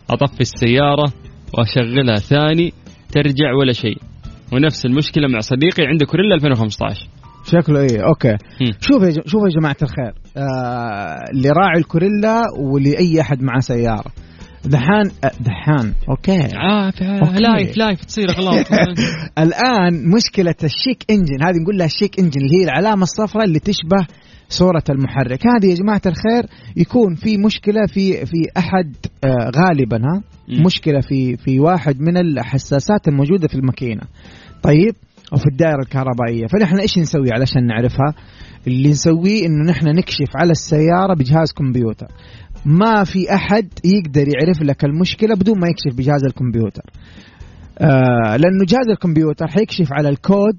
أطفي 0.10 0.42
السيارة 0.42 1.14
وأشغلها 1.58 2.16
ثاني 2.16 2.74
ترجع 3.12 3.54
ولا 3.60 3.74
شيء. 3.74 3.98
ونفس 4.54 4.86
المشكلة 4.86 5.28
مع 5.28 5.40
صديقي 5.40 5.84
عنده 5.88 6.06
كوريلا 6.06 6.36
2015 6.36 7.08
شكله 7.46 7.80
إيه 7.80 8.08
أوكي. 8.08 8.38
شوف 8.80 9.04
يا 9.04 9.12
شوف 9.26 9.42
يا 9.44 9.60
جماعة 9.60 9.78
الخير 9.82 10.14
آه 10.38 11.16
لراعي 11.34 11.80
الكوريلا 11.80 12.44
ولأي 12.60 13.22
أحد 13.22 13.44
معاه 13.44 13.60
سيارة. 13.60 14.12
دحان 14.66 15.12
دحان. 15.40 15.94
أوكي. 16.10 16.50
عارف 16.56 17.04
أوكي. 17.04 17.40
لايف 17.40 17.78
لايف 17.78 18.06
تصير 18.06 18.32
غلط 18.32 18.68
الآن 19.46 20.10
مشكلة 20.16 20.56
ال 20.64 20.70
check 20.70 21.04
engine. 21.10 21.44
هذه 21.44 21.56
نقول 21.64 21.78
لها 21.78 21.86
ال 21.86 21.91
check 21.91 22.20
engine 22.20 22.42
اللي 22.42 22.60
هي 22.60 22.64
العلامة 22.64 23.04
الصفراء 23.04 23.46
اللي 23.46 23.60
تشبه 23.60 24.08
صورة 24.50 24.84
المحرك. 24.90 25.40
هذه 25.48 25.70
يا 25.70 25.76
جماعة 25.76 26.02
الخير 26.06 26.46
يكون 26.78 27.16
في 27.16 27.38
مشكلة 27.38 27.86
في 27.88 28.26
في 28.26 28.38
أحد 28.58 28.96
آه 29.24 29.52
غالبا 29.56 29.98
ها 29.98 30.24
مم. 30.48 30.64
مشكلة 30.66 31.02
في 31.02 31.38
في 31.38 31.60
واحد 31.60 32.02
من 32.02 32.18
الحساسات 32.18 33.08
الموجودة 33.08 33.48
في 33.48 33.56
الماكينة. 33.56 34.02
طيب 34.64 34.96
أو 35.34 35.38
في 35.38 35.46
الدائرة 35.52 35.82
الكهربائية. 35.82 36.48
فنحن 36.48 36.80
إيش 36.80 36.98
نسوي 36.98 37.32
علشان 37.32 37.68
نعرفها؟ 37.68 38.14
اللي 38.68 38.90
نسويه 38.90 39.46
إنه 39.46 39.72
نحن 39.72 39.88
نكشف 39.88 40.36
على 40.36 40.52
السيارة 40.52 41.14
بجهاز 41.14 41.52
كمبيوتر. 41.58 42.08
ما 42.66 43.04
في 43.04 43.34
أحد 43.34 43.70
يقدر 43.86 44.28
يعرف 44.28 44.62
لك 44.62 44.86
المشكلة 44.86 45.36
بدون 45.36 45.60
ما 45.60 45.68
يكشف 45.68 45.98
بجهاز 45.98 46.24
الكمبيوتر. 46.24 46.84
آه 47.80 48.38
لأنه 48.38 48.66
جهاز 48.68 48.90
الكمبيوتر 48.90 49.48
حيكشف 49.48 49.94
على 49.94 50.10
الكود 50.10 50.58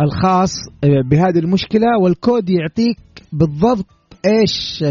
الخاص 0.00 0.50
آه، 0.84 0.88
بهذه 1.10 1.38
المشكلة 1.38 1.86
والكود 2.02 2.50
يعطيك 2.50 2.98
بالضبط 3.32 3.86
إيش 4.26 4.82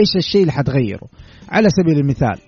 إيش 0.00 0.16
الشيء 0.16 0.40
اللي 0.40 0.52
حتغيره. 0.52 1.08
على 1.48 1.68
سبيل 1.70 1.98
المثال 1.98 2.38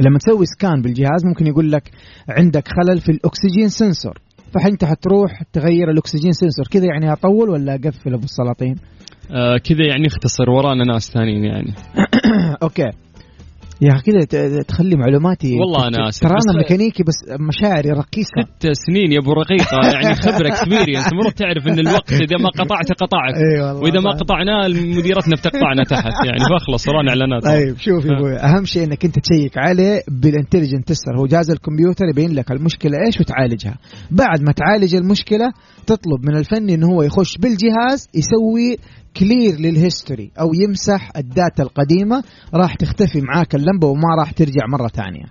لما 0.00 0.18
تسوي 0.18 0.46
سكان 0.46 0.82
بالجهاز 0.82 1.24
ممكن 1.24 1.46
يقول 1.46 1.72
لك 1.72 1.90
عندك 2.28 2.68
خلل 2.68 3.00
في 3.00 3.08
الأكسجين 3.12 3.68
سنسور. 3.68 4.18
فانت 4.54 4.84
حتروح 4.84 5.42
تغير 5.52 5.90
الأكسجين 5.90 6.32
سنسور 6.32 6.66
كذا 6.70 6.84
يعني 6.84 7.12
أطول 7.12 7.50
ولا 7.50 7.74
أقفل 7.74 8.14
أبو 8.14 8.24
السلاطين؟ 8.24 8.76
آه 9.30 9.56
كذا 9.56 9.86
يعني 9.88 10.06
اختصر 10.06 10.50
ورانا 10.50 10.84
ناس 10.84 11.10
ثانيين 11.12 11.44
يعني. 11.44 11.74
okay. 12.62 12.90
يا 13.80 13.92
أخي 13.92 14.26
كذا 14.26 14.62
تخلي 14.62 14.96
معلوماتي 14.96 15.54
والله 15.54 15.88
أنا 15.88 16.08
آسف، 16.08 16.20
ترى 16.20 16.30
أنا 16.30 16.58
ميكانيكي 16.58 17.02
بس 17.02 17.40
مشاعري 17.40 17.90
رقيقه 17.90 18.42
ست 18.42 18.68
سنين 18.86 19.12
يا 19.12 19.18
أبو 19.18 19.32
رقيقه 19.32 19.78
يعني 19.94 20.14
خبرة 20.14 20.48
experience 20.48 21.12
المفروض 21.12 21.32
تعرف 21.32 21.66
إن 21.66 21.78
الوقت 21.78 22.12
إذا 22.12 22.36
ما 22.40 22.48
قطعك 22.48 23.34
إي 23.36 23.60
والله 23.60 23.82
وإذا 23.82 24.00
ما. 24.00 24.10
قطعناه 24.10 24.68
مديرتنا 24.68 25.34
بتقطعنا 25.36 25.82
تحت 25.90 26.12
يعني 26.26 26.40
فاخلص 26.50 26.88
ورانا 26.88 27.10
إعلانات. 27.10 27.42
طيب 27.42 27.76
شوف 27.78 28.04
يا 28.04 28.18
أبوي 28.18 28.36
أهم 28.36 28.64
شيء 28.64 28.84
إنك 28.84 29.04
أنت 29.04 29.18
تشيك 29.18 29.58
عليه 29.58 30.00
بال 30.08 30.20
intelligent 30.20 30.88
tester. 30.88 31.18
هو 31.18 31.26
جهاز 31.26 31.50
الكمبيوتر 31.50 32.04
يبين 32.12 32.34
لك 32.34 32.50
المشكلة 32.52 32.92
إيش 33.06 33.20
وتعالجها. 33.20 33.78
بعد 34.10 34.40
ما 34.42 34.52
تعالج 34.52 34.94
المشكلة 34.94 35.52
تطلب 35.86 36.20
من 36.28 36.36
الفني 36.36 36.74
انه 36.74 36.86
هو 36.86 37.02
يخش 37.02 37.38
بالجهاز 37.38 38.08
يسوي 38.14 38.76
clear 39.18 39.60
لل 39.60 39.76
history 39.76 40.30
أو 40.40 40.48
يمسح 40.54 41.10
ال 41.16 41.25
data 41.25 41.62
القديمة 41.62 42.24
راح 42.54 42.74
تختفي 42.74 43.20
معاك 43.20 43.54
اللمبة 43.54 43.86
وما 43.86 44.14
راح 44.20 44.30
ترجع 44.32 44.66
مرة 44.68 44.88
ثانية. 44.88 45.24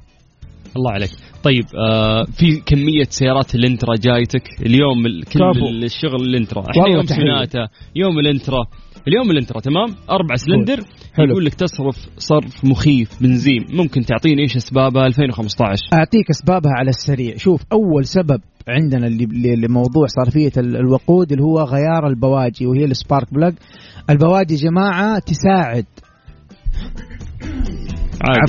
الله 0.78 0.92
عليك. 0.92 1.10
طيب 1.44 1.66
آه 1.90 2.24
في 2.24 2.56
كمية 2.66 3.04
سيارات 3.10 3.56
الإلنترا 3.56 3.96
جايتك. 4.02 4.44
اليوم 4.66 5.06
ال- 5.06 5.24
كل 5.24 5.40
كفو. 5.40 5.70
الشغل 5.70 6.22
الإلنترا. 6.22 6.62
إحنا 6.62 6.88
يوم. 6.88 7.06
سوناتا 7.06 7.68
يوم 7.96 8.20
الإلنترا. 8.20 8.64
اليوم 9.08 9.32
الإلنترا 9.32 9.60
تمام؟ 9.60 9.96
أربع 10.10 10.36
سلندر. 10.36 10.80
حلو. 11.14 11.32
يقول 11.32 11.46
لك 11.46 11.54
تصرف 11.54 12.08
صرف 12.18 12.66
مخيف 12.66 13.24
بنزين. 13.24 13.66
ممكن 13.74 14.02
تعطيني 14.02 14.42
إيش 14.42 14.56
أسبابها 14.56 15.08
2015 15.08 15.82
أعطيك 15.94 16.30
أسبابها 16.30 16.72
على 16.80 16.90
السريع. 16.90 17.38
شوف 17.38 17.62
أول 17.72 18.06
سبب 18.06 18.42
عندنا 18.68 19.08
اللي 19.08 19.56
لموضوع 19.56 20.06
صرفية 20.08 20.52
ال- 20.58 20.76
الوقود 20.76 21.32
اللي 21.32 21.44
هو 21.44 21.60
غيار 21.60 22.08
البواجي 22.08 22.66
وهي 22.68 22.86
السبارك 22.86 23.34
بلاج 23.34 23.54
البواجي 24.10 24.56
جماعة 24.56 25.20
تساعد. 25.20 25.86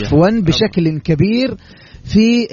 عفوا 0.04 0.40
بشكل 0.40 0.98
كبير 0.98 1.56
في 2.04 2.46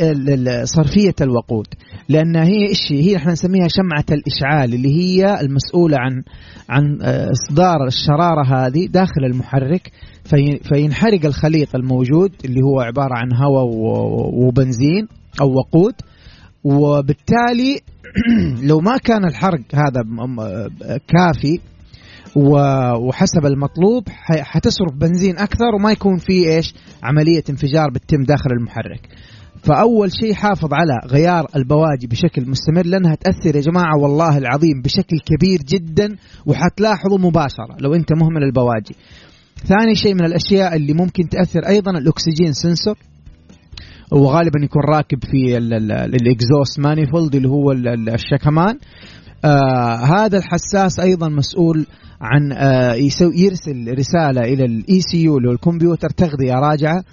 صرفية 0.64 1.16
الوقود. 1.22 1.66
لأن 2.10 2.36
هي 2.36 2.68
إيش؟ 2.68 2.92
هي؟ 2.92 3.16
إحنا 3.16 3.32
نسميها 3.32 3.68
شمعة 3.68 4.06
الإشعال 4.12 4.74
اللي 4.74 4.90
هي 4.96 5.42
المسؤولة 5.42 5.98
عن 5.98 6.24
عن 6.70 7.02
آه، 7.02 7.30
إصدار 7.32 7.88
الشرارة 7.88 8.46
هذه 8.46 8.86
داخل 8.88 9.26
المحرك 9.26 9.92
في 10.26 10.60
فينحرق 10.64 11.26
الخليط 11.26 11.76
الموجود 11.76 12.32
اللي 12.46 12.62
هو 12.62 12.80
عبارة 12.80 13.14
عن 13.18 13.30
هواء 13.44 13.66
وبنزين 14.34 15.08
أو 15.42 15.52
وقود. 15.54 15.94
وبالتالي 16.64 17.80
لو 18.70 18.80
ما 18.80 18.98
كان 18.98 19.26
الحرق 19.26 19.62
هذا 19.74 20.04
كافي 21.08 21.60
وحسب 23.00 23.46
المطلوب 23.46 24.04
حتصرف 24.28 24.94
بنزين 24.94 25.38
أكثر 25.38 25.76
وما 25.76 25.92
يكون 25.92 26.18
في 26.18 26.56
إيش؟ 26.56 26.76
عملية 27.04 27.44
انفجار 27.50 27.90
بتتم 27.90 28.24
داخل 28.24 28.52
المحرك. 28.60 29.10
فأول 29.64 30.12
شيء 30.12 30.34
حافظ 30.34 30.74
على 30.74 31.00
غيار 31.08 31.48
البواجي 31.56 32.08
بشكل 32.08 32.50
مستمر 32.50 32.86
لأنها 32.86 33.16
تأثر 33.16 33.56
يا 33.56 33.62
جماعة 33.62 33.98
والله 33.98 34.38
العظيم 34.38 34.82
بشكل 34.82 35.18
كبير 35.26 35.60
جدا 35.60 36.16
وحتلاحظوا 36.46 37.18
مباشرة 37.18 37.78
لو 37.80 37.94
أنت 37.94 38.14
مهمل 38.14 38.44
البواجي. 38.44 38.96
ثاني 39.66 39.96
شيء 39.96 40.14
من 40.14 40.26
الأشياء 40.26 40.76
اللي 40.76 40.94
ممكن 40.94 41.30
تأثر 41.30 41.68
أيضا 41.68 41.92
ال 41.92 42.01
oxygen 42.01 42.54
sensor 42.54 42.98
وغالبا 44.12 44.60
يكون 44.64 44.82
راكب 44.96 45.24
في 45.24 45.58
ال 45.58 45.73
exhaust 45.73 46.80
manifold 46.80 47.36
اللي 47.36 47.50
هو 47.50 47.72
ال- 47.72 47.88
ال- 47.88 48.10
الشكمان 48.10 48.78
آه 49.46 49.96
هذا 49.96 50.38
الحساس 50.38 51.00
أيضا 51.00 51.30
مسؤول 51.30 51.86
عن 52.22 52.52
آه 52.52 52.94
يسوي 52.94 53.34
يرسل 53.40 53.98
رسالة 53.98 54.42
إلى 54.42 54.66
ال 54.66 55.02
ECU 55.02 55.38
اللي 55.38 55.50
هو 55.50 55.54
الكمبيوتر 55.54 56.10
تغذية 56.10 56.54
راجعة. 56.54 57.04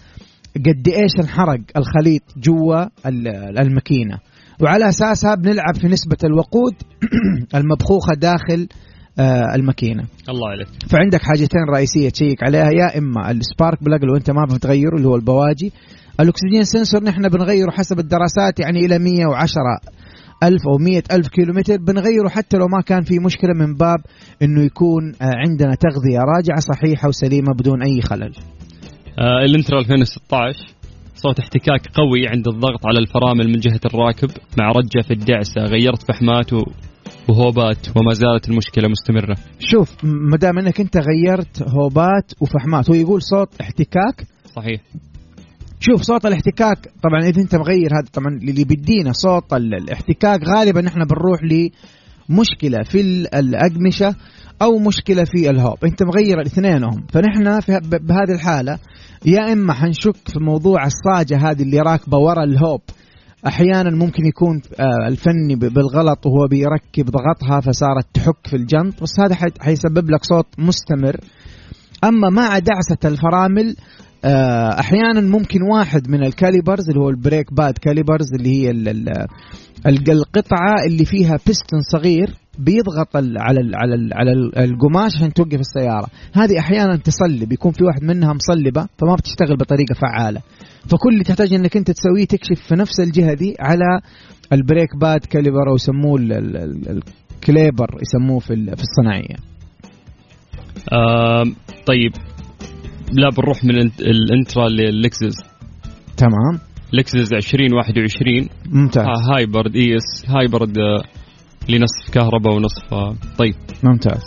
قد 0.57 0.89
إيش 0.89 1.11
انحرق 1.21 1.61
الخليط 1.77 2.23
جوا 2.37 2.85
ال- 3.07 3.59
الماكينة. 3.61 4.19
وعلى 4.63 4.89
أساسها 4.89 5.35
بنلعب 5.35 5.75
في 5.81 5.87
نسبة 5.87 6.17
الوقود 6.25 6.75
المبخوخة 7.55 8.15
داخل 8.15 8.69
آه 9.19 9.55
الماكينة. 9.55 10.05
الله 10.29 10.49
عليك. 10.49 10.69
فعندك 10.91 11.23
حاجتين 11.23 11.61
رئيسية 11.75 12.09
تشيك 12.09 12.43
عليها 12.43 12.71
يا 12.71 12.99
إما 12.99 13.31
ال 13.31 13.40
spark 13.40 13.85
plug 13.85 14.05
لو 14.05 14.17
انت 14.17 14.31
ما 14.31 14.45
بتغيره 14.55 14.97
اللي 14.97 15.09
هو 15.09 15.17
البواجي 15.17 15.73
ال 16.23 16.29
oxygen 16.29 16.65
sensor 16.65 17.05
نحن 17.05 17.29
بنغيره 17.29 17.71
حسب 17.71 17.99
الدراسات 17.99 18.61
يعني 18.61 18.79
إلى 18.79 18.99
110 18.99 19.63
ألف 20.43 20.63
أو 20.69 20.79
مية 20.79 21.03
ألف 21.13 21.29
كيلومتر. 21.29 21.77
بنغيره 21.77 22.29
حتى 22.29 22.57
لو 22.57 22.67
ما 22.67 22.83
كان 22.87 23.03
في 23.03 23.19
مشكلة 23.19 23.55
من 23.55 23.75
باب 23.75 23.99
أنه 24.43 24.63
يكون 24.63 25.13
آه، 25.23 25.35
عندنا 25.37 25.75
تغذية 25.75 26.19
راجعة 26.19 26.61
صحيحة 26.61 27.09
وسليمة 27.09 27.53
بدون 27.59 27.83
أي 27.83 28.01
خلل. 28.03 28.33
آه 29.19 29.45
الانترا 29.45 29.81
2016 29.81 30.67
صوت 31.15 31.39
احتكاك 31.39 31.87
قوي 31.95 32.29
عند 32.29 32.49
الضغط 32.49 32.87
على 32.87 32.99
الفرامل 32.99 33.47
من 33.47 33.61
جهة 33.61 33.81
الراكب. 33.87 34.31
مع 34.59 34.73
رجة 34.73 35.03
في 35.07 35.11
الدعسة 35.15 35.61
غيرت 35.61 36.03
فحمات 36.03 36.53
وهوبات 37.29 37.97
وما 37.97 38.13
زالت 38.13 38.49
المشكلة 38.49 38.89
مستمرة. 38.89 39.37
شوف 39.59 40.05
ما 40.05 40.37
دام 40.37 40.59
إنك 40.59 40.81
أنت 40.81 40.97
غيرت 40.97 41.63
هوبات 41.63 42.33
وفحمات 42.41 42.91
هو 42.91 42.95
يقول 42.95 43.23
صوت 43.23 43.61
احتكاك؟ 43.61 44.27
صحيح. 44.57 44.81
شوف 45.81 46.03
صوت 46.03 46.27
الاحتكاك. 46.27 46.79
طبعا 47.03 47.29
إذا 47.29 47.43
أنت 47.43 47.55
مغير 47.55 47.91
هذا 47.93 48.09
طبعا 48.13 48.29
اللي 48.43 48.65
بيدينا 48.65 49.13
صوت 49.13 49.53
ال- 49.53 49.75
الاحتكاك 49.75 50.41
غالبا 50.49 50.89
إحنا 50.89 51.05
بنروح 51.05 51.41
لمشكلة 51.43 52.83
في 52.83 53.01
ال- 53.01 53.35
الاقمشه 53.35 54.15
أو 54.63 54.79
مشكلة 54.79 55.25
في 55.25 55.51
الهوب. 55.51 55.85
أنت 55.85 56.03
مغير 56.03 56.41
الاثنينهم. 56.41 57.07
فنحن 57.13 57.61
في 57.61 57.81
بهذه 57.83 58.35
الحالة 58.35 58.79
يا 59.27 59.53
إما 59.53 59.73
حنشك 59.73 60.17
في 60.27 60.39
موضوع 60.41 60.81
الصاجة 60.87 61.51
هذه 61.51 61.63
اللي 61.63 61.81
راكبة 61.81 62.19
ورا 62.19 62.45
ال 62.45 62.52
hub. 62.52 62.81
أحيانا 63.47 63.91
ممكن 63.97 64.27
يكون 64.27 64.61
آه، 64.81 65.09
الفني 65.09 65.55
بالغلط 65.57 66.27
وهو 66.27 66.47
بيركب 66.51 67.11
ضغطها 67.11 67.61
فصارت 67.61 68.07
تحك 68.15 68.47
في 68.47 68.57
الجنط 68.57 69.03
بس 69.03 69.21
هذا 69.21 69.35
حي- 69.35 69.61
حيسبب 69.61 70.11
لك 70.11 70.25
صوت 70.25 70.47
مستمر. 70.59 71.17
أما 72.05 72.29
مع 72.31 72.59
دعسة 72.59 72.99
الفرامل 73.05 73.77
أحيانا 74.25 75.21
ممكن 75.21 75.63
واحد 75.63 76.09
من 76.11 76.25
ال 76.25 76.32
calipers 76.32 76.89
اللي 76.89 77.01
هو 77.01 77.09
ال 77.09 77.16
brake 77.16 77.55
pad 77.55 77.79
calipers 77.79 78.27
اللي 78.39 78.49
هي 78.63 78.71
ال- 78.71 78.89
ال- 78.89 79.27
ال- 79.87 80.11
القطعة 80.11 80.85
اللي 80.87 81.05
فيها 81.05 81.39
بيستون 81.47 81.81
صغير 81.93 82.35
بيضغط 82.59 83.17
على 83.17 83.61
ال 83.61 83.75
على 83.77 83.95
ال 83.95 84.15
على 84.15 84.33
ال- 84.33 84.59
القماش 84.59 85.17
عشان 85.17 85.33
توقف 85.33 85.61
السيارة. 85.61 86.07
هذه 86.33 86.59
أحيانا 86.59 86.97
تصلب 86.97 87.53
يكون 87.53 87.73
في 87.73 87.85
واحد 87.85 88.03
منها 88.03 88.33
مصلبة 88.33 88.87
فما 88.99 89.15
بتشتغل 89.15 89.57
بطريقة 89.57 89.95
فعالة. 89.95 90.41
فكل 90.89 91.13
اللي 91.13 91.25
تحتاج 91.25 91.55
إنك 91.55 91.77
أنت 91.77 91.91
تسويه 91.91 92.25
تكشف 92.25 92.61
في 92.69 92.75
نفس 92.75 93.01
الجهة 93.01 93.35
دي 93.35 93.55
على 93.61 94.01
ال 94.53 94.60
brake 94.60 94.97
pad 95.01 95.21
caliper 95.21 95.69
أو 95.71 95.75
يسموه 95.75 96.17
ال- 96.21 96.33
ال- 96.33 96.57
ال- 96.57 97.03
ال 97.37 97.43
caliper 97.43 97.87
يسموه 98.03 98.39
في 98.39 98.53
الصناعية. 98.83 99.37
آه 100.93 101.45
طيب. 101.87 102.13
لا 103.13 103.29
بنروح 103.37 103.65
من 103.65 103.71
الانت- 103.71 104.01
الانترا 104.01 104.69
لللكزس 104.69 105.37
تمام. 106.17 106.61
لكزس 106.93 107.33
2021 107.33 108.49
ممتاز. 108.73 109.07
آه 109.07 109.35
hybrid 109.37 109.77
ES 109.77 110.31
hybrid 110.31 110.79
آه 110.79 111.03
لنصف 111.69 112.15
كهرباء 112.15 112.55
ونصف 112.55 112.95
آه 112.95 113.15
طيب. 113.39 113.55
ممتاز. 113.85 114.21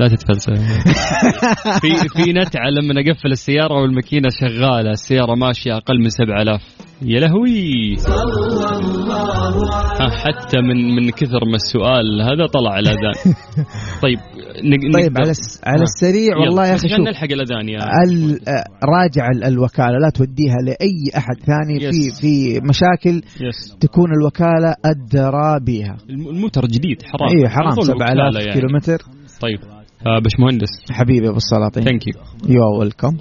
لا 0.00 0.08
تتفلسف. 0.08 0.52
في 1.82 2.08
في 2.08 2.32
نتعه 2.32 2.70
لما 2.70 2.94
اقفل 3.00 3.32
السيارة 3.32 3.80
والماكينة 3.82 4.28
شغالة. 4.40 4.90
السيارة 4.90 5.34
ماشية 5.34 5.76
أقل 5.76 5.98
من 6.00 6.08
7000 6.08 6.62
يا 7.02 7.20
لهوي! 7.20 7.96
حتى 10.24 10.60
من 10.60 10.94
من 10.96 11.10
كثر 11.10 11.44
ما 11.44 11.54
السؤال 11.54 12.22
هذا 12.22 12.46
طلع 12.46 12.78
الاذان 12.78 13.34
طيب. 14.02 14.18
طيب 14.62 15.04
نقدر- 15.04 15.20
على 15.20 15.30
الس- 15.30 15.60
على 15.64 15.78
ها. 15.78 15.82
السريع 15.82 16.22
يلا، 16.36 16.38
والله 16.40 16.66
يا 16.66 16.74
أخي 16.74 16.86
عشان 16.86 16.96
شوف 16.98 17.06
نلحق 17.08 17.24
الاذان 17.32 17.68
يا 17.68 17.78
ال- 18.08 18.48
آه، 18.48 18.64
راجع 18.84 19.28
ال- 19.34 19.44
الوكالة 19.44 19.98
لا 19.98 20.10
توديها 20.14 20.56
لأي 20.66 21.16
أحد 21.16 21.36
ثاني 21.46 21.84
يس. 21.84 21.90
في 21.94 22.20
في 22.20 22.60
مشاكل 22.68 23.16
يس 23.40 23.76
تكون 23.80 24.08
الوكالة 24.20 24.74
أدرى 24.84 25.60
بها. 25.66 25.96
الم- 26.10 26.28
الموتر 26.28 26.66
جديد 26.66 27.02
حرام. 27.02 27.28
اي 27.28 27.38
على 27.46 27.48
حرام 27.50 27.74
طول 27.74 27.84
7000 27.86 28.34
وكالة 28.34 28.40
يعني. 28.46 28.60
كيلومتر. 28.60 28.98
طيب. 29.40 29.58
آه 30.06 30.18
باش 30.18 30.32
مهندس 30.40 30.68
حبيبي 30.90 31.28
أبو 31.28 31.36
السلاطين. 31.36 31.82
thank 31.84 32.06
you 32.06 32.14
you're 32.48 32.78
welcome 32.80 33.16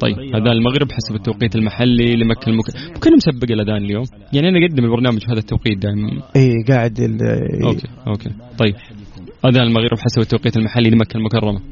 طيب 0.00 0.18
اذان 0.18 0.46
المغرب 0.46 0.92
حسب 0.92 1.14
التوقيت 1.14 1.56
المحلي 1.56 2.16
لمكة 2.16 2.48
المكرمه 2.50 2.98
كنا 3.04 3.16
مسبق 3.16 3.50
الأذان 3.52 3.84
اليوم. 3.84 4.04
يعني 4.32 4.48
أنا 4.48 4.58
أقدم 4.66 4.84
البرنامج 4.84 5.18
في 5.18 5.26
هذا 5.32 5.38
التوقيت 5.38 5.78
دائما. 5.78 6.22
اي 6.36 6.52
قاعد 6.68 6.98
ال- 7.00 7.22
okay 7.66 7.88
okay. 8.06 8.30
طيب. 8.58 8.74
اذان 9.48 9.62
المغرب 9.62 9.98
حسب 9.98 10.20
التوقيت 10.20 10.56
المحلي 10.56 10.90
لمكة 10.90 11.16
المكرمة. 11.16 11.62